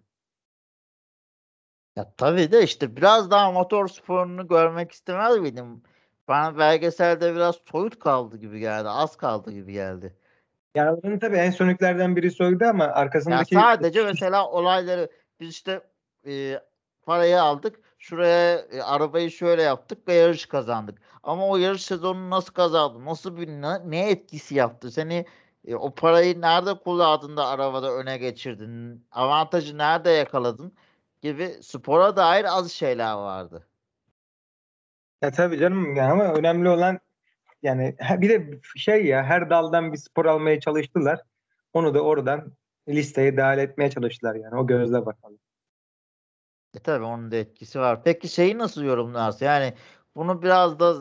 Ya 1.95 2.13
tabii 2.17 2.51
de 2.51 2.63
işte 2.63 2.95
biraz 2.95 3.31
daha 3.31 3.51
motor 3.51 3.88
sporunu 3.88 4.47
görmek 4.47 4.91
istemez 4.91 5.38
miydim? 5.38 5.83
Bana 6.27 6.57
belgeselde 6.57 7.35
biraz 7.35 7.55
soyut 7.71 7.99
kaldı 7.99 8.38
gibi 8.38 8.59
geldi. 8.59 8.89
Az 8.89 9.15
kaldı 9.17 9.51
gibi 9.51 9.73
geldi. 9.73 10.15
Yani 10.75 11.19
tabii 11.19 11.38
en 11.38 11.51
soniklerden 11.51 12.15
biri 12.15 12.31
soydu 12.31 12.65
ama 12.65 12.83
Ya 12.83 12.95
arkasındaki 12.95 13.55
sadece 13.55 14.05
mesela 14.05 14.49
olayları 14.49 15.09
biz 15.39 15.49
işte 15.49 15.81
e, 16.27 16.59
parayı 17.05 17.41
aldık. 17.41 17.79
Şuraya 17.97 18.57
e, 18.57 18.81
arabayı 18.81 19.31
şöyle 19.31 19.62
yaptık 19.62 20.07
ve 20.07 20.13
yarış 20.13 20.45
kazandık. 20.45 21.01
Ama 21.23 21.47
o 21.47 21.57
yarış 21.57 21.83
sezonunu 21.83 22.29
nasıl 22.29 22.53
kazandın? 22.53 23.05
Nasıl 23.05 23.38
bir 23.38 23.47
ne, 23.47 23.89
ne 23.89 24.09
etkisi 24.09 24.55
yaptı? 24.55 24.91
Seni 24.91 25.25
e, 25.69 25.75
o 25.75 25.95
parayı 25.95 26.41
nerede 26.41 26.73
kullandığında 26.73 27.47
arabada 27.47 27.93
öne 27.93 28.17
geçirdin? 28.17 29.05
Avantajı 29.12 29.77
nerede 29.77 30.10
yakaladın? 30.10 30.73
Gibi 31.21 31.55
spora 31.62 32.15
dair 32.15 32.45
az 32.45 32.71
şeyler 32.71 33.13
vardı. 33.13 33.67
Ya 35.21 35.32
tabii 35.32 35.60
canım 35.60 35.95
ya 35.95 36.12
ama 36.12 36.34
önemli 36.34 36.69
olan 36.69 36.99
yani 37.63 37.95
bir 38.17 38.29
de 38.29 38.60
şey 38.75 39.05
ya 39.05 39.23
her 39.23 39.49
daldan 39.49 39.93
bir 39.93 39.97
spor 39.97 40.25
almaya 40.25 40.60
çalıştılar. 40.60 41.21
Onu 41.73 41.93
da 41.93 42.01
oradan 42.01 42.51
listeye 42.88 43.38
dahil 43.38 43.58
etmeye 43.58 43.89
çalıştılar 43.89 44.36
yani 44.36 44.55
o 44.55 44.67
gözle 44.67 45.05
bakalım. 45.05 45.39
E 46.75 46.79
tabii 46.79 47.05
onun 47.05 47.32
da 47.32 47.36
etkisi 47.36 47.79
var. 47.79 48.03
Peki 48.03 48.27
şeyi 48.27 48.58
nasıl 48.58 48.84
yorumlarsın? 48.84 49.45
Yani 49.45 49.73
bunu 50.15 50.41
biraz 50.41 50.79
da 50.79 50.95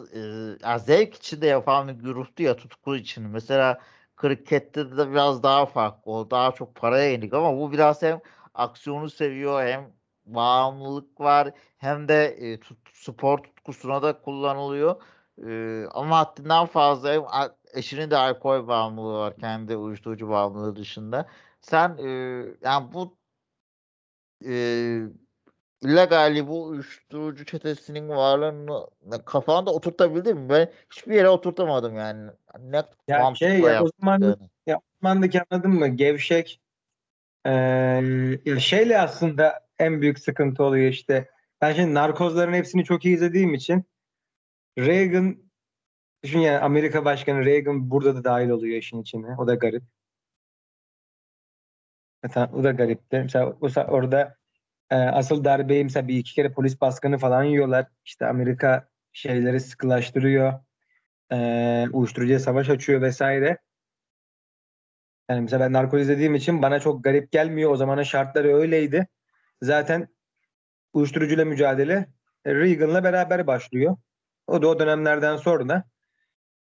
e, 0.74 0.78
zevk 0.78 1.14
için 1.14 1.40
de 1.40 1.46
yapan 1.46 1.88
bir 1.88 2.04
gruptu 2.04 2.42
ya 2.42 2.56
tutku 2.56 2.96
için. 2.96 3.24
Mesela 3.24 3.80
krikette 4.18 4.96
de 4.98 5.10
biraz 5.10 5.42
daha 5.42 5.66
farklı. 5.66 6.12
O 6.12 6.30
daha 6.30 6.52
çok 6.52 6.74
paraya 6.74 7.10
yenik 7.10 7.34
ama 7.34 7.58
bu 7.58 7.72
biraz 7.72 8.02
hem 8.02 8.20
aksiyonu 8.54 9.10
seviyor 9.10 9.62
hem 9.66 9.92
bağımlılık 10.26 11.20
var 11.20 11.52
hem 11.78 12.08
de 12.08 12.24
e, 12.26 12.60
tut- 12.60 12.90
spor 12.94 13.38
tutkusuna 13.38 14.02
da 14.02 14.20
kullanılıyor. 14.22 15.02
E, 15.48 15.86
ama 15.90 16.18
haddinden 16.18 16.66
fazla 16.66 17.12
hem 17.12 17.22
eşinin 17.74 18.10
de 18.10 18.16
alkol 18.16 18.68
bağımlılığı 18.68 19.18
var. 19.18 19.36
Kendi 19.36 19.76
uyuşturucu 19.76 20.28
bağımlılığı 20.28 20.76
dışında. 20.76 21.28
Sen 21.60 21.98
e, 21.98 22.08
yani 22.62 22.92
bu 22.92 23.18
e, 24.46 24.52
illegali 25.82 26.46
bu 26.46 26.64
uyuşturucu 26.64 27.44
çetesinin 27.44 28.08
varlığını 28.08 29.24
kafanda 29.24 29.70
oturtabildin 29.70 30.36
mi? 30.38 30.48
Ben 30.48 30.70
hiçbir 30.90 31.14
yere 31.14 31.28
oturtamadım 31.28 31.96
yani. 31.96 32.30
Ne 32.60 32.82
Ya 33.08 33.34
şey 33.34 33.60
ya, 33.60 33.82
o 33.84 33.88
zaman- 34.00 34.12
yaptıklarını. 34.20 34.50
Ya 34.66 34.80
Osman'daki 34.96 35.40
anladın 35.50 35.70
mı? 35.70 35.88
Gevşek 35.88 36.60
ya 38.44 38.60
şeyle 38.60 39.00
aslında 39.00 39.66
en 39.78 40.00
büyük 40.02 40.18
sıkıntı 40.18 40.64
oluyor 40.64 40.90
işte. 40.90 41.30
Ben 41.60 41.72
şimdi 41.72 41.94
narkozların 41.94 42.52
hepsini 42.52 42.84
çok 42.84 43.04
iyi 43.04 43.14
izlediğim 43.14 43.54
için 43.54 43.84
Reagan 44.78 45.36
düşün 46.22 46.38
yani 46.38 46.58
Amerika 46.58 47.04
Başkanı 47.04 47.44
Reagan 47.44 47.90
burada 47.90 48.16
da 48.16 48.24
dahil 48.24 48.48
oluyor 48.48 48.76
işin 48.76 49.02
içine. 49.02 49.36
O 49.38 49.46
da 49.46 49.54
garip. 49.54 49.82
Mesela 52.22 52.50
o 52.54 52.64
da 52.64 52.70
garipti. 52.70 53.18
Mesela 53.22 53.46
o- 53.60 53.92
orada 53.94 54.36
e, 54.90 54.96
asıl 54.96 55.44
darbeyi 55.44 55.84
mesela 55.84 56.08
bir 56.08 56.18
iki 56.18 56.34
kere 56.34 56.52
polis 56.52 56.80
baskını 56.80 57.18
falan 57.18 57.44
yiyorlar. 57.44 57.86
İşte 58.04 58.26
Amerika 58.26 58.88
şeyleri 59.12 59.60
sıkılaştırıyor. 59.60 60.52
E, 61.32 61.86
uyuşturucuya 61.92 62.40
savaş 62.40 62.68
açıyor 62.68 63.02
vesaire. 63.02 63.58
Yani 65.30 65.40
mesela 65.40 65.60
ben 65.64 65.72
narkoz 65.72 66.00
izlediğim 66.00 66.34
için 66.34 66.62
bana 66.62 66.80
çok 66.80 67.04
garip 67.04 67.32
gelmiyor. 67.32 67.70
O 67.70 67.76
zamanın 67.76 68.02
şartları 68.02 68.56
öyleydi. 68.56 69.06
Zaten 69.62 70.08
uyuşturucuyla 70.92 71.44
mücadele 71.44 72.06
e, 72.44 72.54
Reagan'la 72.54 73.04
beraber 73.04 73.46
başlıyor. 73.46 73.96
O 74.46 74.62
da 74.62 74.68
o 74.68 74.78
dönemlerden 74.78 75.36
sonra 75.36 75.84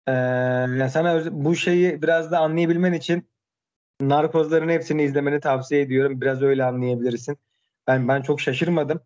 e, 0.06 0.12
yani 0.12 0.90
sana 0.90 1.24
bu 1.44 1.56
şeyi 1.56 2.02
biraz 2.02 2.30
da 2.32 2.38
anlayabilmen 2.38 2.92
için 2.92 3.30
narkozların 4.00 4.68
hepsini 4.68 5.02
izlemeni 5.02 5.40
tavsiye 5.40 5.80
ediyorum. 5.80 6.20
Biraz 6.20 6.42
öyle 6.42 6.64
anlayabilirsin. 6.64 7.38
Ben 7.86 8.08
ben 8.08 8.22
çok 8.22 8.40
şaşırmadım. 8.40 9.00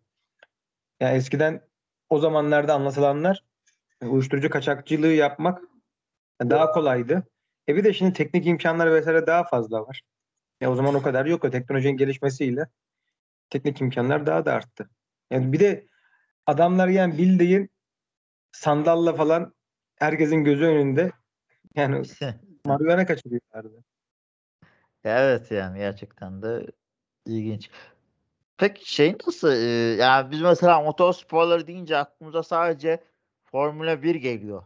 Ya 0.99 1.11
eskiden 1.15 1.61
o 2.09 2.19
zamanlarda 2.19 2.73
anlatılanlar 2.73 3.43
e, 4.01 4.05
uyuşturucu 4.05 4.49
kaçakçılığı 4.49 5.13
yapmak 5.13 5.61
Daha 6.41 6.71
kolaydı. 6.71 7.27
E 7.69 7.75
bir 7.75 7.83
de 7.83 7.93
şimdi 7.93 8.13
teknik 8.13 8.47
imkanlar 8.47 8.93
vesaire 8.93 9.27
daha 9.27 9.43
fazla 9.43 9.87
var. 9.87 10.01
Ya 10.61 10.71
o 10.71 10.75
zaman 10.75 10.95
o 10.95 11.01
kadar 11.01 11.25
yok. 11.25 11.45
O 11.45 11.49
teknolojinin 11.49 11.97
gelişmesiyle 11.97 12.67
teknik 13.49 13.81
imkanlar 13.81 14.25
daha 14.25 14.45
da 14.45 14.53
arttı. 14.53 14.89
Yani 15.31 15.53
bir 15.53 15.59
de 15.59 15.87
adamlar 16.45 16.87
yani 16.87 17.17
bildiğin 17.17 17.69
sandalla 18.51 19.13
falan 19.13 19.53
herkesin 19.95 20.43
gözü 20.43 20.65
önünde 20.65 21.11
yani 21.75 22.03
marihuana 22.65 23.05
kaçırıyorlardı. 23.05 23.83
Evet 25.03 25.51
yani 25.51 25.77
gerçekten 25.77 26.41
de 26.41 26.67
ilginç. 27.25 27.69
Peki 28.57 28.93
şey 28.93 29.15
nasıl? 29.27 29.51
e, 29.51 29.95
yani 29.95 30.31
biz 30.31 30.41
mesela 30.41 30.81
motorsporları 30.81 31.67
deyince 31.67 31.97
aklımıza 31.97 32.43
sadece 32.43 33.03
Formula 33.43 34.03
1 34.03 34.15
geliyor. 34.15 34.63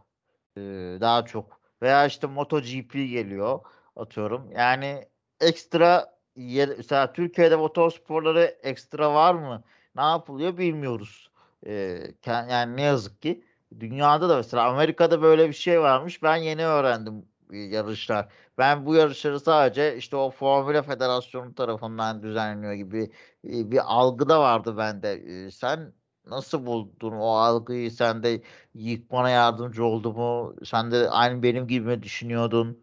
E, 0.56 0.60
daha 1.00 1.24
çok. 1.24 1.60
Veya 1.82 2.06
işte 2.06 2.26
MotoGP 2.26 2.92
geliyor 2.92 3.60
atıyorum. 3.96 4.52
Yani 4.52 5.08
ekstra 5.40 6.18
yer, 6.36 6.68
mesela 6.76 7.12
Türkiye'de 7.12 7.56
motorsporları 7.56 8.58
ekstra 8.62 9.14
var 9.14 9.34
mı? 9.34 9.64
Ne 9.96 10.02
yapılıyor 10.02 10.58
bilmiyoruz. 10.58 11.30
E, 11.66 12.02
yani 12.26 12.76
ne 12.76 12.82
yazık 12.82 13.22
ki. 13.22 13.44
Dünyada 13.80 14.28
da 14.28 14.36
mesela 14.36 14.64
Amerika'da 14.68 15.22
böyle 15.22 15.48
bir 15.48 15.54
şey 15.54 15.80
varmış. 15.80 16.22
Ben 16.22 16.36
yeni 16.36 16.66
öğrendim 16.66 17.24
yarışlar. 17.52 18.28
Ben 18.60 18.86
bu 18.86 18.94
yarışları 18.94 19.40
sadece 19.40 19.96
işte 19.96 20.16
o 20.16 20.30
Formula 20.30 20.82
Federasyonu 20.82 21.54
tarafından 21.54 22.22
düzenleniyor 22.22 22.72
gibi 22.72 23.10
e, 23.44 23.70
bir 23.70 23.80
algı 23.84 24.28
da 24.28 24.40
vardı 24.40 24.76
bende. 24.76 25.12
E, 25.12 25.50
Sen 25.50 25.92
nasıl 26.26 26.66
buldun 26.66 27.12
o 27.12 27.26
algıyı? 27.26 27.90
Sen 27.90 28.22
de 28.22 28.42
yıkmana 28.74 29.30
yardımcı 29.30 29.84
oldu 29.84 30.12
mu? 30.12 30.54
Sen 30.64 30.90
de 30.90 31.10
aynı 31.10 31.42
benim 31.42 31.66
gibi 31.66 31.86
mi 31.86 32.02
düşünüyordun? 32.02 32.78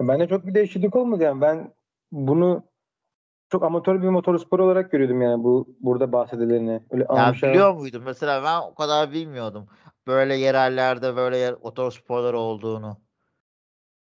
Bence 0.00 0.28
çok 0.28 0.46
bir 0.46 0.54
değişiklik 0.54 0.96
olmadı 0.96 1.22
yani. 1.22 1.40
Ben 1.40 1.74
bunu 2.12 2.64
çok 3.50 3.62
amatör 3.62 4.02
bir 4.02 4.08
motorspor 4.08 4.58
olarak 4.58 4.92
görüyordum 4.92 5.22
yani 5.22 5.44
bu 5.44 5.76
burada 5.80 6.12
bahsedileni. 6.12 6.82
Öyle 6.90 7.06
Yani 7.16 7.36
biliyor 7.36 7.74
muydun? 7.74 8.02
Mesela 8.02 8.44
ben 8.44 8.70
o 8.70 8.74
kadar 8.74 9.12
bilmiyordum. 9.12 9.68
Böyle 10.06 10.36
yerellerde 10.36 11.16
böyle 11.16 11.36
yer, 11.36 11.52
otosporları 11.52 12.38
olduğunu. 12.38 13.01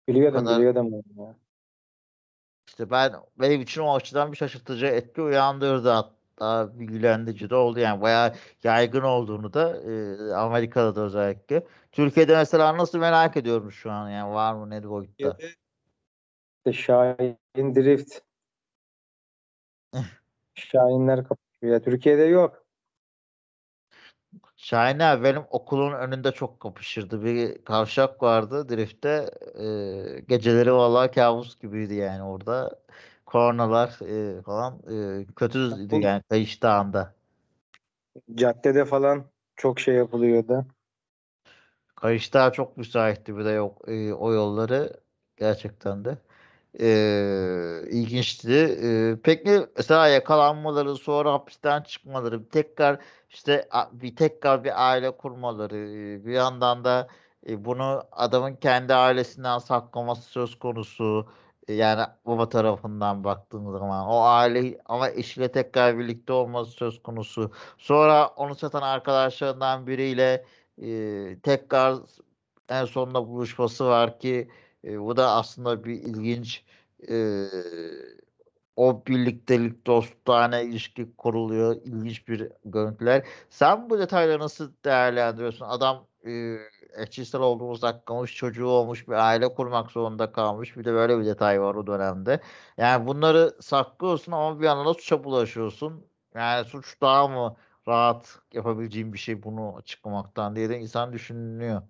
Biliyordum 0.08 0.40
kadar- 0.40 0.58
biliyordum 0.58 0.92
ben 0.92 1.24
ya. 1.24 1.36
İşte 2.68 2.92
ben 2.92 3.14
benim 3.40 3.62
için 3.62 3.82
o 3.82 3.96
açıdan 3.96 4.32
bir 4.32 4.38
şaşırtıcı 4.38 4.86
etki 4.86 5.22
uyandırdı 5.22 5.90
hatta 5.90 6.80
bilgilendirici 6.80 7.50
de 7.50 7.56
oldu 7.56 7.80
yani 7.80 8.02
bayağı 8.02 8.34
yaygın 8.64 9.02
olduğunu 9.02 9.54
da 9.54 9.78
e, 9.82 10.34
Amerika'da 10.34 10.96
da 10.96 11.02
özellikle. 11.02 11.68
Türkiye'de 11.92 12.36
mesela 12.36 12.78
nasıl 12.78 13.00
merak 13.00 13.38
ediyorum 13.38 13.72
şu 13.72 13.92
an 13.92 14.10
yani 14.10 14.34
var 14.34 14.54
mı 14.54 14.70
ne 14.70 14.90
boyutta. 14.90 15.38
İşte 16.58 16.74
Şahin 16.74 17.76
Drift. 17.76 18.22
Şahinler 20.56 21.24
kapışıyor. 21.28 21.74
Ya 21.74 21.82
Türkiye'de 21.82 22.24
yok. 22.24 22.65
Şahin 24.66 25.00
abi 25.00 25.24
benim 25.24 25.44
okulun 25.50 25.94
önünde 25.94 26.32
çok 26.32 26.60
kapışırdı. 26.60 27.24
Bir 27.24 27.66
kavşak 27.66 28.24
vardı 28.24 28.70
driftte. 28.70 29.30
E, 29.60 30.20
geceleri 30.20 30.74
vallahi 30.74 31.12
kabus 31.12 31.60
gibiydi 31.60 31.94
yani 31.94 32.24
orada. 32.24 32.80
Kornalar 33.26 33.90
e, 33.90 34.42
falan 34.42 34.80
e, 35.22 35.26
kötüydü 35.36 35.96
yani 35.96 36.22
kayış 36.30 36.64
dağında. 36.64 37.14
Caddede 38.36 38.86
falan 38.86 39.26
çok 39.56 39.80
şey 39.80 39.96
yapılıyordu. 39.96 40.66
Kayış 41.96 42.34
Dağı 42.34 42.52
çok 42.52 42.78
müsaitti 42.78 43.38
bir 43.38 43.46
de 43.46 43.50
yok 43.50 43.82
e, 43.88 44.14
o 44.14 44.34
yolları 44.34 44.94
gerçekten 45.38 46.06
de 46.06 46.18
e, 46.80 47.82
ilginçti. 47.92 48.52
E, 48.84 49.18
peki 49.24 49.68
mesela 49.78 50.08
yakalanmaları 50.08 50.96
sonra 50.96 51.34
hapisten 51.34 51.82
çıkmaları 51.82 52.50
tekrar 52.50 53.00
işte 53.30 53.70
bir 53.92 54.16
tekrar 54.16 54.64
bir 54.64 54.88
aile 54.90 55.12
kurmaları 55.18 55.76
bir 56.26 56.34
yandan 56.34 56.84
da 56.86 57.08
e, 57.50 57.66
bunu 57.66 58.04
adamın 58.12 58.56
kendi 58.56 58.94
ailesinden 58.94 59.58
saklaması 59.60 60.22
söz 60.22 60.60
konusu. 60.60 61.28
E, 61.68 61.74
Yani 61.74 62.02
baba 62.26 62.50
tarafından 62.50 63.24
baktığın 63.24 63.72
zaman 63.72 64.08
o 64.08 64.22
aile 64.22 64.78
ama 64.86 65.10
eşiyle 65.10 65.52
tekrar 65.52 66.00
birlikte 66.00 66.34
olması 66.34 66.72
söz 66.72 67.04
konusu. 67.04 67.52
Sonra 67.78 68.28
onu 68.28 68.56
satan 68.56 68.82
arkadaşlarından 68.82 69.88
biriyle 69.88 70.46
e, 70.82 71.40
tekrar 71.44 71.96
en 72.70 72.86
sonunda 72.86 73.28
buluşması 73.28 73.86
var 73.86 74.20
ki 74.20 74.50
e, 74.86 75.02
bu 75.02 75.18
da 75.18 75.32
aslında 75.32 75.84
bir 75.84 75.94
ilginç 75.94 76.64
e, 77.10 77.16
o 78.76 79.04
birliktelik 79.08 79.88
dostane 79.88 80.64
ilişki 80.64 81.16
kuruluyor. 81.18 81.76
ilginç 81.76 82.28
bir 82.28 82.52
görüntüler. 82.66 83.28
Sen 83.50 83.90
bu 83.90 84.00
detayları 84.00 84.40
nasıl 84.40 84.74
değerlendiriyorsun? 84.86 85.66
Adam 85.66 86.08
e, 86.28 86.58
eşcinsel 86.98 87.42
olduğunu 87.42 87.78
saklamış, 87.78 88.36
çocuğu 88.36 88.68
olmuş, 88.68 89.08
bir 89.08 89.14
aile 89.14 89.54
kurmak 89.54 89.92
zorunda 89.92 90.32
kalmış. 90.32 90.78
Bir 90.78 90.86
de 90.86 90.94
böyle 90.94 91.20
bir 91.20 91.26
detay 91.26 91.62
var 91.62 91.76
o 91.76 91.88
dönemde. 91.88 92.42
Yani 92.78 93.08
bunları 93.08 93.56
saklıyorsun 93.62 94.32
ama 94.32 94.60
bir 94.60 94.66
yandan 94.66 94.86
da 94.86 94.94
suça 94.94 95.24
bulaşıyorsun. 95.24 96.08
Yani 96.36 96.66
suç 96.66 97.02
daha 97.02 97.28
mı 97.28 97.56
rahat 97.88 98.40
yapabileceğim 98.54 99.14
bir 99.14 99.18
şey 99.18 99.44
bunu 99.44 99.76
açıklamaktan 99.78 100.56
diye 100.56 100.70
de 100.70 100.80
insan 100.80 101.14
düşünüyor. 101.14 101.82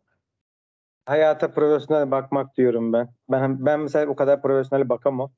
Hayata 1.05 1.53
profesyonel 1.53 2.11
bakmak 2.11 2.57
diyorum 2.57 2.93
ben. 2.93 3.13
Ben 3.29 3.65
ben 3.65 3.79
mesela 3.79 4.07
o 4.11 4.15
kadar 4.15 4.41
profesyonel 4.41 4.89
bakamam. 4.89 5.31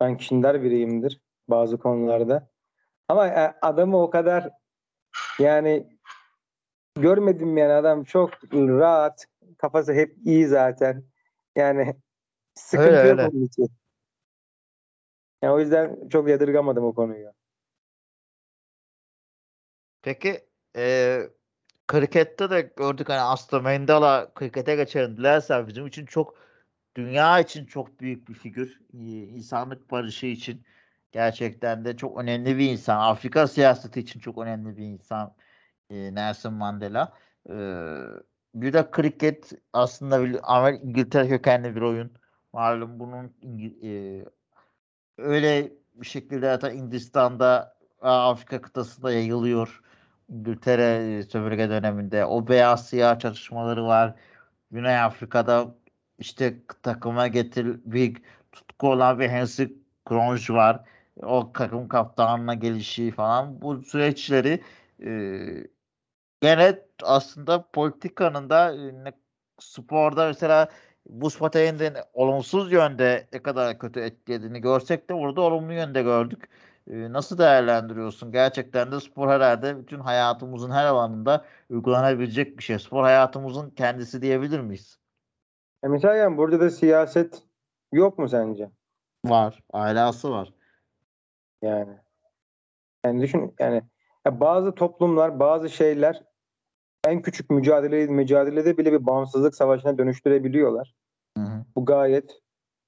Ben 0.00 0.16
kişiler 0.16 0.62
biriyimdir 0.62 1.20
bazı 1.48 1.78
konularda. 1.78 2.48
Ama 3.08 3.26
e, 3.26 3.54
adamı 3.62 4.02
o 4.02 4.10
kadar 4.10 4.50
yani 5.38 5.98
görmedim 6.94 7.56
yani 7.56 7.72
adam 7.72 8.04
çok 8.04 8.30
rahat. 8.54 9.26
Kafası 9.58 9.92
hep 9.92 10.16
iyi 10.24 10.46
zaten. 10.46 11.04
Yani 11.56 11.96
sıkıntı 12.54 12.90
Öyle, 12.90 13.08
yok 13.08 13.18
öyle. 13.18 13.28
onun 13.28 13.44
için. 13.44 13.68
Yani 15.42 15.52
o 15.52 15.60
yüzden 15.60 16.08
çok 16.08 16.28
yadırgamadım 16.28 16.84
o 16.84 16.94
konuyu. 16.94 17.32
Peki 20.02 20.48
e, 20.76 21.20
krikette 21.90 22.50
de 22.50 22.72
gördük 22.76 23.08
hani 23.08 23.20
aslında 23.20 23.62
Mendala 23.62 24.34
krikete 24.34 24.76
geçelim 24.76 25.16
dilersen 25.16 25.68
bizim 25.68 25.86
için 25.86 26.06
çok 26.06 26.34
dünya 26.96 27.40
için 27.40 27.66
çok 27.66 28.00
büyük 28.00 28.28
bir 28.28 28.34
figür. 28.34 28.80
İnsanlık 28.92 29.90
barışı 29.90 30.26
için 30.26 30.62
gerçekten 31.12 31.84
de 31.84 31.96
çok 31.96 32.18
önemli 32.18 32.58
bir 32.58 32.70
insan. 32.70 32.96
Afrika 32.96 33.48
siyaseti 33.48 34.00
için 34.00 34.20
çok 34.20 34.38
önemli 34.38 34.76
bir 34.76 34.82
insan 34.82 35.34
e, 35.90 36.14
Nelson 36.14 36.54
Mandela. 36.54 37.12
E, 37.48 37.54
bir 38.54 38.72
de 38.72 38.90
kriket 38.90 39.52
aslında 39.72 40.24
bir, 40.24 40.40
İngiltere 40.82 41.28
kökenli 41.28 41.76
bir 41.76 41.80
oyun. 41.80 42.12
Malum 42.52 43.00
bunun 43.00 43.34
e, 43.82 44.24
öyle 45.18 45.72
bir 45.94 46.06
şekilde 46.06 46.46
zaten 46.46 46.70
Hindistan'da 46.74 47.76
Afrika 48.00 48.60
kıtasında 48.62 49.12
yayılıyor. 49.12 49.82
İngiltere 50.30 51.18
e, 51.18 51.22
sömürge 51.22 51.68
döneminde. 51.70 52.24
O 52.24 52.48
beyaz 52.48 52.88
siyah 52.88 53.18
çatışmaları 53.18 53.84
var. 53.84 54.14
Güney 54.70 54.98
Afrika'da 55.00 55.74
işte 56.18 56.54
takıma 56.82 57.28
getir 57.28 57.80
bir 57.84 58.22
tutku 58.52 58.90
olan 58.90 59.20
bir 59.20 59.28
Hansi 59.28 59.74
Cronje 60.08 60.54
var. 60.54 60.84
O 61.22 61.52
takım 61.52 61.88
kaptanına 61.88 62.54
gelişi 62.54 63.10
falan. 63.10 63.62
Bu 63.62 63.82
süreçleri 63.82 64.62
e, 65.04 65.10
gene 66.40 66.78
aslında 67.02 67.66
politikanın 67.72 68.50
da 68.50 68.74
e, 69.08 69.12
sporda 69.58 70.26
mesela 70.26 70.68
buz 71.06 71.38
pateninden 71.38 71.96
olumsuz 72.12 72.72
yönde 72.72 73.28
ne 73.32 73.42
kadar 73.42 73.78
kötü 73.78 74.00
etkilediğini 74.00 74.60
görsek 74.60 75.10
de 75.10 75.14
burada 75.14 75.40
olumlu 75.40 75.72
yönde 75.72 76.02
gördük. 76.02 76.48
E, 76.90 77.12
nasıl 77.12 77.38
değerlendiriyorsun? 77.38 78.32
Gerçekten 78.32 78.92
de 78.92 79.00
spor 79.00 79.28
herhalde 79.28 79.78
bütün 79.78 80.00
hayatımızın 80.00 80.70
her 80.70 80.84
alanında 80.84 81.44
uygulanabilecek 81.70 82.58
bir 82.58 82.62
şey. 82.62 82.78
Spor 82.78 83.02
hayatımızın 83.02 83.70
kendisi 83.70 84.22
diyebilir 84.22 84.60
miyiz? 84.60 84.98
E 85.84 85.88
yani 86.06 86.36
burada 86.36 86.60
da 86.60 86.70
siyaset 86.70 87.42
yok 87.92 88.18
mu 88.18 88.28
sence? 88.28 88.70
Var. 89.24 89.62
Ailası 89.72 90.30
var. 90.30 90.52
Yani. 91.62 91.96
Yani 93.04 93.22
düşün 93.22 93.54
yani 93.58 93.82
ya 94.26 94.40
bazı 94.40 94.74
toplumlar, 94.74 95.40
bazı 95.40 95.70
şeyler 95.70 96.22
en 97.06 97.22
küçük 97.22 97.50
mücadele 97.50 98.06
mücadelede 98.06 98.78
bile 98.78 98.92
bir 98.92 99.06
bağımsızlık 99.06 99.54
savaşına 99.54 99.98
dönüştürebiliyorlar. 99.98 100.94
Hı 101.36 101.44
hı. 101.44 101.64
Bu 101.76 101.84
gayet 101.84 102.40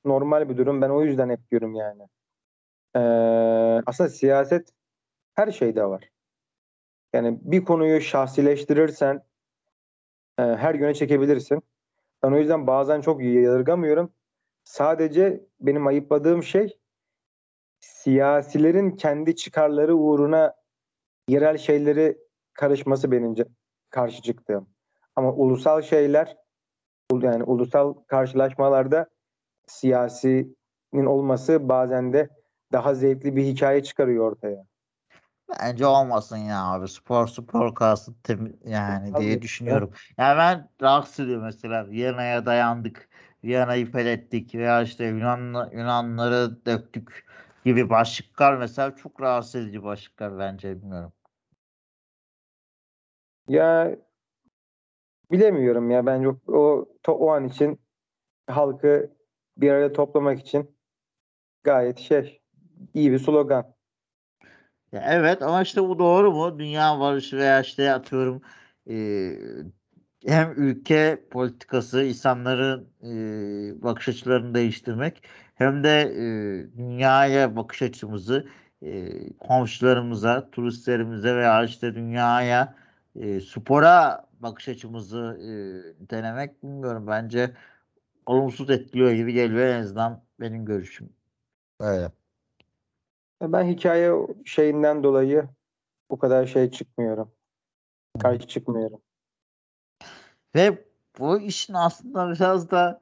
normal 0.04 0.48
bir 0.48 0.56
durum. 0.56 0.82
Ben 0.82 0.90
o 0.90 1.02
yüzden 1.02 1.30
hep 1.30 1.50
diyorum 1.50 1.74
yani. 1.74 2.08
Ee, 2.96 3.00
aslında 3.86 4.10
siyaset 4.10 4.68
her 5.34 5.50
şeyde 5.52 5.84
var. 5.84 6.08
Yani 7.12 7.38
bir 7.42 7.64
konuyu 7.64 8.00
şahsileştirirsen 8.00 9.22
e, 10.38 10.42
her 10.42 10.74
yöne 10.74 10.94
çekebilirsin. 10.94 11.62
Ben 12.22 12.32
o 12.32 12.38
yüzden 12.38 12.66
bazen 12.66 13.00
çok 13.00 13.22
yadırgamıyorum. 13.22 14.12
Sadece 14.64 15.46
benim 15.60 15.86
ayıpladığım 15.86 16.42
şey 16.42 16.78
siyasilerin 17.80 18.90
kendi 18.90 19.36
çıkarları 19.36 19.96
uğruna 19.96 20.54
yerel 21.28 21.58
şeyleri 21.58 22.18
karışması 22.52 23.12
benim 23.12 23.34
karşı 23.90 24.22
çıktığım. 24.22 24.68
Ama 25.16 25.32
ulusal 25.32 25.82
şeyler 25.82 26.36
yani 27.20 27.44
ulusal 27.44 27.94
karşılaşmalarda 27.94 29.10
siyasinin 29.66 31.06
olması 31.06 31.68
bazen 31.68 32.12
de 32.12 32.28
daha 32.72 32.94
zevkli 32.94 33.36
bir 33.36 33.44
hikaye 33.44 33.82
çıkarıyor 33.82 34.32
ortaya. 34.32 34.66
Bence 35.60 35.86
olmasın 35.86 36.36
ya 36.36 36.64
abi. 36.64 36.88
Spor 36.88 37.26
spor 37.26 37.74
kalsın 37.74 38.16
yani 38.64 39.12
Tabii. 39.12 39.22
diye 39.22 39.42
düşünüyorum. 39.42 39.90
Yani 40.18 40.38
ben 40.38 40.68
ediyorum 41.18 41.44
mesela. 41.44 41.88
Viyana'ya 41.88 42.46
dayandık. 42.46 43.08
Viyana'yı 43.44 43.92
fethettik 43.92 44.54
veya 44.54 44.82
işte 44.82 45.04
Yunan, 45.04 45.70
Yunanları 45.72 46.66
döktük 46.66 47.26
gibi 47.64 47.90
başlıklar 47.90 48.56
mesela 48.56 48.96
çok 48.96 49.20
rahatsız 49.20 49.54
edici 49.54 49.82
başlıklar 49.82 50.38
bence 50.38 50.76
bilmiyorum. 50.76 51.12
Ya 53.48 53.96
bilemiyorum 55.30 55.90
ya 55.90 56.06
bence 56.06 56.28
o 56.48 56.88
o 57.08 57.30
an 57.30 57.48
için 57.48 57.80
halkı 58.46 59.16
bir 59.56 59.70
araya 59.70 59.92
toplamak 59.92 60.40
için 60.40 60.76
gayet 61.64 61.98
şey 61.98 62.41
iyi 62.94 63.12
bir 63.12 63.18
slogan. 63.18 63.74
Ya 64.92 65.02
evet 65.06 65.42
ama 65.42 65.62
işte 65.62 65.82
bu 65.82 65.98
doğru 65.98 66.32
mu? 66.32 66.58
Dünya 66.58 67.00
barışı 67.00 67.36
veya 67.36 67.60
işte 67.60 67.92
atıyorum 67.92 68.42
e, 68.90 68.94
hem 70.26 70.52
ülke 70.56 71.24
politikası 71.30 72.02
insanların 72.04 72.88
e, 73.02 73.82
bakış 73.82 74.08
açılarını 74.08 74.54
değiştirmek 74.54 75.22
hem 75.54 75.84
de 75.84 76.00
e, 76.00 76.76
dünyaya 76.76 77.56
bakış 77.56 77.82
açımızı 77.82 78.48
e, 78.82 79.08
komşularımıza, 79.38 80.50
turistlerimize 80.50 81.36
veya 81.36 81.64
işte 81.64 81.94
dünyaya 81.94 82.76
e, 83.16 83.40
spora 83.40 84.26
bakış 84.40 84.68
açımızı 84.68 85.38
e, 85.40 85.48
denemek 86.10 86.62
bilmiyorum. 86.62 87.06
Bence 87.06 87.56
olumsuz 88.26 88.70
etkiliyor 88.70 89.12
gibi 89.12 89.32
geliyor 89.32 89.66
en 89.66 89.80
azından 89.82 90.24
benim 90.40 90.64
görüşüm. 90.64 91.10
Öyle. 91.80 92.21
Ben 93.42 93.64
hikaye 93.64 94.12
şeyinden 94.44 95.02
dolayı 95.02 95.48
bu 96.10 96.18
kadar 96.18 96.46
şey 96.46 96.70
çıkmıyorum. 96.70 97.32
Karşı 98.18 98.48
çıkmıyorum. 98.48 99.00
Ve 100.54 100.84
bu 101.18 101.40
işin 101.40 101.74
aslında 101.74 102.32
biraz 102.32 102.70
da 102.70 103.00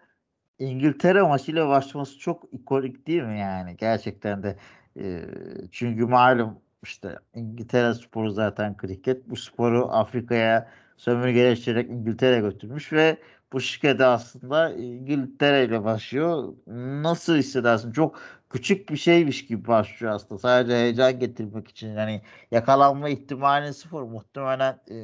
İngiltere 0.59 1.23
maçıyla 1.23 1.69
başlaması 1.69 2.19
çok 2.19 2.45
ikonik 2.53 3.07
değil 3.07 3.23
mi 3.23 3.39
yani 3.39 3.77
gerçekten 3.77 4.43
de 4.43 4.57
e, 5.01 5.25
çünkü 5.71 6.05
malum 6.05 6.59
işte 6.83 7.19
İngiltere 7.35 7.95
sporu 7.95 8.31
zaten 8.31 8.77
kriket 8.77 9.31
bu 9.31 9.37
sporu 9.37 9.89
Afrika'ya 9.91 10.69
sömürgeleştirerek 10.97 11.91
İngiltere 11.91 12.41
götürmüş 12.41 12.93
ve 12.93 13.17
bu 13.53 13.61
şirkete 13.61 14.05
aslında 14.05 14.73
İngiltere 14.73 15.65
ile 15.65 15.85
başlıyor. 15.85 16.55
Nasıl 17.03 17.37
hissedersin? 17.37 17.93
Çok 17.93 18.21
küçük 18.51 18.89
bir 18.91 18.97
şeymiş 18.97 19.47
gibi 19.47 19.67
başlıyor 19.69 20.13
aslında. 20.13 20.39
Sadece 20.39 20.75
heyecan 20.75 21.19
getirmek 21.19 21.69
için. 21.69 21.89
Yani 21.89 22.23
yakalanma 22.51 23.09
ihtimali 23.09 23.75
sıfır. 23.75 24.03
Muhtemelen 24.03 24.81
e, 24.91 24.97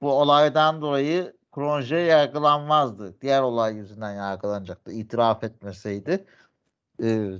bu 0.00 0.12
olaydan 0.12 0.82
dolayı 0.82 1.36
Kronje 1.52 1.96
yargılanmazdı. 1.96 3.20
Diğer 3.20 3.42
olay 3.42 3.76
yüzünden 3.76 4.14
yargılanacaktı. 4.14 4.92
İtiraf 4.92 5.44
etmeseydi. 5.44 6.24
E, 7.02 7.30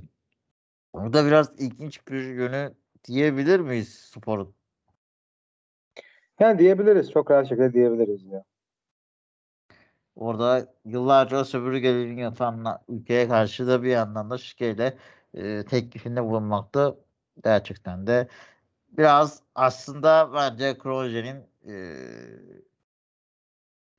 da 0.95 1.25
biraz 1.25 1.59
ilginç 1.59 2.07
bir 2.07 2.21
yönü 2.21 2.73
diyebilir 3.03 3.59
miyiz 3.59 3.89
sporun? 3.89 4.55
Yani 6.39 6.59
diyebiliriz. 6.59 7.11
Çok 7.11 7.31
rahat 7.31 7.49
şekilde 7.49 7.73
diyebiliriz 7.73 8.25
ya. 8.25 8.43
Orada 10.15 10.67
yıllarca 10.85 11.45
sömürgelerin 11.45 12.17
yapan 12.17 12.81
ülkeye 12.89 13.27
karşı 13.27 13.67
da 13.67 13.83
bir 13.83 13.89
yandan 13.89 14.29
da 14.29 14.37
şikeyle 14.37 14.97
e, 15.33 15.65
teklifinde 15.65 16.23
bulunmakta 16.23 16.95
gerçekten 17.43 18.07
de 18.07 18.27
biraz 18.91 19.41
aslında 19.55 20.33
bence 20.33 20.77
Kroje'nin 20.77 21.45
e, 21.67 21.73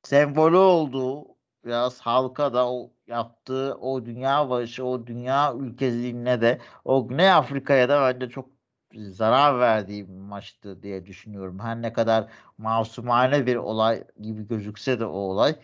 sembolü 0.03 0.57
olduğu 0.57 1.27
biraz 1.65 2.01
halka 2.01 2.53
da 2.53 2.71
o 2.71 2.91
yaptığı 3.07 3.75
o 3.75 4.05
dünya 4.05 4.49
başı 4.49 4.85
o 4.85 5.07
dünya 5.07 5.53
ülkeliğine 5.55 6.41
de 6.41 6.59
o 6.85 7.07
Güney 7.07 7.31
Afrika'ya 7.31 7.89
da 7.89 8.01
bence 8.01 8.29
çok 8.29 8.49
zarar 8.95 9.59
verdiği 9.59 10.09
bir 10.09 10.13
maçtı 10.13 10.83
diye 10.83 11.05
düşünüyorum. 11.05 11.59
Her 11.59 11.81
ne 11.81 11.93
kadar 11.93 12.27
masumane 12.57 13.45
bir 13.45 13.55
olay 13.55 14.03
gibi 14.21 14.47
gözükse 14.47 14.99
de 14.99 15.05
o 15.05 15.17
olay 15.17 15.55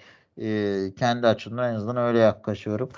e, 0.41 0.93
kendi 0.99 1.27
açımdan 1.27 1.69
en 1.71 1.75
azından 1.75 1.97
öyle 1.97 2.19
yaklaşıyorum. 2.19 2.89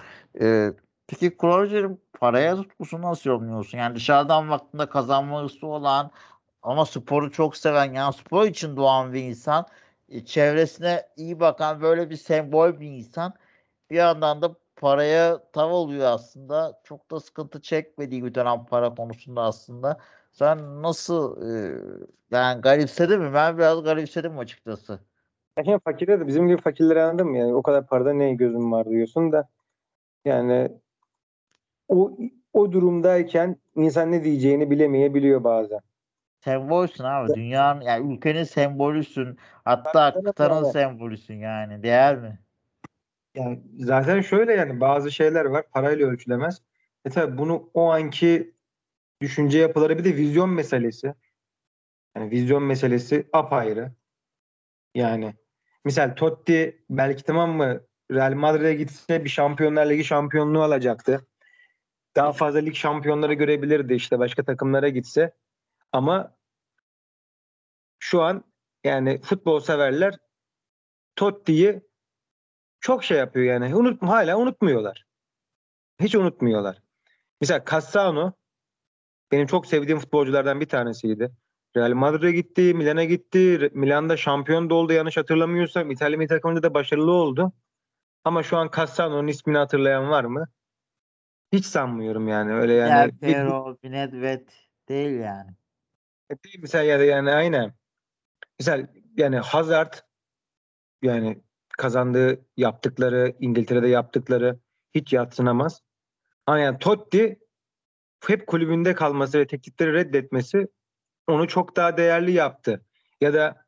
E, 0.42 0.74
peki 1.08 1.38
Kroger'in 1.38 2.02
paraya 2.20 2.56
tutkusunu 2.56 3.02
nasıl 3.02 3.30
yorumluyorsun? 3.30 3.78
Yani 3.78 3.96
dışarıdan 3.96 4.50
baktığında 4.50 4.90
kazanma 4.90 5.44
hırsı 5.44 5.68
olan 5.68 6.12
ama 6.64 6.86
sporu 6.86 7.32
çok 7.32 7.58
seven 7.58 7.94
yani 7.94 8.14
spor 8.14 8.46
için 8.46 8.78
doğan 8.78 9.14
bir 9.14 9.24
insan 9.24 9.66
e, 10.10 10.26
çevresine 10.26 11.08
iyi 11.18 11.40
bakan 11.40 11.82
böyle 11.82 12.10
bir 12.10 12.16
sembol 12.16 12.80
bir 12.80 12.88
insan 12.92 13.34
bir 13.90 13.96
yandan 13.96 14.42
da 14.42 14.56
paraya 14.76 15.52
tav 15.54 15.70
oluyor 15.72 16.06
aslında. 16.12 16.82
Çok 16.84 17.12
da 17.12 17.20
sıkıntı 17.20 17.62
çekmediği 17.62 18.24
bir 18.26 18.36
dönem 18.36 18.66
para 18.66 18.96
konusunda 18.96 19.42
aslında. 19.42 19.98
Sen 20.34 20.82
nasıl 20.84 21.42
e, 21.44 21.82
yani 22.32 22.62
garipsedin 22.62 23.22
mi? 23.22 23.34
Ben 23.34 23.58
biraz 23.58 23.84
garipsedim 23.84 24.40
açıkçası. 24.40 25.00
Yani 25.58 25.80
fakirde 25.80 26.20
de 26.20 26.28
bizim 26.28 26.48
gibi 26.48 26.62
fakirleri 26.62 27.02
anladım 27.02 27.36
yani 27.36 27.54
o 27.54 27.62
kadar 27.62 27.88
parada 27.88 28.14
ne 28.14 28.34
gözüm 28.34 28.72
var 28.72 28.90
diyorsun 28.90 29.32
da 29.32 29.50
yani 30.26 30.72
o 31.88 32.18
o 32.54 32.72
durumdayken 32.72 33.58
insan 33.76 34.12
ne 34.12 34.24
diyeceğini 34.24 34.72
bilemeyebiliyor 34.72 35.44
bazen. 35.44 35.80
Sembolsün 36.44 37.04
abi. 37.04 37.34
Dünyanın 37.34 37.82
yani 37.82 38.14
ülkenin 38.14 38.44
sembolüsün. 38.44 39.38
Hatta 39.66 40.14
kıtanın 40.24 40.72
sembolüsün 40.72 41.36
yani. 41.36 41.84
Değer 41.84 42.18
mi? 42.18 42.40
Yani 43.36 43.62
zaten 43.80 44.22
şöyle 44.22 44.54
yani 44.54 44.80
bazı 44.80 45.12
şeyler 45.12 45.46
var 45.46 45.66
parayla 45.72 46.08
ölçülemez. 46.08 46.62
E 47.06 47.10
tabi 47.10 47.38
bunu 47.38 47.70
o 47.74 47.92
anki 47.92 48.54
düşünce 49.22 49.60
yapıları 49.60 49.98
bir 49.98 50.04
de 50.04 50.16
vizyon 50.16 50.50
meselesi. 50.50 51.14
Yani 52.16 52.32
vizyon 52.32 52.64
meselesi 52.64 53.30
apayrı. 53.34 53.92
Yani 54.96 55.34
misal 55.86 56.16
Totti 56.16 56.86
belki 56.90 57.24
tamam 57.24 57.52
mı 57.52 57.82
Real 58.12 58.34
Madrid'e 58.34 58.74
gitse 58.74 59.24
bir 59.24 59.30
Şampiyonlar 59.30 59.90
Ligi 59.90 60.04
şampiyonluğu 60.04 60.64
alacaktı. 60.64 61.28
Daha 62.16 62.34
fazla 62.34 62.60
lig 62.60 62.76
şampiyonları 62.76 63.34
görebilirdi 63.34 63.94
işte 63.94 64.20
başka 64.20 64.44
takımlara 64.44 64.90
gitse. 64.90 65.36
Ama 65.92 66.36
şu 68.00 68.22
an 68.22 68.44
yani 68.84 69.22
futbol 69.22 69.60
severler 69.60 70.18
Totti'yi 71.16 71.82
çok 72.80 73.04
şey 73.04 73.18
yapıyor 73.18 73.46
yani. 73.46 73.76
Unut, 73.76 74.02
hala 74.02 74.38
unutmuyorlar. 74.38 75.06
Hiç 76.00 76.16
unutmuyorlar. 76.16 76.82
Mesela 77.42 77.66
Cassano 77.72 78.34
benim 79.32 79.48
çok 79.48 79.68
sevdiğim 79.68 80.00
futbolculardan 80.00 80.62
bir 80.62 80.70
tanesiydi. 80.70 81.32
Real 81.78 81.94
Madrid'e 81.94 82.32
gitti, 82.32 82.74
Milan'a 82.74 83.04
gitti. 83.04 83.70
Milan'da 83.74 84.18
şampiyon 84.18 84.70
da 84.70 84.74
oldu 84.74 84.94
yanlış 84.94 85.18
hatırlamıyorsam. 85.18 85.92
İtalya 85.92 86.18
milli 86.18 86.28
takımında 86.28 86.64
da 86.64 86.74
başarılı 86.74 87.12
oldu. 87.12 87.54
Ama 88.24 88.44
şu 88.44 88.58
an 88.58 88.70
Cassano'nun 88.76 89.28
ismini 89.28 89.58
hatırlayan 89.58 90.10
var 90.10 90.24
mı? 90.24 90.48
Hiç 91.52 91.66
sanmıyorum 91.66 92.28
yani. 92.28 92.54
Öyle 92.54 92.74
yani. 92.74 93.12
Del 93.12 93.18
Piero, 93.18 93.78
Nedved 93.84 94.48
değil 94.90 95.20
yani. 95.20 95.52
E, 96.30 96.44
değil 96.44 96.60
mesela 96.62 96.84
ya 96.84 97.00
da 97.00 97.04
yani 97.04 97.32
aynen. 97.32 97.74
Mesela 98.60 98.88
yani 99.18 99.38
Hazard 99.38 99.94
yani 101.02 101.42
kazandığı 101.78 102.46
yaptıkları 102.58 103.36
İngiltere'de 103.40 103.88
yaptıkları 103.88 104.60
hiç 104.96 105.14
yatsınamaz. 105.14 105.82
Ama 106.46 106.60
yani 106.60 106.80
Totti 106.80 107.40
hep 108.28 108.48
kulübünde 108.48 108.96
kalması 108.96 109.40
ve 109.40 109.48
teklifleri 109.48 109.94
reddetmesi 109.94 110.68
onu 111.32 111.48
çok 111.48 111.76
daha 111.76 111.98
değerli 111.98 112.32
yaptı. 112.32 112.86
Ya 113.22 113.34
da 113.34 113.66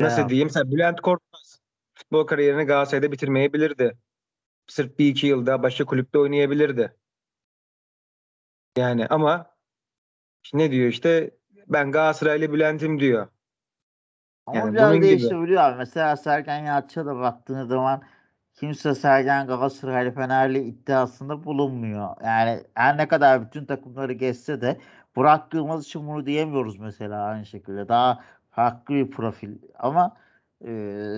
nasıl 0.00 0.22
ya. 0.22 0.28
diyeyim 0.28 0.48
mesela 0.48 0.70
Bülent 0.70 1.00
Korkmaz 1.00 1.60
futbol 1.94 2.26
kariyerini 2.26 2.64
Galatasaray'da 2.64 3.12
bitirmeyebilirdi. 3.12 3.98
Sırf 4.66 4.98
bir 4.98 5.08
iki 5.08 5.26
yılda 5.26 5.62
başka 5.62 5.84
kulüpte 5.84 6.18
oynayabilirdi. 6.18 6.96
Yani 8.76 9.06
ama 9.06 9.46
ne 10.54 10.70
diyor 10.70 10.88
işte 10.88 11.30
ben 11.66 11.92
Galatasaraylı 11.92 12.52
Bülent'im 12.52 13.00
diyor. 13.00 13.28
Ama 14.46 14.58
yani 14.58 14.74
biraz 14.74 15.02
değişebiliyor 15.02 15.62
abi. 15.62 15.78
Mesela 15.78 16.16
Sergen 16.16 16.64
Yalçın'a 16.64 17.06
da 17.06 17.16
baktığınız 17.16 17.68
zaman 17.68 18.02
kimse 18.54 18.94
Sergen 18.94 19.46
Galatasaraylı 19.46 20.14
Fenerli 20.14 20.62
iddiasında 20.62 21.44
bulunmuyor. 21.44 22.16
Yani 22.24 22.64
her 22.74 22.96
ne 22.96 23.08
kadar 23.08 23.46
bütün 23.46 23.64
takımları 23.64 24.12
geçse 24.12 24.60
de 24.60 24.80
Burak 25.16 25.54
Yılmaz 25.54 25.84
için 25.84 26.06
bunu 26.08 26.26
diyemiyoruz 26.26 26.78
mesela 26.78 27.22
aynı 27.24 27.46
şekilde. 27.46 27.88
Daha 27.88 28.24
farklı 28.50 28.94
bir 28.94 29.10
profil 29.10 29.56
ama 29.78 30.16
e, 30.60 30.66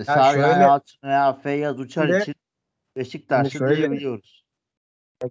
Sergen 0.05 0.31
şöyle- 0.31 0.63
Yalçın 0.63 1.07
veya 1.07 1.33
Feyyaz 1.33 1.79
Uçar 1.79 2.07
Şimdi- 2.07 2.21
için 2.21 2.35
Beşiktaş'ı 2.95 3.69
diyebiliyoruz. 3.69 4.45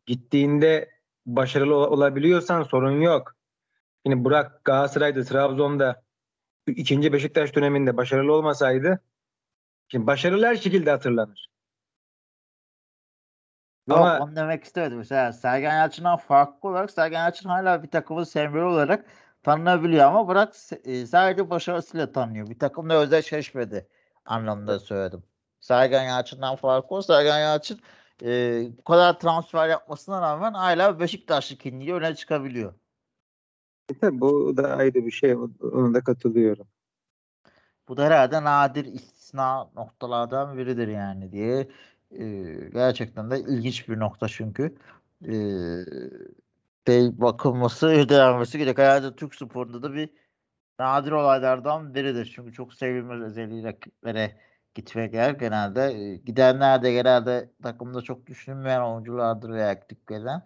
Gittiğinde 0.07 0.91
başarılı 1.27 1.75
ol- 1.77 1.93
olabiliyorsan 1.93 2.63
sorun 2.63 3.01
yok. 3.01 3.35
Yine 4.07 4.25
Burak 4.25 4.65
Galatasaray'da, 4.65 5.25
Trabzon'da 5.25 6.03
ikinci 6.67 7.13
Beşiktaş 7.13 7.55
döneminde 7.55 7.97
başarılı 7.97 8.33
olmasaydı 8.33 9.01
şimdi 9.89 10.07
başarılı 10.07 10.47
her 10.47 10.57
şekilde 10.57 10.91
hatırlanır. 10.91 11.49
Yok 13.89 13.99
Ama- 13.99 14.19
onu 14.19 14.37
demek 14.37 14.65
istemedim. 14.65 14.99
Mesela 14.99 15.33
Sergen 15.33 15.77
Yalçın'dan 15.77 16.17
farklı 16.17 16.69
olarak 16.69 16.91
Sergen 16.91 17.21
Yalçın 17.21 17.49
hala 17.49 17.83
bir 17.83 17.91
takımın 17.91 18.25
sembolü 18.25 18.63
olarak 18.63 19.05
tanınabiliyor 19.43 20.05
ama 20.05 20.29
bırak 20.29 20.55
e, 20.85 21.07
sadece 21.07 21.51
başarısıyla 21.51 22.13
tanınıyor. 22.13 22.51
Bir 22.51 22.59
takımla 22.59 22.95
özdeşleşmedi 22.95 23.89
anlamında 24.25 24.79
söyledim. 24.79 25.23
Sergen 25.61 26.03
Yalçın'dan 26.03 26.57
farklı. 26.57 27.03
Sergen 27.03 27.39
Yalçın 27.39 27.81
e, 28.23 28.63
bu 28.79 28.85
kadar 28.85 29.19
transfer 29.19 29.69
yapmasına 29.69 30.21
rağmen 30.21 30.53
hala 30.55 31.01
Beşiktaşlı 31.01 31.57
kimliği 31.57 31.95
öne 31.95 32.15
çıkabiliyor. 32.15 32.75
E 34.03 34.21
bu 34.21 34.57
da 34.57 34.77
ayrı 34.77 34.95
bir 34.95 35.11
şey. 35.11 35.35
Ona 35.73 35.95
da 35.95 36.01
katılıyorum. 36.01 36.67
Bu 37.89 37.97
da 37.97 38.05
herhalde 38.05 38.45
nadir 38.45 38.85
istisna 38.85 39.71
noktalardan 39.77 40.59
biridir 40.59 40.89
yani 40.89 41.33
diye 41.33 41.69
e, 42.19 42.69
gerçekten 42.73 43.31
de 43.31 43.41
ilginç 43.41 43.89
bir 43.89 43.99
nokta 43.99 44.29
çünkü 44.29 44.75
e, 45.29 45.35
şey 46.87 47.21
bakılması, 47.21 47.93
irdelenmesi 47.95 48.59
gerek. 48.59 48.79
Herhalde 48.79 49.17
Türk 49.17 49.35
sporunda 49.35 49.83
da 49.83 49.95
bir 49.95 50.11
nadir 50.79 51.13
olaylardan 51.13 51.95
biridir. 51.95 52.33
Çünkü 52.37 52.53
çok 52.53 52.75
sevilmez 52.75 53.21
özelliği 53.23 53.65
rakiplere 53.65 54.37
gitmek 54.75 55.15
yer 55.15 55.31
genelde. 55.31 55.83
E, 55.83 56.17
gidenler 56.17 56.83
de 56.83 56.93
genelde 56.93 57.51
takımda 57.63 58.03
çok 58.03 58.27
düşünülmeyen 58.27 58.81
oyunculardır 58.81 59.51
veya 59.51 59.73
gidip 59.73 60.09
gelen. 60.09 60.43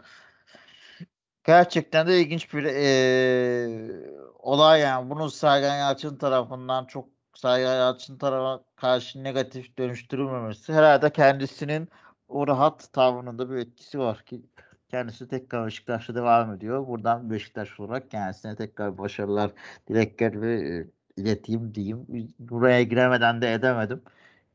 Gerçekten 1.44 2.06
de 2.06 2.20
ilginç 2.20 2.54
bir 2.54 2.64
eee, 2.64 3.90
olay 4.38 4.80
yani. 4.80 5.10
Bunu 5.10 5.30
Sergen 5.30 5.78
Yalçın 5.78 6.16
tarafından 6.16 6.84
çok 6.84 7.17
Sergen 7.34 7.74
Yalçın 7.76 8.18
tarafa 8.18 8.64
karşı 8.76 9.24
negatif 9.24 9.78
dönüştürülmemesi 9.78 10.72
herhalde 10.72 11.12
kendisinin 11.12 11.88
o 12.28 12.46
rahat 12.46 12.92
tavrında 12.92 13.50
bir 13.50 13.56
etkisi 13.56 13.98
var 13.98 14.22
ki 14.24 14.42
kendisi 14.88 15.28
tekrar 15.28 15.66
Beşiktaş'ta 15.66 16.14
devam 16.14 16.54
ediyor. 16.54 16.86
Buradan 16.86 17.30
Beşiktaş 17.30 17.80
olarak 17.80 18.10
kendisine 18.10 18.56
tekrar 18.56 18.98
başarılar, 18.98 19.50
dilekler 19.88 20.40
ve 20.40 20.54
e, 20.78 20.86
ileteyim 21.16 21.74
diyeyim. 21.74 22.06
Buraya 22.38 22.82
giremeden 22.82 23.42
de 23.42 23.52
edemedim. 23.52 24.02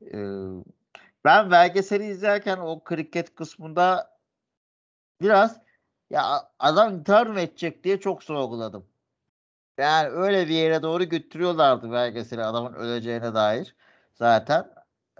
Eee, 0.02 0.64
ben 1.26 1.52
belgeseli 1.52 2.06
izlerken 2.06 2.58
o 2.58 2.84
kriket 2.84 3.36
kısmında 3.36 4.18
biraz 5.22 5.62
ya 6.10 6.52
adam 6.60 6.94
intihar 6.96 7.28
mı 7.28 7.40
edecek 7.40 7.84
diye 7.84 8.00
çok 8.00 8.24
sorguladım. 8.24 8.86
Yani 9.78 10.10
öyle 10.10 10.48
bir 10.48 10.54
yere 10.54 10.82
doğru 10.84 11.04
götürüyorlardı 11.04 11.92
belgeseli 11.92 12.44
adamın 12.44 12.74
öleceğine 12.74 13.34
dair 13.34 13.76
zaten. 14.14 14.74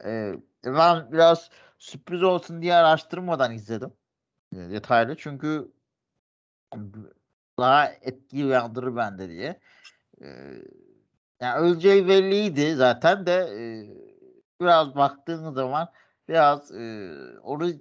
Ee, 0.06 0.34
ben 0.66 1.12
biraz 1.12 1.50
sürpriz 1.78 2.24
olsun 2.24 2.62
diye 2.62 2.74
araştırmadan 2.76 3.52
izledim. 3.54 3.94
e, 4.54 4.58
detaylı 4.58 5.18
çünkü 5.18 5.74
daha 7.60 7.88
etki 8.02 8.46
uyandırır 8.46 8.96
bende 8.96 9.30
diye. 9.30 9.60
Ee, 10.22 10.28
yani 11.42 11.60
öleceği 11.60 12.08
belliydi 12.08 12.76
zaten 12.76 13.26
de 13.26 13.34
e, 13.34 13.62
biraz 14.62 14.96
baktığın 14.96 15.54
zaman 15.54 15.90
biraz 16.30 16.72
e, 16.72 17.12
onu 17.44 17.72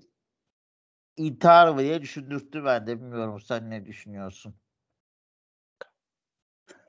intihar 1.17 1.79
diye 1.79 2.03
düşündürttü 2.03 2.65
ben 2.65 2.87
de 2.87 2.97
bilmiyorum 3.01 3.41
sen 3.41 3.71
ne 3.71 3.87
düşünüyorsun? 3.87 4.55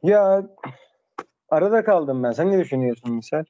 Ya 0.04 0.44
arada 1.50 1.84
kaldım 1.84 2.24
ben. 2.24 2.32
Sen 2.32 2.52
ne 2.52 2.60
düşünüyorsun 2.60 3.12
misal? 3.12 3.44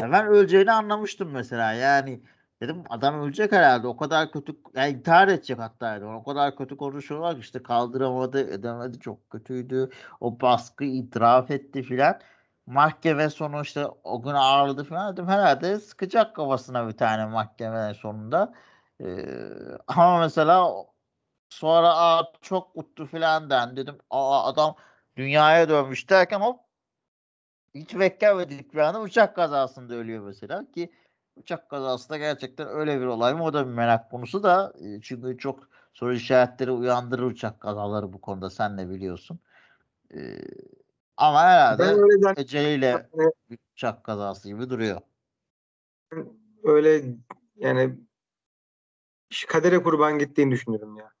Ya 0.00 0.12
ben 0.12 0.26
öleceğini 0.26 0.72
anlamıştım 0.72 1.30
mesela. 1.30 1.72
Yani 1.72 2.20
dedim 2.62 2.84
adam 2.90 3.20
ölecek 3.20 3.52
herhalde. 3.52 3.86
O 3.86 3.96
kadar 3.96 4.32
kötü 4.32 4.52
yani 4.74 4.90
intihar 4.92 5.28
edecek 5.28 5.58
hatta 5.58 6.00
o 6.20 6.24
kadar 6.24 6.56
kötü 6.56 6.76
konuşuyorlar 6.76 7.34
ki 7.34 7.40
işte 7.40 7.62
kaldıramadı 7.62 8.50
edemedi. 8.50 9.00
Çok 9.00 9.30
kötüydü. 9.30 9.90
O 10.20 10.40
baskı 10.40 10.84
itiraf 10.84 11.50
etti 11.50 11.82
filan. 11.82 12.20
Mahkeme 12.66 13.30
sonu 13.30 13.62
işte 13.62 13.86
o 14.04 14.22
gün 14.22 14.30
ağırladı 14.30 14.84
filan. 14.84 15.12
Dedim 15.12 15.28
herhalde 15.28 15.80
sıkacak 15.80 16.36
kafasına 16.36 16.88
bir 16.88 16.96
tane 16.96 17.26
mahkeme 17.26 17.94
sonunda. 17.94 18.54
Ee, 19.00 19.26
ama 19.86 20.20
mesela 20.20 20.68
sonra 21.48 22.22
çok 22.42 22.76
mutlu 22.76 23.06
filan. 23.06 23.50
den 23.50 23.76
dedim 23.76 23.98
Aa, 24.10 24.44
adam 24.48 24.76
dünyaya 25.16 25.68
dönmüş 25.68 26.10
derken 26.10 26.40
hop 26.40 26.60
hiç 27.74 27.98
beklemedik 27.98 28.74
bir 28.74 28.78
anda 28.78 29.00
uçak 29.00 29.36
kazasında 29.36 29.94
ölüyor 29.94 30.24
mesela 30.24 30.70
ki 30.72 30.92
uçak 31.36 31.70
kazası 31.70 32.10
da 32.10 32.18
gerçekten 32.18 32.68
öyle 32.68 33.00
bir 33.00 33.06
olay 33.06 33.34
mı 33.34 33.44
o 33.44 33.52
da 33.52 33.66
bir 33.66 33.72
merak 33.72 34.10
konusu 34.10 34.42
da 34.42 34.72
e, 34.80 35.00
çünkü 35.00 35.38
çok 35.38 35.68
soru 35.92 36.14
işaretleri 36.14 36.70
uyandırır 36.70 37.22
uçak 37.22 37.60
kazaları 37.60 38.12
bu 38.12 38.20
konuda 38.20 38.50
sen 38.50 38.78
de 38.78 38.90
biliyorsun. 38.90 39.40
Ee, 40.14 40.38
ama 41.16 41.42
herhalde 41.42 41.96
eceliyle 42.36 43.10
uçak 43.74 44.04
kazası 44.04 44.48
gibi 44.48 44.70
duruyor. 44.70 45.00
öyle 46.64 47.02
yani 47.56 47.94
kadere 49.48 49.82
kurban 49.82 50.18
gittiğini 50.18 50.50
düşünüyorum 50.50 50.96
ya. 50.96 51.15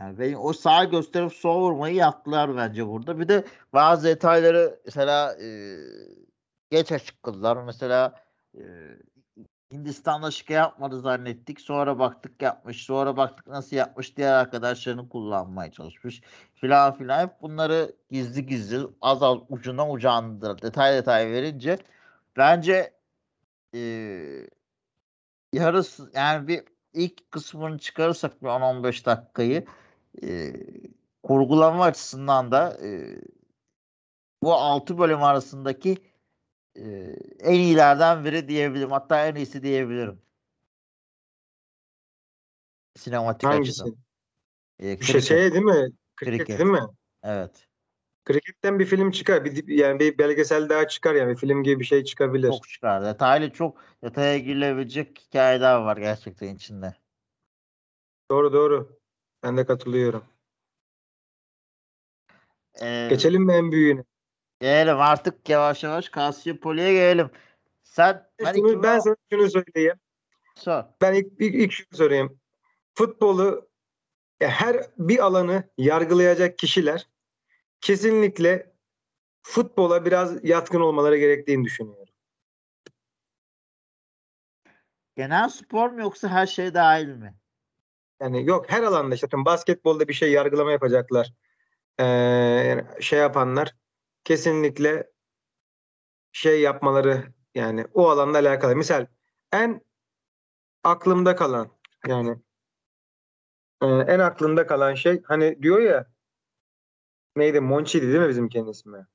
Yani 0.00 0.36
o 0.36 0.52
sağ 0.52 0.84
gösterip 0.84 1.32
sol 1.32 1.60
vurmayı 1.62 1.94
yaptılar 1.94 2.56
bence 2.56 2.86
burada. 2.86 3.18
Bir 3.20 3.28
de 3.28 3.44
bazı 3.72 4.08
detayları 4.08 4.80
mesela 4.84 5.34
e, 5.34 5.76
geç 6.70 6.92
açıkladılar. 6.92 7.62
Mesela 7.64 8.22
e, 8.54 8.62
Hindistan'da 9.72 10.30
şike 10.30 10.54
yapmadı 10.54 11.00
zannettik. 11.00 11.60
Sonra 11.60 11.98
baktık 11.98 12.42
yapmış. 12.42 12.84
Sonra 12.84 13.16
baktık 13.16 13.46
nasıl 13.46 13.76
yapmış. 13.76 14.16
Diğer 14.16 14.32
arkadaşlarını 14.32 15.08
kullanmaya 15.08 15.70
çalışmış. 15.72 16.22
Filan 16.54 16.94
filan. 16.94 17.22
Hep 17.22 17.42
bunları 17.42 17.92
gizli 18.10 18.46
gizli 18.46 18.86
az 19.00 19.22
az 19.22 19.38
ucundan 19.48 19.90
ucağında 19.90 20.62
detay 20.62 20.94
detay 20.94 21.32
verince 21.32 21.78
bence 22.36 22.94
e, 23.74 23.80
yarısı 25.52 26.10
yani 26.14 26.48
bir 26.48 26.64
ilk 26.92 27.30
kısmını 27.30 27.78
çıkarırsak 27.78 28.42
bir 28.42 28.48
10-15 28.48 29.06
dakikayı 29.06 29.64
e, 30.22 30.52
kurgulama 31.22 31.84
açısından 31.84 32.52
da 32.52 32.78
e, 32.82 33.18
bu 34.42 34.54
6 34.54 34.98
bölüm 34.98 35.22
arasındaki 35.22 35.96
e, 36.76 36.82
en 37.40 37.54
iyilerden 37.54 38.24
biri 38.24 38.48
diyebilirim. 38.48 38.90
Hatta 38.90 39.26
en 39.26 39.34
iyisi 39.34 39.62
diyebilirim. 39.62 40.22
Sinematik 42.96 43.48
Hangisi? 43.48 43.82
açıdan. 43.82 43.98
E, 44.80 45.00
Bir 45.00 45.04
şey, 45.04 45.14
kriket. 45.14 45.22
şey 45.24 45.52
değil 45.52 45.64
mi? 45.64 45.90
Kriket 46.16 46.38
Kriket. 46.38 46.58
değil 46.58 46.70
mi? 46.70 46.86
Evet. 47.22 47.66
Kriketten 48.24 48.78
bir 48.78 48.86
film 48.86 49.10
çıkar. 49.10 49.44
Bir, 49.44 49.68
yani 49.68 50.00
bir 50.00 50.18
belgesel 50.18 50.68
daha 50.68 50.88
çıkar 50.88 51.14
yani. 51.14 51.30
Bir 51.30 51.36
film 51.36 51.62
gibi 51.62 51.80
bir 51.80 51.84
şey 51.84 52.04
çıkabilir. 52.04 52.48
Çok 52.48 52.68
çıkar. 52.68 53.04
Detaylı 53.04 53.50
çok 53.50 53.78
detaya 54.04 54.38
girilebilecek 54.38 55.18
hikayeler 55.18 55.74
var 55.76 55.96
gerçekten 55.96 56.54
içinde. 56.54 56.94
Doğru 58.30 58.52
doğru. 58.52 58.99
Ben 59.42 59.56
de 59.56 59.66
katılıyorum. 59.66 60.24
Ee, 62.82 63.06
Geçelim 63.10 63.42
mi 63.42 63.52
en 63.52 63.72
büyüğüne? 63.72 64.04
Gelelim 64.60 65.00
artık 65.00 65.48
yavaş 65.48 65.84
yavaş 65.84 66.12
Cassiopoli'ye 66.12 66.92
gelelim. 66.92 67.30
Sen 67.82 68.30
ben, 68.38 68.44
Şunu- 68.44 68.58
2010 68.68 68.82
ben 68.82 68.98
sana 68.98 69.16
şunu 69.32 69.50
söyleyeyim. 69.50 70.00
Sor. 70.56 70.84
Ben 71.00 71.14
ilk, 71.14 71.26
ilk, 71.40 71.54
ilk 71.54 71.72
şunu 71.72 71.96
sorayım. 71.96 72.40
Futbolu 72.94 73.70
ya 74.40 74.48
her 74.48 74.86
bir 74.98 75.18
alanı 75.18 75.68
yargılayacak 75.78 76.58
kişiler 76.58 77.08
kesinlikle 77.80 78.72
futbola 79.42 80.04
biraz 80.04 80.44
yatkın 80.44 80.80
olmaları 80.80 81.18
gerektiğini 81.18 81.64
düşünüyorum. 81.64 82.14
Genel 85.16 85.48
spor 85.48 85.90
mu 85.90 86.00
yoksa 86.00 86.28
her 86.28 86.46
şey 86.46 86.74
dahil 86.74 87.08
mi? 87.08 87.34
Yani 88.20 88.46
yok 88.46 88.70
her 88.70 88.82
alanda 88.82 89.14
işte 89.14 89.28
basketbolda 89.32 90.08
bir 90.08 90.14
şey 90.14 90.32
yargılama 90.32 90.72
yapacaklar. 90.72 91.32
Ee, 91.98 92.04
yani 92.04 92.84
şey 93.00 93.18
yapanlar 93.18 93.76
kesinlikle 94.24 95.10
şey 96.32 96.60
yapmaları 96.60 97.24
yani 97.54 97.86
o 97.94 98.08
alanla 98.08 98.38
alakalı. 98.38 98.76
Misal 98.76 99.06
en 99.52 99.80
aklımda 100.84 101.36
kalan 101.36 101.70
yani 102.06 102.36
e, 103.82 103.86
en 103.86 104.18
aklımda 104.18 104.66
kalan 104.66 104.94
şey 104.94 105.22
hani 105.22 105.62
diyor 105.62 105.80
ya 105.80 106.06
neydi 107.36 107.60
Monchi'di 107.60 108.06
değil 108.08 108.20
mi 108.20 108.28
bizim 108.28 108.48
kendi 108.48 108.70
ismi? 108.70 109.06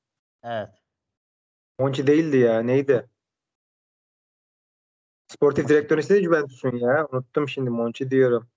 Evet. 0.44 0.70
Monchi 1.80 2.08
değildi 2.08 2.38
ya 2.38 2.60
neydi? 2.60 3.10
Sportif 5.28 5.70
direktör 5.70 5.98
istedi 5.98 6.24
Juventus'un 6.24 6.78
ya. 6.78 7.08
Unuttum 7.12 7.50
şimdi 7.50 7.70
Monchi 7.70 8.12
diyorum. 8.12 8.50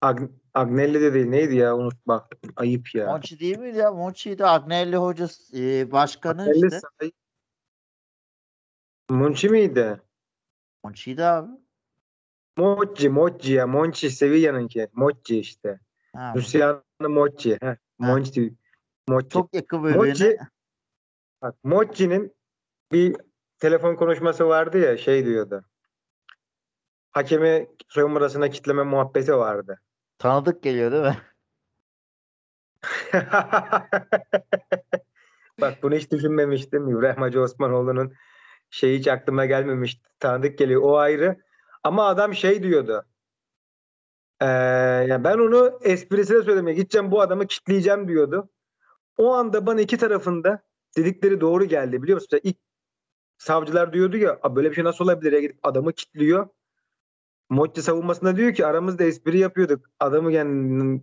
Ag 0.00 0.30
Agnelli 0.54 1.00
de 1.00 1.14
değil. 1.14 1.26
Neydi 1.26 1.56
ya? 1.56 1.76
Unut 1.76 2.06
bak. 2.06 2.32
Ayıp 2.56 2.94
ya. 2.94 3.06
Monchi 3.06 3.38
değil 3.40 3.58
miydi 3.58 3.78
ya? 3.78 3.92
Monchi'ydi. 3.92 4.44
Agnelli 4.46 4.96
hoca 4.96 5.28
e, 5.54 5.92
başkanı 5.92 6.42
Agnelli 6.42 6.66
işte. 6.66 6.80
say- 7.00 7.12
Monchi 9.10 9.48
miydi? 9.48 10.00
Monchi'ydi 10.84 11.24
abi. 11.24 11.50
Mochi, 12.56 13.08
Mochi 13.08 13.52
ya. 13.52 13.66
Monchi 13.66 14.10
Sevilla'nınki. 14.10 14.88
Mochi 14.92 15.38
işte. 15.38 15.80
Ha, 16.12 16.32
Luciano 16.36 16.82
Mochi. 17.00 17.58
Heh, 17.62 17.76
Monchi. 17.98 18.54
Mochi. 19.08 19.28
çok 19.28 19.54
yakın 19.54 19.84
birbirine. 19.84 19.98
Mochi 20.08 20.36
bak 21.42 21.54
Mochi'nin 21.64 22.36
bir 22.92 23.16
telefon 23.58 23.94
konuşması 23.96 24.48
vardı 24.48 24.78
ya 24.78 24.96
şey 24.96 25.26
diyordu. 25.26 25.64
Hakemi 27.10 27.68
soyunma 27.88 28.18
odasına 28.18 28.50
kitleme 28.50 28.82
muhabbeti 28.82 29.36
vardı. 29.36 29.80
Tanıdık 30.18 30.62
geliyor 30.62 30.92
değil 30.92 31.02
mi? 31.02 31.16
Bak 35.60 35.82
bunu 35.82 35.94
hiç 35.94 36.10
düşünmemiştim. 36.12 36.88
İbrahim 36.88 37.22
Hacı 37.22 37.40
Osmanoğlu'nun 37.40 38.12
şey 38.70 38.98
hiç 38.98 39.08
aklıma 39.08 39.46
gelmemişti. 39.46 40.08
Tanıdık 40.20 40.58
geliyor. 40.58 40.82
O 40.84 40.98
ayrı. 40.98 41.36
Ama 41.84 42.06
adam 42.06 42.34
şey 42.34 42.62
diyordu. 42.62 43.04
Ee, 44.40 44.46
yani 45.08 45.24
ben 45.24 45.38
onu 45.38 45.78
esprisine 45.82 46.42
söylemeye 46.42 46.76
gideceğim 46.76 47.10
bu 47.10 47.20
adamı 47.20 47.46
kitleyeceğim 47.46 48.08
diyordu. 48.08 48.50
O 49.18 49.34
anda 49.34 49.66
bana 49.66 49.80
iki 49.80 49.96
tarafında 49.98 50.62
dedikleri 50.96 51.40
doğru 51.40 51.64
geldi 51.64 52.02
biliyor 52.02 52.16
musun? 52.22 52.40
İlk 52.42 52.56
savcılar 53.38 53.92
diyordu 53.92 54.16
ya 54.16 54.38
"Aa, 54.42 54.56
böyle 54.56 54.70
bir 54.70 54.74
şey 54.74 54.84
nasıl 54.84 55.04
olabilir 55.04 55.32
ya 55.32 55.40
gidip 55.40 55.58
adamı 55.62 55.92
kitliyor. 55.92 56.48
Motti 57.50 57.82
savunmasında 57.82 58.36
diyor 58.36 58.54
ki 58.54 58.66
aramızda 58.66 59.04
espri 59.04 59.38
yapıyorduk. 59.38 59.90
Adamı 60.00 60.32
yani 60.32 61.00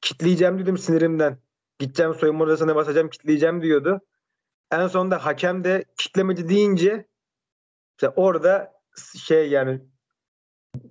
kitleyeceğim 0.00 0.58
dedim 0.58 0.78
sinirimden. 0.78 1.38
Gideceğim 1.78 2.14
soyunma 2.14 2.44
odasına 2.44 2.76
basacağım 2.76 3.10
kitleyeceğim 3.10 3.62
diyordu. 3.62 4.00
En 4.70 4.86
sonunda 4.86 5.26
hakem 5.26 5.64
de 5.64 5.84
kitlemeci 5.96 6.48
deyince 6.48 7.06
işte 7.92 8.08
orada 8.08 8.72
şey 9.18 9.50
yani 9.50 9.80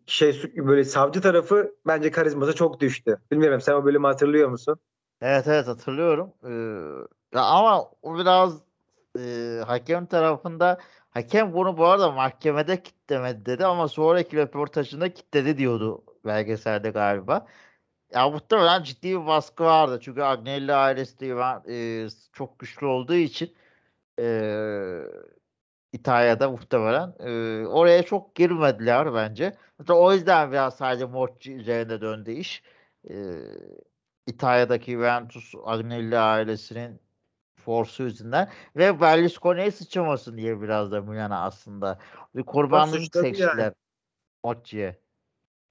şey 0.06 0.54
böyle 0.56 0.84
savcı 0.84 1.22
tarafı 1.22 1.76
bence 1.88 2.12
karizması 2.12 2.56
çok 2.56 2.80
düştü. 2.80 3.22
Bilmiyorum 3.32 3.62
sen 3.62 3.74
o 3.74 3.86
bölümü 3.86 4.08
hatırlıyor 4.08 4.50
musun? 4.50 4.80
Evet 5.22 5.48
evet 5.48 5.68
hatırlıyorum. 5.68 6.34
Ee, 6.44 7.40
ama 7.40 7.82
o 8.02 8.18
biraz 8.18 8.54
e, 9.20 9.60
hakem 9.66 10.06
tarafında 10.06 10.78
hakem 11.12 11.54
bunu 11.54 11.78
bu 11.78 11.86
arada 11.86 12.12
mahkemede 12.12 12.84
kitlemedi 12.84 13.46
dedi 13.46 13.66
ama 13.66 13.88
sonraki 13.88 14.38
röportajında 14.38 15.14
kitledi 15.14 15.58
diyordu 15.58 16.04
belgeselde 16.26 16.90
galiba. 16.90 17.48
Ya 18.12 18.30
muhtemelen 18.30 18.84
ciddi 18.84 19.22
bir 19.22 19.28
baskı 19.28 19.64
vardı. 19.64 20.00
Çünkü 20.02 20.22
Agnelli 20.22 20.74
ailesi 20.74 21.20
de 21.20 21.28
e, 21.70 22.08
çok 22.34 22.60
güçlü 22.60 22.86
olduğu 22.86 23.16
için 23.16 23.56
e, 24.20 24.26
İtalya'da 25.94 26.50
muhtemelen 26.52 27.14
e, 27.20 27.68
oraya 27.68 28.04
çok 28.04 28.36
girmediler 28.36 29.14
bence. 29.14 29.58
Hatta 29.78 29.94
o 29.94 30.14
yüzden 30.14 30.52
biraz 30.52 30.78
sadece 30.78 31.06
Mochi 31.06 31.54
üzerinde 31.54 32.02
döndü 32.02 32.32
iş. 32.32 32.64
E, 33.10 33.14
İtalya'daki 34.28 34.92
Juventus 34.92 35.54
Agnelli 35.66 36.18
ailesinin 36.18 37.02
forsu 37.62 38.04
yüzünden 38.04 38.50
ve 38.76 39.02
Berlusconi'ye 39.02 39.72
sıçramasın 39.72 40.38
diye 40.38 40.62
biraz 40.62 40.92
da 40.92 41.02
Milan'a 41.02 41.44
aslında. 41.44 42.00
Bir 42.36 42.44
kurbanlık 42.44 43.02
sıçradı 43.02 43.26
yani. 43.26 43.36
seçtiler 43.36 43.74
Mochi'ye. 44.44 45.02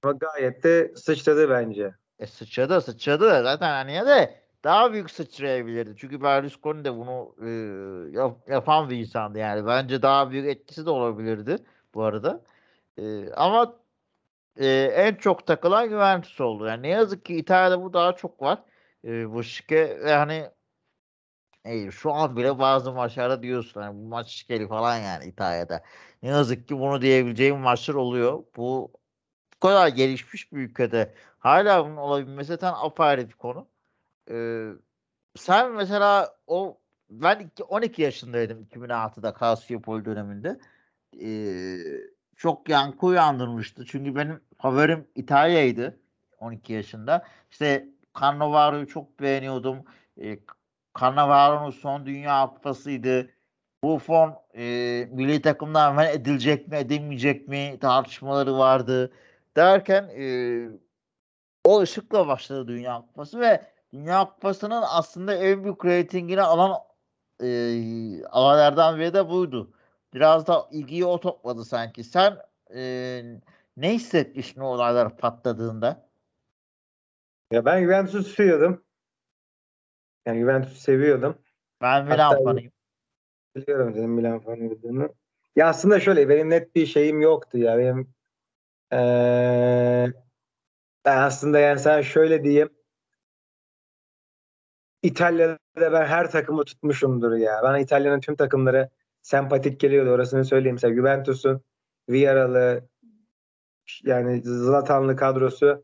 Ama 0.03 0.13
gayet 0.13 0.63
de 0.63 0.93
sıçradı 0.95 1.49
bence. 1.49 1.93
E 2.19 2.27
sıçradı 2.27 2.81
sıçradı 2.81 3.29
da 3.29 3.43
zaten 3.43 3.69
hani 3.69 4.07
de 4.07 4.41
daha 4.63 4.93
büyük 4.93 5.11
sıçrayabilirdi. 5.11 5.95
Çünkü 5.97 6.21
Berlusconi 6.21 6.85
de 6.85 6.95
bunu 6.95 7.35
e, 7.41 7.49
yap- 8.17 8.49
yapan 8.49 8.89
bir 8.89 8.97
insandı 8.97 9.39
yani. 9.39 9.65
Bence 9.65 10.01
daha 10.01 10.31
büyük 10.31 10.47
etkisi 10.47 10.85
de 10.85 10.89
olabilirdi 10.89 11.57
bu 11.93 12.03
arada. 12.03 12.43
E, 12.97 13.33
ama 13.33 13.75
e, 14.55 14.67
en 14.95 15.15
çok 15.15 15.47
takılan 15.47 15.89
Juventus 15.89 16.41
oldu. 16.41 16.65
Yani 16.65 16.83
ne 16.83 16.87
yazık 16.87 17.25
ki 17.25 17.35
İtalya'da 17.35 17.83
bu 17.83 17.93
daha 17.93 18.15
çok 18.15 18.41
var. 18.41 18.63
E, 19.05 19.31
bu 19.33 19.43
şike 19.43 19.99
ve 19.99 20.13
hani 20.13 20.49
e, 21.65 21.91
şu 21.91 22.13
an 22.13 22.37
bile 22.37 22.59
bazı 22.59 22.91
maçlarda 22.91 23.43
diyorsun 23.43 23.81
hani 23.81 23.97
bu 23.97 24.07
maç 24.07 24.29
şikeli 24.29 24.67
falan 24.67 24.97
yani 24.97 25.25
İtalya'da. 25.25 25.83
Ne 26.23 26.29
yazık 26.29 26.67
ki 26.67 26.79
bunu 26.79 27.01
diyebileceğim 27.01 27.57
maçlar 27.57 27.93
oluyor. 27.95 28.43
Bu 28.57 28.91
bu 29.55 29.59
kadar 29.67 29.87
gelişmiş 29.87 30.53
bir 30.53 30.57
ülkede 30.57 31.13
hala 31.39 31.85
bunun 31.85 31.97
olabilmesi 31.97 32.47
zaten 32.47 32.73
apayrı 32.77 33.29
bir 33.29 33.33
konu. 33.33 33.67
Ee, 34.31 34.69
sen 35.35 35.71
mesela 35.71 36.37
o 36.47 36.77
ben 37.09 37.39
iki- 37.39 37.63
12 37.63 38.01
yaşındaydım 38.01 38.63
2006'da 38.63 39.33
Kasyopol 39.33 40.05
döneminde. 40.05 40.59
Ee, 41.21 41.77
çok 42.35 42.69
yankı 42.69 43.05
uyandırmıştı. 43.05 43.85
Çünkü 43.85 44.15
benim 44.15 44.41
favorim 44.61 45.07
İtalya'ydı 45.15 45.99
12 46.39 46.73
yaşında. 46.73 47.25
İşte 47.51 47.89
Cannavaro'yu 48.19 48.87
çok 48.87 49.19
beğeniyordum. 49.19 49.85
Ee, 50.21 50.39
Cannavaro'nun 50.99 51.71
son 51.71 52.05
Dünya 52.05 52.47
Kupası'ydı. 52.47 53.29
Buffon 53.83 54.35
e, 54.55 54.63
milli 55.11 55.41
takımdan 55.41 55.95
men 55.95 56.09
edilecek 56.09 56.67
mi 56.67 56.77
edilmeyecek 56.77 57.47
mi 57.47 57.77
tartışmaları 57.81 58.57
vardı. 58.57 59.11
Derken 59.55 60.09
e, 60.17 60.25
o 61.65 61.81
ışıkla 61.81 62.27
başladı 62.27 62.67
Dünya 62.67 63.01
Kupası 63.01 63.39
ve 63.39 63.71
Dünya 63.93 64.25
Kupası'nın 64.25 64.83
aslında 64.87 65.35
en 65.35 65.63
büyük 65.63 65.85
reytingini 65.85 66.41
alan 66.41 66.77
e, 67.43 67.45
alanlardan 68.25 68.99
biri 68.99 69.13
de 69.13 69.29
buydu. 69.29 69.73
Biraz 70.13 70.47
da 70.47 70.67
ilgiyi 70.71 71.05
o 71.05 71.19
topladı 71.19 71.65
sanki. 71.65 72.03
Sen 72.03 72.37
e, 72.75 73.21
ne 73.77 73.93
hissetmiştin 73.93 74.61
o 74.61 74.65
olaylar 74.65 75.17
patladığında? 75.17 76.09
Ya 77.51 77.65
ben 77.65 77.83
Juventus'u 77.83 78.23
seviyordum. 78.23 78.83
Yani 80.25 80.39
Juventus'u 80.39 80.75
seviyordum. 80.75 81.37
Ben 81.81 82.05
Milan 82.05 82.43
fanıyım. 82.43 82.71
Biliyorum 83.55 83.93
senin 83.93 84.09
Milan 84.09 84.39
fanı 84.39 84.69
olduğunu. 84.71 85.15
Ya 85.55 85.67
aslında 85.67 85.99
şöyle 85.99 86.29
benim 86.29 86.49
net 86.49 86.75
bir 86.75 86.85
şeyim 86.85 87.21
yoktu 87.21 87.57
ya. 87.57 87.77
Benim 87.77 88.13
eee, 88.91 90.13
ben 91.05 91.17
aslında 91.17 91.59
yani 91.59 91.79
sen 91.79 92.01
şöyle 92.01 92.43
diyeyim. 92.43 92.69
İtalya'da 95.03 95.57
ben 95.75 96.05
her 96.05 96.31
takımı 96.31 96.63
tutmuşumdur 96.65 97.35
ya. 97.35 97.59
Bana 97.63 97.79
İtalya'nın 97.79 98.19
tüm 98.19 98.35
takımları 98.35 98.89
sempatik 99.21 99.79
geliyordu. 99.79 100.09
Orasını 100.09 100.45
söyleyeyim. 100.45 100.75
Mesela 100.75 100.95
Juventus'un 100.95 101.61
Villarreal'ı 102.09 102.87
yani 104.03 104.41
Zlatan'lı 104.43 105.15
kadrosu 105.15 105.83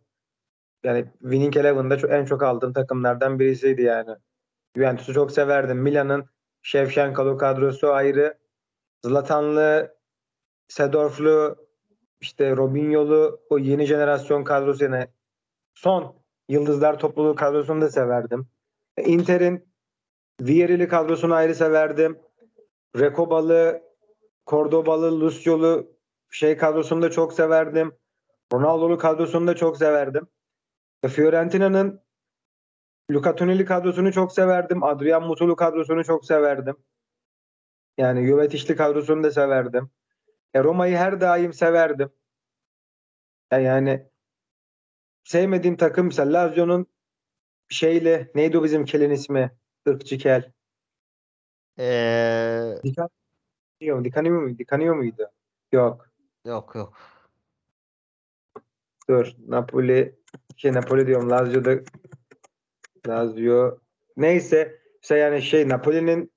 yani 0.83 1.05
Winning 1.21 1.57
Eleven'da 1.57 1.97
çok, 1.97 2.11
en 2.11 2.25
çok 2.25 2.43
aldığım 2.43 2.73
takımlardan 2.73 3.39
birisiydi 3.39 3.81
yani. 3.81 4.11
Juventus'u 4.77 5.13
çok 5.13 5.31
severdim. 5.31 5.77
Milan'ın 5.77 6.29
Shevchenko'lu 6.61 7.37
kadrosu 7.37 7.93
ayrı. 7.93 8.37
Zlatan'lı, 9.05 9.95
Sedorf'lu, 10.67 11.55
işte 12.21 12.57
Robinho'lu 12.57 13.39
o 13.49 13.57
yeni 13.57 13.85
jenerasyon 13.85 14.43
kadrosu 14.43 14.83
yani 14.83 15.07
son 15.73 16.15
yıldızlar 16.49 16.99
topluluğu 16.99 17.35
kadrosunu 17.35 17.81
da 17.81 17.89
severdim. 17.89 18.47
Inter'in 19.05 19.65
Vieri'li 20.41 20.87
kadrosunu 20.87 21.33
ayrı 21.33 21.55
severdim. 21.55 22.19
Recobalı, 22.99 23.81
Cordobalı, 24.47 25.21
Luciolu 25.21 25.91
şey 26.31 26.57
kadrosunu 26.57 27.01
da 27.01 27.11
çok 27.11 27.33
severdim. 27.33 27.91
Ronaldo'lu 28.53 28.97
kadrosunu 28.97 29.47
da 29.47 29.55
çok 29.55 29.77
severdim. 29.77 30.27
Fiorentina'nın 31.07 32.01
Luca 33.11 33.35
Tonelli 33.35 33.65
kadrosunu 33.65 34.11
çok 34.11 34.31
severdim. 34.31 34.83
Adrian 34.83 35.23
Mutulu 35.23 35.55
kadrosunu 35.55 36.03
çok 36.03 36.25
severdim. 36.25 36.77
Yani 37.97 38.27
Jovetic'li 38.27 38.75
kadrosunu 38.75 39.23
da 39.23 39.31
severdim. 39.31 39.89
E, 40.53 40.63
Roma'yı 40.63 40.97
her 40.97 41.21
daim 41.21 41.53
severdim. 41.53 42.09
E, 43.51 43.61
yani 43.61 44.09
sevmediğim 45.23 45.77
takım 45.77 46.05
mesela 46.05 46.33
Lazio'nun 46.33 46.87
şeyle 47.69 48.31
neydi 48.35 48.57
o 48.57 48.63
bizim 48.63 48.85
kelin 48.85 49.09
ismi? 49.09 49.51
Irkçı 49.85 50.17
kel. 50.17 50.51
Ee, 51.79 52.79
Di 52.83 52.93
Canio, 52.93 54.03
Di 54.03 54.11
Canio 54.11 54.41
muydu? 54.41 54.57
Di 54.57 54.65
Canio 54.65 54.95
muydu? 54.95 55.31
Yok. 55.71 56.09
yok 56.45 56.75
yok. 56.75 56.93
Dur. 59.09 59.33
Napoli 59.47 60.15
şey 60.57 60.73
Napoli 60.73 61.07
diyorum. 61.07 61.29
Lazio'da 61.29 61.79
Lazio 63.07 63.79
neyse 64.17 64.79
işte 65.01 65.17
yani 65.17 65.41
şey 65.41 65.69
Napoli'nin 65.69 66.31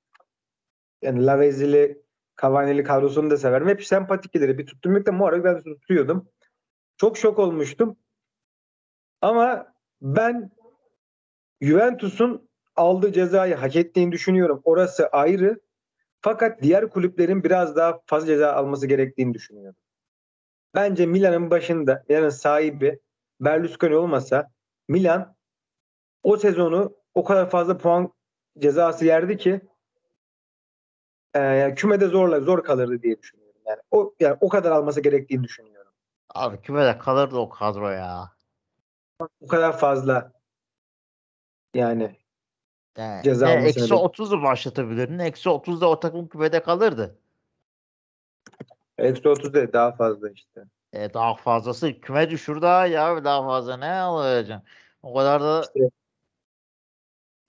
yani 1.03 1.27
Lavezzi'li 1.27 2.03
Cavani'li 2.43 2.85
kadrosunu 2.85 3.31
da 3.31 3.37
severim. 3.37 3.69
Hep 3.69 3.85
sempatikleri. 3.85 4.59
Bir 4.59 4.67
tuttum 4.67 4.97
yok 4.97 5.07
da 5.07 5.13
Muharrek 5.13 5.45
ben 5.45 5.63
tutuyordum. 5.63 6.29
Çok 6.97 7.19
şok 7.19 7.39
olmuştum. 7.39 7.97
Ama 9.21 9.75
ben 10.03 10.51
Juventus'un 11.61 12.49
aldığı 12.77 13.13
cezayı 13.13 13.55
hak 13.55 13.77
ettiğini 13.77 14.13
düşünüyorum. 14.13 14.61
Orası 14.65 15.07
ayrı. 15.09 15.61
Fakat 16.21 16.63
diğer 16.63 16.91
kulüplerin 16.91 17.45
biraz 17.45 17.77
daha 17.77 18.01
fazla 18.07 18.27
ceza 18.27 18.53
alması 18.53 18.87
gerektiğini 18.87 19.35
düşünüyorum. 19.35 19.77
Bence 20.75 21.07
Milan'ın 21.07 21.51
başında, 21.51 22.05
Milan'ın 22.09 22.29
sahibi 22.29 23.01
Berlusconi 23.41 23.97
olmasa 23.97 24.51
Milan 24.89 25.37
o 26.23 26.37
sezonu 26.37 26.97
o 27.15 27.25
kadar 27.25 27.51
fazla 27.51 27.79
puan 27.79 28.13
cezası 28.59 29.05
yerdi 29.05 29.37
ki 29.37 29.61
e, 31.37 31.75
kümede 31.75 32.07
zorla 32.07 32.41
zor 32.41 32.65
kalırdı 32.65 33.03
diye 33.03 33.19
düşünüyorum. 33.19 33.61
Yani 33.67 33.81
o 33.91 34.15
yani 34.21 34.37
o 34.41 34.49
kadar 34.49 34.71
alması 34.71 35.01
gerektiğini 35.01 35.45
düşünüyorum. 35.45 35.93
Abi 36.35 36.61
kümede 36.61 36.99
kalırdı 36.99 37.37
o 37.37 37.49
kadro 37.49 37.89
ya. 37.91 38.31
O 39.41 39.47
kadar 39.49 39.79
fazla 39.79 40.33
yani 41.75 42.17
Yani 42.99 43.23
Ceza 43.23 43.49
almasına 43.49 43.69
eksi 43.69 43.91
da- 43.91 43.95
30'u 43.95 44.43
başlatabilirdin. 44.43 45.19
Eksi 45.19 45.49
30'da 45.51 45.89
o 45.89 46.01
takım 46.01 46.29
kümede 46.29 46.63
kalırdı. 46.63 47.19
eksi 48.99 49.29
30 49.29 49.55
değil 49.55 49.73
daha 49.73 49.93
fazla 49.93 50.31
işte. 50.31 50.65
E, 50.93 51.15
daha 51.15 51.35
fazlası 51.35 52.01
küme 52.01 52.31
düşür 52.31 52.63
daha 52.63 52.87
ya 52.87 53.25
daha 53.25 53.47
fazla 53.47 53.77
ne 53.77 53.93
alacaksın? 53.93 54.67
O 55.03 55.15
kadar 55.15 55.43
da 55.43 55.61
İşte- 55.61 55.91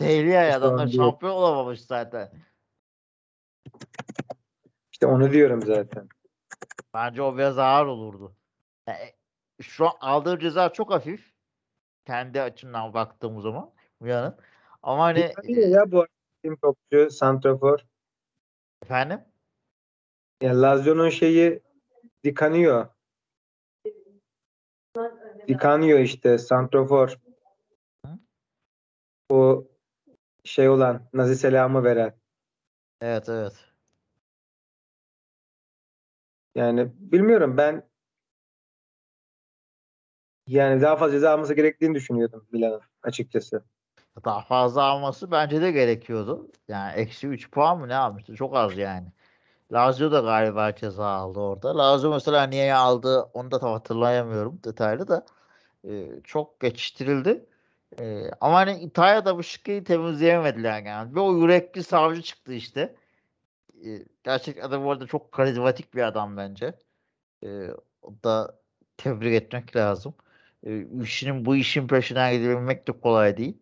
değil 0.02 0.26
ya 0.26 0.58
adamlar 0.58 0.88
şampiyon 0.88 1.34
olamamış 1.34 1.82
zaten. 1.82 2.32
İşte 4.92 5.08
onu 5.08 5.32
diyorum 5.32 5.62
zaten. 5.66 6.10
Bence 6.94 7.22
o 7.22 7.38
biraz 7.38 7.58
ağır 7.58 7.86
olurdu. 7.86 8.36
Yani, 8.88 9.00
e, 9.00 9.14
şu 9.62 9.86
an 9.86 9.94
aldığı 10.02 10.40
ceza 10.40 10.74
çok 10.74 10.92
hafif. 10.92 11.32
Kendi 12.06 12.42
açımdan 12.42 12.94
baktığım 12.94 13.42
zaman 13.42 13.72
Milan'ın. 14.00 14.36
Ama 14.84 15.04
hani 15.04 15.28
Dikkat 15.30 15.50
ya 15.50 15.92
bu 15.92 16.06
tim 16.44 16.56
topçu 16.56 17.10
Santrafor. 17.12 17.80
efendim 18.84 19.20
Yani 20.42 20.62
Lazio'nun 20.62 21.10
şeyi 21.10 21.62
Di 22.24 22.36
Canio. 22.36 22.88
Di 25.48 25.58
Canio 25.64 25.98
işte 25.98 26.38
Santrafor. 26.38 27.20
Hı? 28.06 28.12
O 29.30 29.68
şey 30.44 30.70
olan 30.70 31.10
Nazi 31.14 31.36
selamı 31.36 31.84
veren. 31.84 32.14
evet 33.02 33.30
evet. 33.30 33.54
Yani 36.56 36.92
bilmiyorum 37.00 37.58
ben 37.58 37.90
yani 40.48 40.82
daha 40.82 40.96
fazla 40.96 41.12
ceza 41.14 41.32
alması 41.34 41.54
gerektiğini 41.54 41.96
düşünüyordum 41.96 42.48
Milan'ın 42.52 42.82
açıkçası. 43.04 43.64
Daha 44.26 44.42
fazla 44.42 44.84
alması 44.84 45.32
bence 45.32 45.62
de 45.62 45.72
gerekiyordu. 45.72 46.52
Yani 46.68 46.94
eksi 46.94 47.28
3 47.28 47.52
puan 47.52 47.80
mı 47.80 47.88
ne 47.88 47.96
almıştı? 47.96 48.36
Çok 48.36 48.56
az 48.56 48.78
yani. 48.78 49.08
Lazio 49.74 50.12
da 50.12 50.20
galiba 50.22 50.76
ceza 50.76 51.06
aldı 51.08 51.40
orada. 51.40 51.78
Lazio 51.78 52.12
mesela 52.12 52.44
niye 52.44 52.76
aldı 52.76 53.22
onu 53.34 53.52
da 53.52 53.60
tam 53.60 53.74
hatırlayamıyorum 53.74 54.62
detaylı 54.64 55.08
da. 55.08 55.26
Ee, 55.88 56.22
çok 56.24 56.62
geçiştirildi. 56.62 57.46
Ee, 58.00 58.32
ama 58.42 58.56
hani 58.56 58.80
İtalya'da 58.80 59.38
bu 59.38 59.44
şıkkıyı 59.44 59.84
temizleyemediler 59.84 60.84
yani. 60.84 61.16
Ve 61.16 61.20
o 61.20 61.38
yürekli 61.38 61.84
savcı 61.84 62.22
çıktı 62.22 62.54
işte. 62.54 62.96
Ee, 63.86 64.06
gerçek 64.24 64.64
adam 64.64 64.86
bu 64.86 64.92
arada 64.92 65.08
çok 65.08 65.32
karizmatik 65.32 65.94
bir 65.96 66.02
adam 66.04 66.38
bence. 66.38 66.74
Ee, 67.44 67.68
o 68.02 68.14
da 68.24 68.60
tebrik 68.98 69.34
etmek 69.34 69.76
lazım. 69.76 70.14
Ee, 70.66 70.86
işinin 71.04 71.46
bu 71.46 71.56
işin 71.56 71.88
peşinden 71.88 72.34
gidebilmek 72.34 72.88
de 72.88 72.92
kolay 72.92 73.38
değil. 73.38 73.58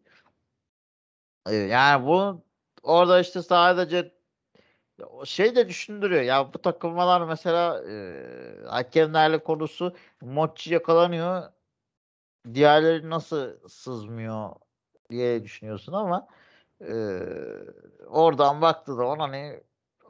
Ee, 1.50 1.56
yani 1.56 2.06
bu 2.06 2.44
orada 2.84 3.20
işte 3.20 3.42
sadece 3.42 4.12
şey 5.26 5.56
de 5.56 5.70
düşündürüyor. 5.70 6.22
Ya 6.22 6.54
bu 6.54 6.62
takılmalar 6.62 7.22
mesela 7.22 7.84
e, 7.90 8.14
hakemlerle 8.68 9.44
konusu 9.44 9.96
Mochi 10.22 10.74
yakalanıyor. 10.74 11.44
Diğerleri 12.54 13.10
nasıl 13.10 13.68
sızmıyor 13.70 14.50
diye 15.10 15.44
düşünüyorsun 15.44 15.94
ama 15.94 16.28
e, 16.82 16.94
oradan 18.08 18.62
baktığı 18.62 18.96
zaman 18.96 19.20
hani 19.20 19.64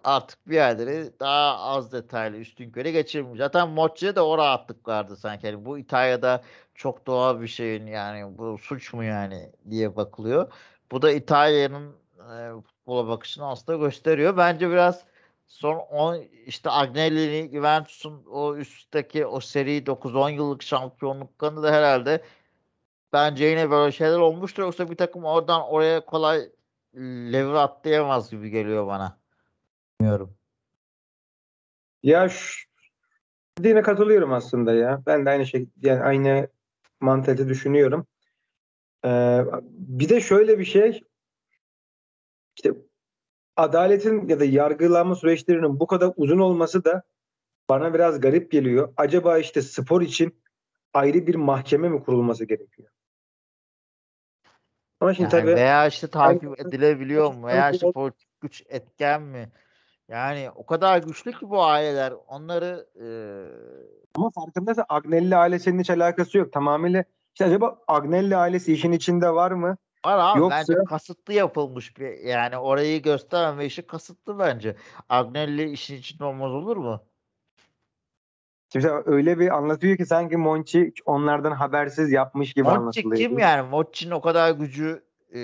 artık 0.04 0.50
bir 0.50 0.56
yerleri 0.56 1.20
daha 1.20 1.58
az 1.58 1.92
detaylı 1.92 2.38
üstün 2.38 2.72
köre 2.72 2.92
geçirmiyor. 2.92 3.38
Zaten 3.38 3.70
Mochi'de 3.70 4.16
de 4.16 4.22
o 4.22 4.38
rahatlık 4.38 4.88
vardı 4.88 5.16
sanki. 5.16 5.48
Yani 5.48 5.66
bu 5.66 5.80
İtalya'da 5.80 6.44
çok 6.76 7.08
doğal 7.08 7.42
bir 7.42 7.48
şeyin 7.48 7.88
yani 7.88 8.38
bu 8.38 8.58
suç 8.58 8.94
mu 8.94 9.04
yani 9.04 9.52
diye 9.70 9.96
bakılıyor. 9.96 10.54
Bu 10.92 11.02
da 11.02 11.12
İtalya'nın 11.12 11.96
e, 12.20 12.62
futbola 12.62 13.08
bakışını 13.08 13.48
aslında 13.48 13.78
gösteriyor. 13.86 14.38
Bence 14.38 14.70
biraz 14.70 15.06
son 15.50 15.76
10 15.76 16.22
işte 16.45 16.70
Agnelli'nin 16.70 17.52
Juventus'un 17.52 18.26
o 18.26 18.56
üstteki 18.56 19.26
o 19.26 19.39
seri 19.39 19.86
9-10 19.86 20.32
yıllık 20.32 20.64
şampiyonluklarını 20.64 21.64
da 21.64 21.72
herhalde 21.72 22.24
bence 23.14 23.45
yine 23.45 23.72
böyle 23.72 23.91
şeyler 23.91 24.18
olmuştur. 24.18 24.64
Yoksa 24.64 24.89
bir 24.89 24.95
takım 24.95 25.26
oradan 25.26 25.62
oraya 25.62 26.06
kolay 26.06 26.52
lever 26.95 27.54
atlayamaz 27.54 28.32
gibi 28.32 28.50
geliyor 28.50 28.88
bana. 28.88 29.20
Bilmiyorum. 30.00 30.36
Ya 32.04 32.30
şu 32.30 32.70
dediğine 33.60 33.82
katılıyorum 33.82 34.34
aslında 34.34 34.74
ya. 34.74 35.04
Ben 35.06 35.26
de 35.26 35.30
aynı 35.30 35.45
şey 35.45 35.70
yani 35.82 36.02
aynı 36.02 36.47
mantalite 37.00 37.47
düşünüyorum. 37.47 38.08
Ee, 39.06 39.41
bir 39.64 40.10
de 40.10 40.22
şöyle 40.22 40.60
bir 40.60 40.66
şey 40.66 41.04
işte 42.56 42.74
adaletin 43.60 44.28
ya 44.28 44.39
da 44.39 44.45
yargılama 44.45 45.16
süreçlerinin 45.16 45.80
bu 45.80 45.88
kadar 45.88 46.12
uzun 46.18 46.39
olması 46.39 46.86
da 46.86 47.03
bana 47.70 47.93
biraz 47.93 48.22
garip 48.22 48.51
geliyor. 48.51 48.93
Acaba 48.97 49.38
işte 49.38 49.62
spor 49.62 50.01
için 50.01 50.41
ayrı 50.93 51.28
bir 51.28 51.36
mahkeme 51.36 51.89
mi 51.89 52.03
kurulması 52.03 52.45
gerekiyor? 52.45 52.89
Ama 54.99 55.14
şimdi 55.14 55.36
Yani 55.36 55.41
tabii 55.41 55.55
veya 55.55 55.88
işte 55.88 56.07
takip 56.07 56.60
edilebiliyor 56.60 57.34
mu? 57.34 57.47
Veya 57.47 57.72
işte 57.72 57.91
politik 57.91 58.28
güç 58.41 58.64
etken 58.70 59.22
mi? 59.22 59.49
Yani 60.07 60.49
o 60.55 60.66
kadar 60.66 60.97
güçlü 60.97 61.32
ki 61.32 61.49
bu 61.49 61.64
aileler. 61.64 62.14
Onları 62.28 62.88
eee 62.95 63.89
ama 64.16 64.30
farkındaysa 64.30 64.86
Agnelli 64.89 65.36
ailesinin 65.36 65.80
hiç 65.80 65.89
alakası 65.89 66.38
yok. 66.38 66.53
Tamamıyla 66.53 67.03
işte 67.34 67.45
acaba 67.45 67.80
Agnelli 67.88 68.36
ailesi 68.36 68.74
işin 68.74 68.91
içinde 68.91 69.30
var 69.30 69.51
mı? 69.51 69.78
Var 70.06 70.18
abi 70.20 70.39
Yoksa- 70.39 70.58
bence 70.58 70.84
kasıtlı 70.89 71.34
yapılmış 71.34 71.97
bir 71.97 72.18
yani 72.18 72.58
orayı 72.58 73.02
göstermeme 73.02 73.66
işi 73.66 73.82
kasıtlı 73.88 74.39
bence. 74.39 74.76
Agnelli 75.10 75.70
işin 75.72 75.95
içinde 75.95 76.24
olmaz 76.24 76.52
olur 76.52 76.78
mu? 76.78 77.04
Şimdi 78.74 78.91
öyle 79.06 79.39
bir 79.39 79.58
anlatıyor 79.58 79.97
ki 79.97 80.06
sanki 80.06 80.38
Monchi 80.38 80.93
onlardan 81.06 81.52
habersiz 81.52 82.12
yapmış 82.12 82.54
gibi 82.54 82.64
Mochi 82.64 82.78
anlatılıyor. 82.78 83.18
kim 83.18 83.39
yani? 83.39 83.70
Mochi'nin 83.70 84.12
o 84.12 84.22
kadar 84.22 84.52
gücü 84.52 85.04
e, 85.34 85.39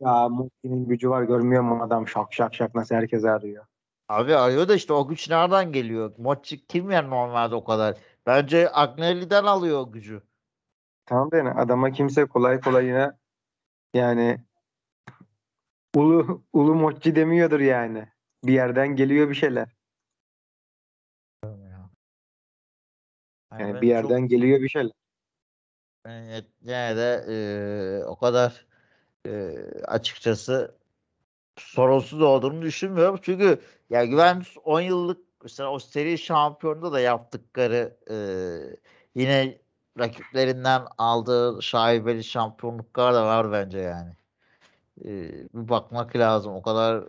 Ya 0.00 0.28
Monchi'nin 0.28 0.88
gücü 0.88 1.10
var 1.10 1.22
görmüyor 1.22 1.62
mu 1.62 1.82
adam 1.82 2.08
şak 2.08 2.32
şak 2.32 2.54
şak 2.54 2.74
nasıl 2.74 2.94
herkes 2.94 3.24
arıyor. 3.24 3.64
abi 4.08 4.36
arıyor 4.36 4.68
da 4.68 4.74
işte 4.74 4.92
o 4.92 5.08
güç 5.08 5.30
nereden 5.30 5.72
geliyor? 5.72 6.12
Mochi 6.18 6.66
kim 6.66 6.90
yani 6.90 7.10
normalde 7.10 7.54
o 7.54 7.64
kadar? 7.64 7.96
Bence 8.26 8.70
Agnelli'den 8.72 9.44
alıyor 9.44 9.80
o 9.80 9.92
gücü. 9.92 10.22
Tamam 11.06 11.30
da 11.30 11.36
yani 11.36 11.50
adama 11.50 11.90
kimse 11.90 12.24
kolay 12.24 12.60
kolay 12.60 12.86
yine 12.86 13.12
yani 13.94 14.38
ulu 15.96 16.44
ulu 16.52 16.74
Monchi 16.74 17.16
demiyordur 17.16 17.60
yani. 17.60 18.08
Bir 18.44 18.52
yerden 18.52 18.96
geliyor 18.96 19.30
bir 19.30 19.34
şeyler. 19.34 19.68
Yani 21.44 21.60
Yani 23.60 23.74
bir 23.74 23.80
çok- 23.80 23.84
yerden 24.10 24.28
geliyor 24.28 24.60
bir 24.60 24.68
şeyler. 24.68 24.92
Ben 26.04 26.22
yet- 26.22 26.50
yine 26.62 26.96
de 26.96 27.24
eee, 27.28 28.04
o 28.04 28.16
kadar 28.18 28.66
eee, 29.26 29.70
açıkçası 29.84 30.74
sorunsuz 31.58 32.22
olduğunu 32.22 32.62
düşünmüyorum. 32.62 33.18
Çünkü 33.22 33.60
ya 33.90 34.06
Juventus 34.06 34.56
10 34.64 34.80
yıllık 34.80 35.24
mesela 35.42 35.70
o 35.72 35.78
seri 35.78 36.18
şampiyonunda 36.18 36.92
da 36.92 37.00
yaptıkları 37.00 37.96
eee, 38.10 38.76
yine 39.14 39.58
rakiplerinden 40.00 40.82
aldığı 40.98 41.62
şaibeli 41.62 42.24
şampiyonluklar 42.24 43.14
da 43.14 43.26
var 43.26 43.52
bence 43.52 43.78
yani. 43.78 44.12
Eee, 45.04 45.48
bir 45.54 45.68
bakmak 45.68 46.16
lazım. 46.16 46.54
O 46.54 46.62
kadar 46.62 47.04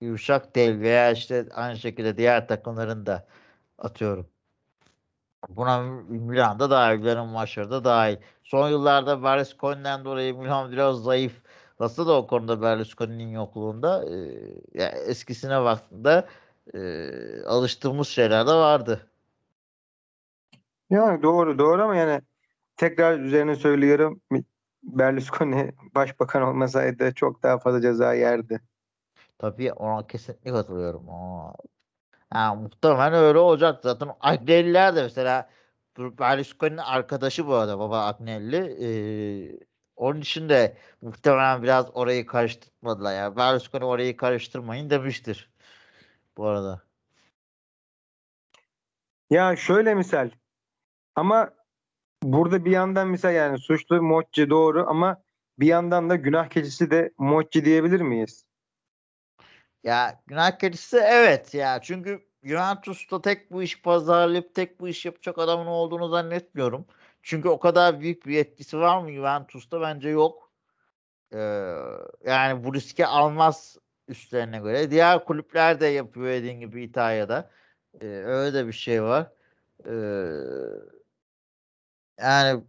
yumuşak 0.00 0.56
değil 0.56 0.80
veya 0.80 1.10
işte 1.10 1.48
aynı 1.54 1.78
şekilde 1.78 2.16
diğer 2.16 2.48
takımların 2.48 3.06
da 3.06 3.26
atıyorum. 3.78 4.30
Buna 5.48 5.82
Milan 6.08 6.58
da 6.60 6.70
dahil, 6.70 6.98
Milan'ın 6.98 7.28
maçları 7.28 7.70
da 7.70 7.84
dahil. 7.84 8.16
Son 8.44 8.68
yıllarda 8.68 9.22
Berlusconi'den 9.22 10.04
dolayı 10.04 10.34
Milan 10.38 10.72
biraz 10.72 11.02
zayıf. 11.02 11.42
Nasıl 11.80 12.08
da 12.08 12.12
o 12.12 12.26
konuda 12.26 12.62
Berlusconi'nin 12.62 13.28
yokluğunda 13.28 14.04
e, 14.10 14.16
ya 14.74 14.88
eskisine 14.88 15.64
baktığında 15.64 16.28
e, 16.74 17.10
alıştığımız 17.46 18.08
şeyler 18.08 18.46
de 18.46 18.52
vardı. 18.52 19.09
Yani 20.90 21.22
doğru 21.22 21.58
doğru 21.58 21.82
ama 21.82 21.96
yani 21.96 22.22
tekrar 22.76 23.18
üzerine 23.18 23.56
söylüyorum 23.56 24.20
Berlusconi 24.82 25.72
başbakan 25.94 26.42
olmasaydı 26.42 27.14
çok 27.14 27.42
daha 27.42 27.58
fazla 27.58 27.80
ceza 27.80 28.14
yerdi. 28.14 28.60
Tabii 29.38 29.72
ona 29.72 30.06
kesinlikle 30.06 30.50
katılıyorum. 30.52 31.10
Aa. 31.10 31.52
Yani 32.34 32.62
muhtemelen 32.62 33.14
öyle 33.14 33.38
olacak 33.38 33.80
zaten. 33.82 34.08
Agnelliler 34.20 34.96
de 34.96 35.02
mesela 35.02 35.50
Berlusconi'nin 35.98 36.76
arkadaşı 36.76 37.46
bu 37.46 37.54
arada 37.54 37.78
baba 37.78 38.06
Agnelli. 38.06 38.56
Ee, 38.56 39.58
onun 39.96 40.20
için 40.20 40.48
de 40.48 40.76
muhtemelen 41.02 41.62
biraz 41.62 41.90
orayı 41.96 42.26
karıştırmadılar. 42.26 43.14
Yani 43.14 43.36
Berlusconi 43.36 43.84
orayı 43.84 44.16
karıştırmayın 44.16 44.90
demiştir. 44.90 45.50
Bu 46.36 46.46
arada. 46.46 46.82
Ya 49.30 49.56
şöyle 49.56 49.94
misal 49.94 50.30
ama 51.20 51.50
burada 52.22 52.64
bir 52.64 52.70
yandan 52.70 53.08
misal 53.08 53.34
yani 53.34 53.58
suçlu 53.58 54.02
Mochi 54.02 54.50
doğru 54.50 54.86
ama 54.88 55.22
bir 55.58 55.66
yandan 55.66 56.10
da 56.10 56.16
günah 56.16 56.48
keçisi 56.48 56.90
de 56.90 57.12
Mochi 57.18 57.64
diyebilir 57.64 58.00
miyiz? 58.00 58.44
Ya 59.84 60.22
günah 60.26 60.58
keçisi 60.58 60.96
evet 60.96 61.54
ya 61.54 61.80
çünkü 61.82 62.20
Juventus'ta 62.42 63.22
tek 63.22 63.52
bu 63.52 63.62
iş 63.62 63.82
pazarlayıp 63.82 64.54
tek 64.54 64.80
bu 64.80 64.88
iş 64.88 65.06
yapacak 65.06 65.38
adamın 65.38 65.66
olduğunu 65.66 66.08
zannetmiyorum. 66.08 66.86
Çünkü 67.22 67.48
o 67.48 67.58
kadar 67.58 68.00
büyük 68.00 68.26
bir 68.26 68.38
etkisi 68.38 68.78
var 68.78 69.02
mı 69.02 69.12
Juventus'ta? 69.12 69.80
Bence 69.80 70.08
yok. 70.08 70.50
Ee, 71.32 71.38
yani 72.26 72.64
bu 72.64 72.74
riski 72.74 73.06
almaz 73.06 73.78
üstlerine 74.08 74.58
göre. 74.58 74.90
Diğer 74.90 75.24
kulüpler 75.24 75.80
de 75.80 75.86
yapıyor 75.86 76.26
dediğin 76.26 76.60
gibi 76.60 76.82
İtalya'da. 76.82 77.50
Ee, 78.00 78.06
öyle 78.06 78.54
de 78.54 78.66
bir 78.66 78.72
şey 78.72 79.02
var. 79.02 79.32
Ee, 79.86 79.90
yani 82.22 82.64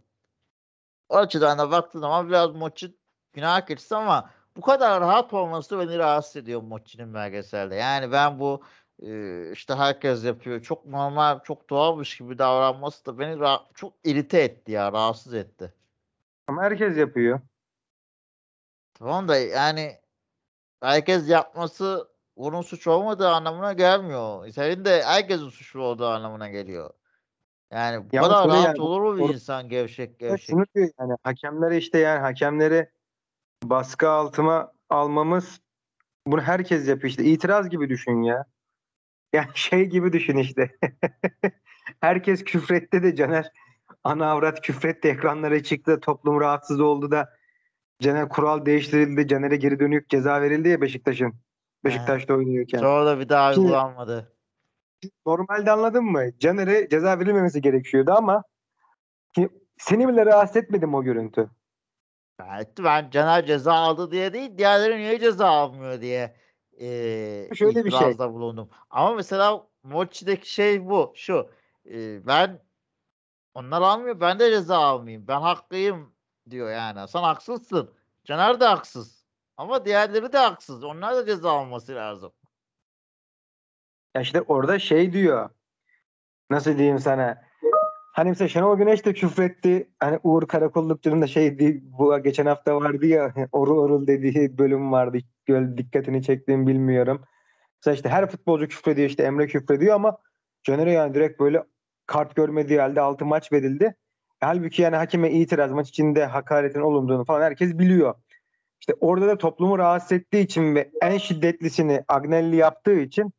o 1.08 1.16
açıdan 1.16 1.58
da 1.58 1.70
baktığın 1.70 2.00
zaman 2.00 2.28
biraz 2.28 2.50
maçı 2.54 2.94
günah 3.32 3.66
keçisi 3.66 3.96
ama 3.96 4.30
bu 4.56 4.60
kadar 4.60 5.00
rahat 5.00 5.32
olması 5.32 5.78
beni 5.78 5.98
rahatsız 5.98 6.36
ediyor 6.36 6.62
Mochi'nin 6.62 7.14
belgeselde. 7.14 7.74
Yani 7.74 8.12
ben 8.12 8.38
bu 8.38 8.62
işte 9.52 9.74
herkes 9.74 10.24
yapıyor. 10.24 10.62
Çok 10.62 10.86
normal, 10.86 11.40
çok 11.42 11.70
doğalmış 11.70 12.18
gibi 12.18 12.38
davranması 12.38 13.06
da 13.06 13.18
beni 13.18 13.32
ra- 13.32 13.62
çok 13.74 13.92
irite 14.04 14.40
etti 14.40 14.72
ya, 14.72 14.92
rahatsız 14.92 15.34
etti. 15.34 15.74
Ama 16.46 16.62
herkes 16.62 16.96
yapıyor. 16.96 17.40
Tamam 18.94 19.28
da 19.28 19.36
yani 19.36 20.00
herkes 20.80 21.28
yapması 21.28 22.08
onun 22.36 22.62
suç 22.62 22.86
olmadığı 22.86 23.28
anlamına 23.28 23.72
gelmiyor. 23.72 24.48
Senin 24.48 24.84
de 24.84 25.02
herkesin 25.02 25.48
suçlu 25.48 25.82
olduğu 25.82 26.06
anlamına 26.06 26.48
geliyor. 26.48 26.90
Yani 27.72 28.04
bu 28.04 28.16
Ya 28.16 28.22
kadar 28.22 28.48
rahat 28.48 28.64
yani, 28.64 28.80
olur 28.80 29.00
mu 29.00 29.16
bir 29.16 29.22
or- 29.22 29.32
insan 29.32 29.68
gevşek 29.68 30.18
gevşek? 30.18 30.48
şunu 30.50 30.64
diyor 30.74 30.88
yani 31.00 31.16
hakemlere 31.22 31.76
işte 31.76 31.98
yani 31.98 32.20
hakemleri 32.20 32.88
baskı 33.64 34.08
altıma 34.10 34.72
almamız 34.90 35.60
bunu 36.26 36.40
herkes 36.40 36.88
yapıyor 36.88 37.10
işte 37.10 37.24
itiraz 37.24 37.68
gibi 37.68 37.88
düşün 37.88 38.22
ya. 38.22 38.44
Yani 39.34 39.48
şey 39.54 39.84
gibi 39.84 40.12
düşün 40.12 40.36
işte. 40.36 40.76
herkes 42.00 42.44
küfretti 42.44 43.02
de 43.02 43.16
Caner 43.16 43.52
ana 44.04 44.30
avrat 44.30 44.60
küfretti 44.60 45.08
ekranlara 45.08 45.62
çıktı 45.62 46.00
toplum 46.00 46.40
rahatsız 46.40 46.80
oldu 46.80 47.10
da 47.10 47.36
Caner 48.02 48.28
kural 48.28 48.66
değiştirildi 48.66 49.28
Caner'e 49.28 49.56
geri 49.56 49.80
dönük 49.80 50.08
ceza 50.08 50.42
verildi 50.42 50.68
ya 50.68 50.80
Beşiktaş'ın. 50.80 51.34
Beşiktaş'ta 51.84 52.34
oynuyorken. 52.34 52.78
Sonra 52.78 53.06
da 53.06 53.20
bir 53.20 53.28
daha 53.28 53.50
uygulanmadı. 53.50 54.31
Normalde 55.26 55.70
anladın 55.72 56.04
mı? 56.04 56.38
Caner'e 56.38 56.88
ceza 56.88 57.18
verilmemesi 57.18 57.60
gerekiyordu 57.60 58.12
ama 58.12 58.42
ki- 59.34 59.50
seni 59.78 60.08
bile 60.08 60.26
rahatsız 60.26 60.56
etmedim 60.56 60.94
o 60.94 61.02
görüntü. 61.04 61.50
Evet, 62.40 62.68
ben 62.84 63.10
Caner 63.10 63.46
ceza 63.46 63.72
aldı 63.74 64.10
diye 64.10 64.32
değil, 64.32 64.58
diğerleri 64.58 64.98
niye 64.98 65.20
ceza 65.20 65.46
almıyor 65.48 66.00
diye 66.00 66.36
e, 66.80 67.48
Şöyle 67.54 67.84
bir 67.84 67.90
şey. 67.90 68.18
bulundum. 68.18 68.70
Ama 68.90 69.14
mesela 69.14 69.66
Mochi'deki 69.82 70.52
şey 70.52 70.86
bu, 70.86 71.12
şu. 71.16 71.50
e, 71.90 72.26
ben 72.26 72.62
onlar 73.54 73.82
almıyor, 73.82 74.20
ben 74.20 74.38
de 74.38 74.50
ceza 74.50 74.78
almayayım. 74.78 75.28
Ben 75.28 75.40
haklıyım 75.40 76.14
diyor 76.50 76.70
yani. 76.70 77.08
Sen 77.08 77.22
haksızsın. 77.22 77.94
Caner 78.24 78.60
de 78.60 78.64
haksız. 78.64 79.24
Ama 79.56 79.84
diğerleri 79.84 80.32
de 80.32 80.38
haksız. 80.38 80.84
Onlar 80.84 81.16
da 81.16 81.26
ceza 81.26 81.50
alması 81.52 81.94
lazım. 81.94 82.32
Ya 84.14 84.22
işte 84.22 84.42
orada 84.42 84.78
şey 84.78 85.12
diyor. 85.12 85.50
Nasıl 86.50 86.78
diyeyim 86.78 86.98
sana? 86.98 87.42
Hani 88.12 88.28
mesela 88.28 88.48
Şenol 88.48 88.76
Güneş 88.76 89.04
de 89.04 89.12
küfretti. 89.12 89.90
Hani 90.00 90.18
Uğur 90.22 90.46
Karakollukçu'nun 90.46 91.22
da 91.22 91.26
şey 91.26 91.58
bu 91.82 92.22
geçen 92.22 92.46
hafta 92.46 92.76
vardı 92.76 93.06
ya 93.06 93.34
orul 93.52 93.78
orul 93.78 94.06
dediği 94.06 94.58
bölüm 94.58 94.92
vardı. 94.92 95.18
Göl 95.46 95.76
dikkatini 95.76 96.22
çektiğimi 96.22 96.66
bilmiyorum. 96.66 97.22
Mesela 97.80 97.94
işte 97.94 98.08
her 98.08 98.30
futbolcu 98.30 98.68
küfrediyor 98.68 99.08
işte 99.08 99.22
Emre 99.22 99.46
küfrediyor 99.46 99.94
ama 99.94 100.18
Caner'e 100.62 100.92
yani 100.92 101.14
direkt 101.14 101.40
böyle 101.40 101.64
kart 102.06 102.36
görmediği 102.36 102.80
halde 102.80 103.00
altı 103.00 103.24
maç 103.24 103.52
verildi. 103.52 103.94
Halbuki 104.40 104.82
yani 104.82 104.96
hakeme 104.96 105.30
itiraz 105.30 105.72
maç 105.72 105.88
içinde 105.88 106.24
hakaretin 106.26 106.80
olunduğunu 106.80 107.24
falan 107.24 107.42
herkes 107.42 107.78
biliyor. 107.78 108.14
İşte 108.80 108.94
orada 109.00 109.26
da 109.26 109.38
toplumu 109.38 109.78
rahatsız 109.78 110.12
ettiği 110.12 110.44
için 110.44 110.74
ve 110.74 110.90
en 111.02 111.18
şiddetlisini 111.18 112.04
Agnelli 112.08 112.56
yaptığı 112.56 112.98
için 113.00 113.32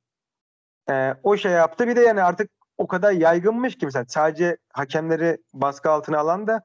e, 0.90 1.14
o 1.24 1.38
şey 1.38 1.52
yaptı. 1.52 1.88
Bir 1.88 1.96
de 1.96 2.02
yani 2.02 2.24
artık 2.24 2.52
o 2.78 2.88
kadar 2.88 3.12
yaygınmış 3.12 3.78
ki 3.78 3.86
mesela 3.86 4.06
sadece 4.08 4.58
hakemleri 4.74 5.38
baskı 5.54 5.92
altına 5.92 6.20
alan 6.20 6.48
da 6.48 6.62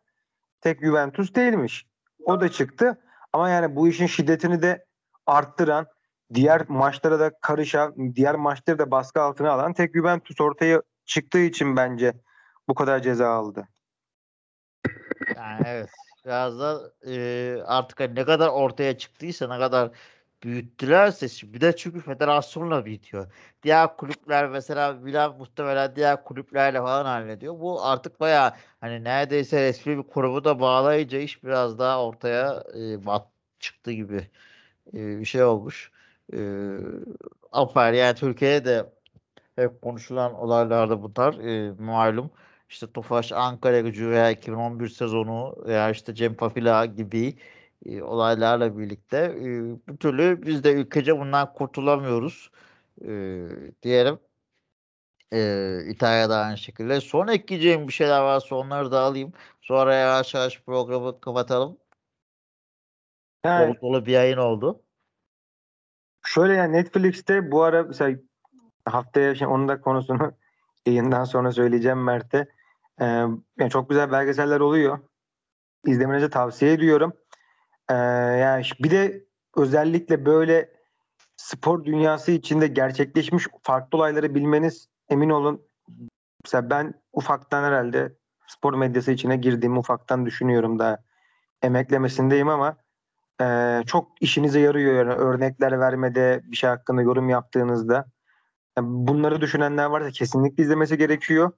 tek 0.61 0.81
Juventus 0.81 1.35
değilmiş. 1.35 1.87
O 2.25 2.41
da 2.41 2.49
çıktı. 2.49 2.99
Ama 3.33 3.51
yani 3.51 3.77
bu 3.77 3.89
işin 3.89 4.07
şiddetini 4.07 4.62
de 4.62 4.85
arttıran, 5.27 5.87
diğer 6.35 6.69
maçlara 6.69 7.21
da 7.21 7.31
karışan, 7.41 8.14
diğer 8.14 8.35
maçları 8.35 8.79
da 8.79 8.91
baskı 8.91 9.23
altına 9.23 9.51
alan 9.51 9.73
tek 9.73 9.95
Juventus 9.95 10.41
ortaya 10.41 10.83
çıktığı 11.05 11.39
için 11.39 11.77
bence 11.77 12.12
bu 12.69 12.75
kadar 12.75 13.03
ceza 13.03 13.29
aldı. 13.29 13.69
Yani 15.37 15.62
evet. 15.66 15.91
Biraz 16.25 16.61
da 16.61 16.93
e, 17.07 17.62
artık 17.66 18.01
hani 18.01 18.14
ne 18.14 18.25
kadar 18.25 18.49
ortaya 18.49 18.99
çıktıysa 18.99 19.49
ne 19.49 19.59
kadar 19.59 19.91
büyüttülerse 20.43 21.28
şimdi 21.28 21.61
de 21.61 21.76
çünkü 21.76 22.01
federasyonla 22.01 22.84
büyütüyor. 22.84 23.32
Diğer 23.62 23.97
kulüpler 23.97 24.49
mesela 24.49 24.93
Milan 24.93 25.36
muhtemelen 25.39 25.97
diğer 25.97 26.24
kulüplerle 26.24 26.78
falan 26.78 27.05
hallediyor. 27.05 27.61
Bu 27.61 27.84
artık 27.84 28.20
bayağı 28.20 28.53
hani 28.80 29.05
neredeyse 29.05 29.62
resmi 29.62 29.99
bir 29.99 30.03
kurumu 30.03 30.45
da 30.45 30.61
bağlayınca 30.61 31.18
iş 31.18 31.45
biraz 31.45 31.78
daha 31.78 32.05
ortaya 32.05 32.64
e, 32.78 33.07
bat 33.07 33.28
çıktı 33.61 33.93
gibi 33.93 34.30
e, 34.95 35.20
bir 35.20 35.24
şey 35.24 35.45
olmuş. 35.45 35.93
E, 36.32 36.39
afer 37.53 37.93
yani 37.93 38.14
Türkiye'de 38.14 38.64
de 38.64 38.86
hep 39.57 39.82
konuşulan 39.82 40.34
olaylarda 40.34 41.03
bunlar 41.03 41.34
e, 41.34 41.72
malum. 41.78 42.30
İşte 42.68 42.93
Tofaş 42.93 43.32
Ankara 43.32 43.80
gücü 43.80 44.11
veya 44.11 44.30
2011 44.30 44.89
sezonu 44.89 45.57
veya 45.66 45.91
işte 45.91 46.14
Cem 46.14 46.34
Papila 46.34 46.86
gibi 46.86 47.36
e, 47.87 48.03
olaylarla 48.03 48.79
birlikte 48.79 49.16
e, 49.16 49.45
bir 49.89 49.97
türlü 49.97 50.47
biz 50.47 50.64
de 50.64 50.72
ülkece 50.72 51.18
bundan 51.18 51.53
kurtulamıyoruz 51.53 52.51
e, 53.03 53.09
diyelim. 53.83 54.18
E, 55.33 55.81
İtalya'da 55.89 56.37
aynı 56.39 56.59
şekilde. 56.59 57.01
Son 57.01 57.29
ekleyeceğim 57.29 57.89
bir 57.89 57.93
şeyler 57.93 58.20
varsa 58.20 58.57
onları 58.57 58.91
da 58.93 59.01
alayım. 59.01 59.33
Sonra 59.61 59.95
yavaş 59.95 60.35
yavaş 60.35 60.61
programı 60.62 61.20
kapatalım. 61.20 61.79
Yani 63.45 63.68
Dolu 63.68 63.81
dolu 63.81 64.07
bir 64.07 64.12
yayın 64.12 64.37
oldu. 64.37 64.83
Şöyle 66.22 66.55
yani 66.55 66.72
Netflix'te 66.72 67.51
bu 67.51 67.62
ara 67.62 67.83
mesela 67.83 68.18
haftaya 68.85 69.35
şimdi 69.35 69.51
onun 69.51 69.68
da 69.68 69.81
konusunu 69.81 70.33
yayından 70.87 71.24
sonra 71.24 71.53
söyleyeceğim 71.53 72.05
Mert'e. 72.05 72.49
Ee, 73.01 73.05
yani 73.59 73.70
çok 73.70 73.89
güzel 73.89 74.12
belgeseller 74.12 74.61
oluyor. 74.61 74.99
İzlemenizi 75.87 76.31
tavsiye 76.31 76.72
ediyorum. 76.72 77.12
Ee, 77.91 77.95
yani 77.95 78.64
bir 78.82 78.91
de 78.91 79.24
özellikle 79.57 80.26
böyle 80.26 80.72
spor 81.36 81.84
dünyası 81.84 82.32
içinde 82.32 82.66
gerçekleşmiş 82.66 83.47
farklı 83.62 83.99
olayları 83.99 84.34
bilmeniz 84.34 84.89
emin 85.09 85.30
olun. 85.30 85.62
Mesela 86.45 86.70
ben 86.70 86.95
ufaktan 87.12 87.64
herhalde 87.64 88.16
spor 88.47 88.74
medyası 88.74 89.12
içine 89.12 89.36
girdiğimi 89.36 89.78
ufaktan 89.78 90.26
düşünüyorum 90.26 90.78
da 90.78 91.05
emeklemesindeyim 91.62 92.49
ama 92.49 92.76
ee, 93.41 93.82
çok 93.86 94.22
işinize 94.22 94.61
yarıyor 94.61 94.95
yani 94.95 95.12
örnekler 95.12 95.80
vermede 95.80 96.41
bir 96.45 96.57
şey 96.57 96.70
hakkında 96.70 97.03
yorum 97.03 97.28
yaptığınızda. 97.28 98.07
Yani 98.78 98.89
bunları 98.91 99.41
düşünenler 99.41 99.84
varsa 99.86 100.11
kesinlikle 100.11 100.62
izlemesi 100.62 100.99
gerekiyor. 100.99 101.53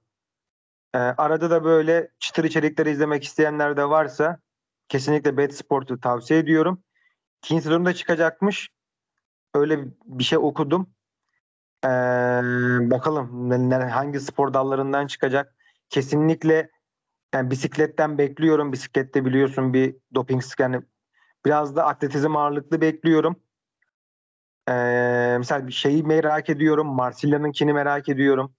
Ee, 0.95 0.97
arada 0.97 1.49
da 1.49 1.63
böyle 1.63 2.11
çıtır 2.19 2.43
içerikleri 2.43 2.89
izlemek 2.89 3.23
isteyenler 3.23 3.77
de 3.77 3.89
varsa 3.89 4.39
kesinlikle 4.91 5.37
Bet 5.37 5.55
Sport'u 5.55 5.99
tavsiye 5.99 6.39
ediyorum. 6.39 6.83
İkinci 7.43 7.63
sezonda 7.63 7.93
çıkacakmış. 7.93 8.69
Öyle 9.53 9.85
bir 10.05 10.23
şey 10.23 10.37
okudum. 10.37 10.93
Ee, 11.85 11.89
bakalım 12.91 13.51
hangi 13.89 14.19
spor 14.19 14.53
dallarından 14.53 15.07
çıkacak. 15.07 15.55
Kesinlikle 15.89 16.69
yani 17.33 17.51
bisikletten 17.51 18.17
bekliyorum. 18.17 18.71
Bisiklette 18.71 19.25
biliyorsun 19.25 19.73
bir 19.73 19.95
doping 20.15 20.43
yani 20.59 20.81
biraz 21.45 21.75
da 21.75 21.85
atletizm 21.85 22.35
ağırlıklı 22.35 22.81
bekliyorum. 22.81 23.35
Ee, 24.67 25.35
mesela 25.37 25.67
bir 25.67 25.73
şeyi 25.73 26.03
merak 26.03 26.49
ediyorum. 26.49 26.87
Marsilya'nınkini 26.87 27.73
merak 27.73 28.09
ediyorum. 28.09 28.55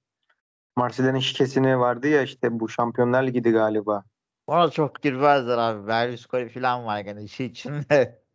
Marsilya'nın 0.76 1.18
şikesini 1.18 1.78
vardı 1.78 2.09
ya 2.09 2.22
işte 2.22 2.61
bu 2.61 2.68
Şampiyonlar 2.68 3.26
Ligi'di 3.26 3.51
galiba. 3.51 4.05
Ona 4.47 4.70
çok 4.70 5.03
girmezler 5.03 5.59
abi. 5.59 5.86
Berlusconi 5.86 6.49
falan 6.49 6.84
var 6.86 7.01
gene 7.01 7.22
işi 7.22 7.45
içinde. 7.45 8.22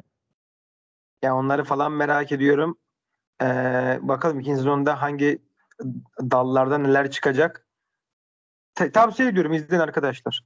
Yani 1.21 1.33
onları 1.33 1.63
falan 1.63 1.91
merak 1.91 2.31
ediyorum. 2.31 2.77
Ee, 3.41 3.99
bakalım 4.01 4.39
ikinci 4.39 4.57
sezonda 4.57 5.01
hangi 5.01 5.41
dallarda 6.21 6.77
neler 6.77 7.11
çıkacak. 7.11 7.67
Ta- 8.75 8.91
tavsiye 8.91 9.29
ediyorum 9.29 9.53
izleyin 9.53 9.81
arkadaşlar. 9.81 10.43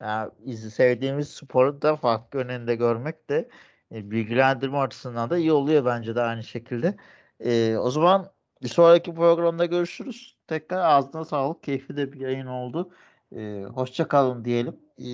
Yani 0.00 0.32
iz- 0.44 0.74
sevdiğimiz 0.74 1.28
sporu 1.28 1.82
da 1.82 1.96
farklı 1.96 2.38
yönünde 2.38 2.74
görmek 2.74 3.30
de 3.30 3.48
e, 3.92 4.10
bilgilendirme 4.10 4.78
açısından 4.78 5.30
da 5.30 5.38
iyi 5.38 5.52
oluyor 5.52 5.84
bence 5.84 6.14
de 6.16 6.22
aynı 6.22 6.44
şekilde. 6.44 6.96
E, 7.40 7.76
o 7.76 7.90
zaman 7.90 8.32
bir 8.62 8.68
sonraki 8.68 9.14
programda 9.14 9.64
görüşürüz. 9.66 10.36
Tekrar 10.46 10.78
ağzına 10.78 11.24
sağlık. 11.24 11.62
Keyifli 11.62 11.96
de 11.96 12.12
bir 12.12 12.20
yayın 12.20 12.46
oldu. 12.46 12.92
E, 13.36 13.64
hoşça 13.64 14.08
kalın 14.08 14.44
diyelim. 14.44 14.76
E, 14.98 15.08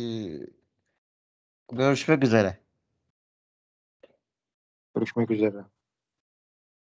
görüşmek 1.72 2.24
üzere. 2.24 2.58
Görüşmek 4.94 5.30
üzere. 5.30 5.64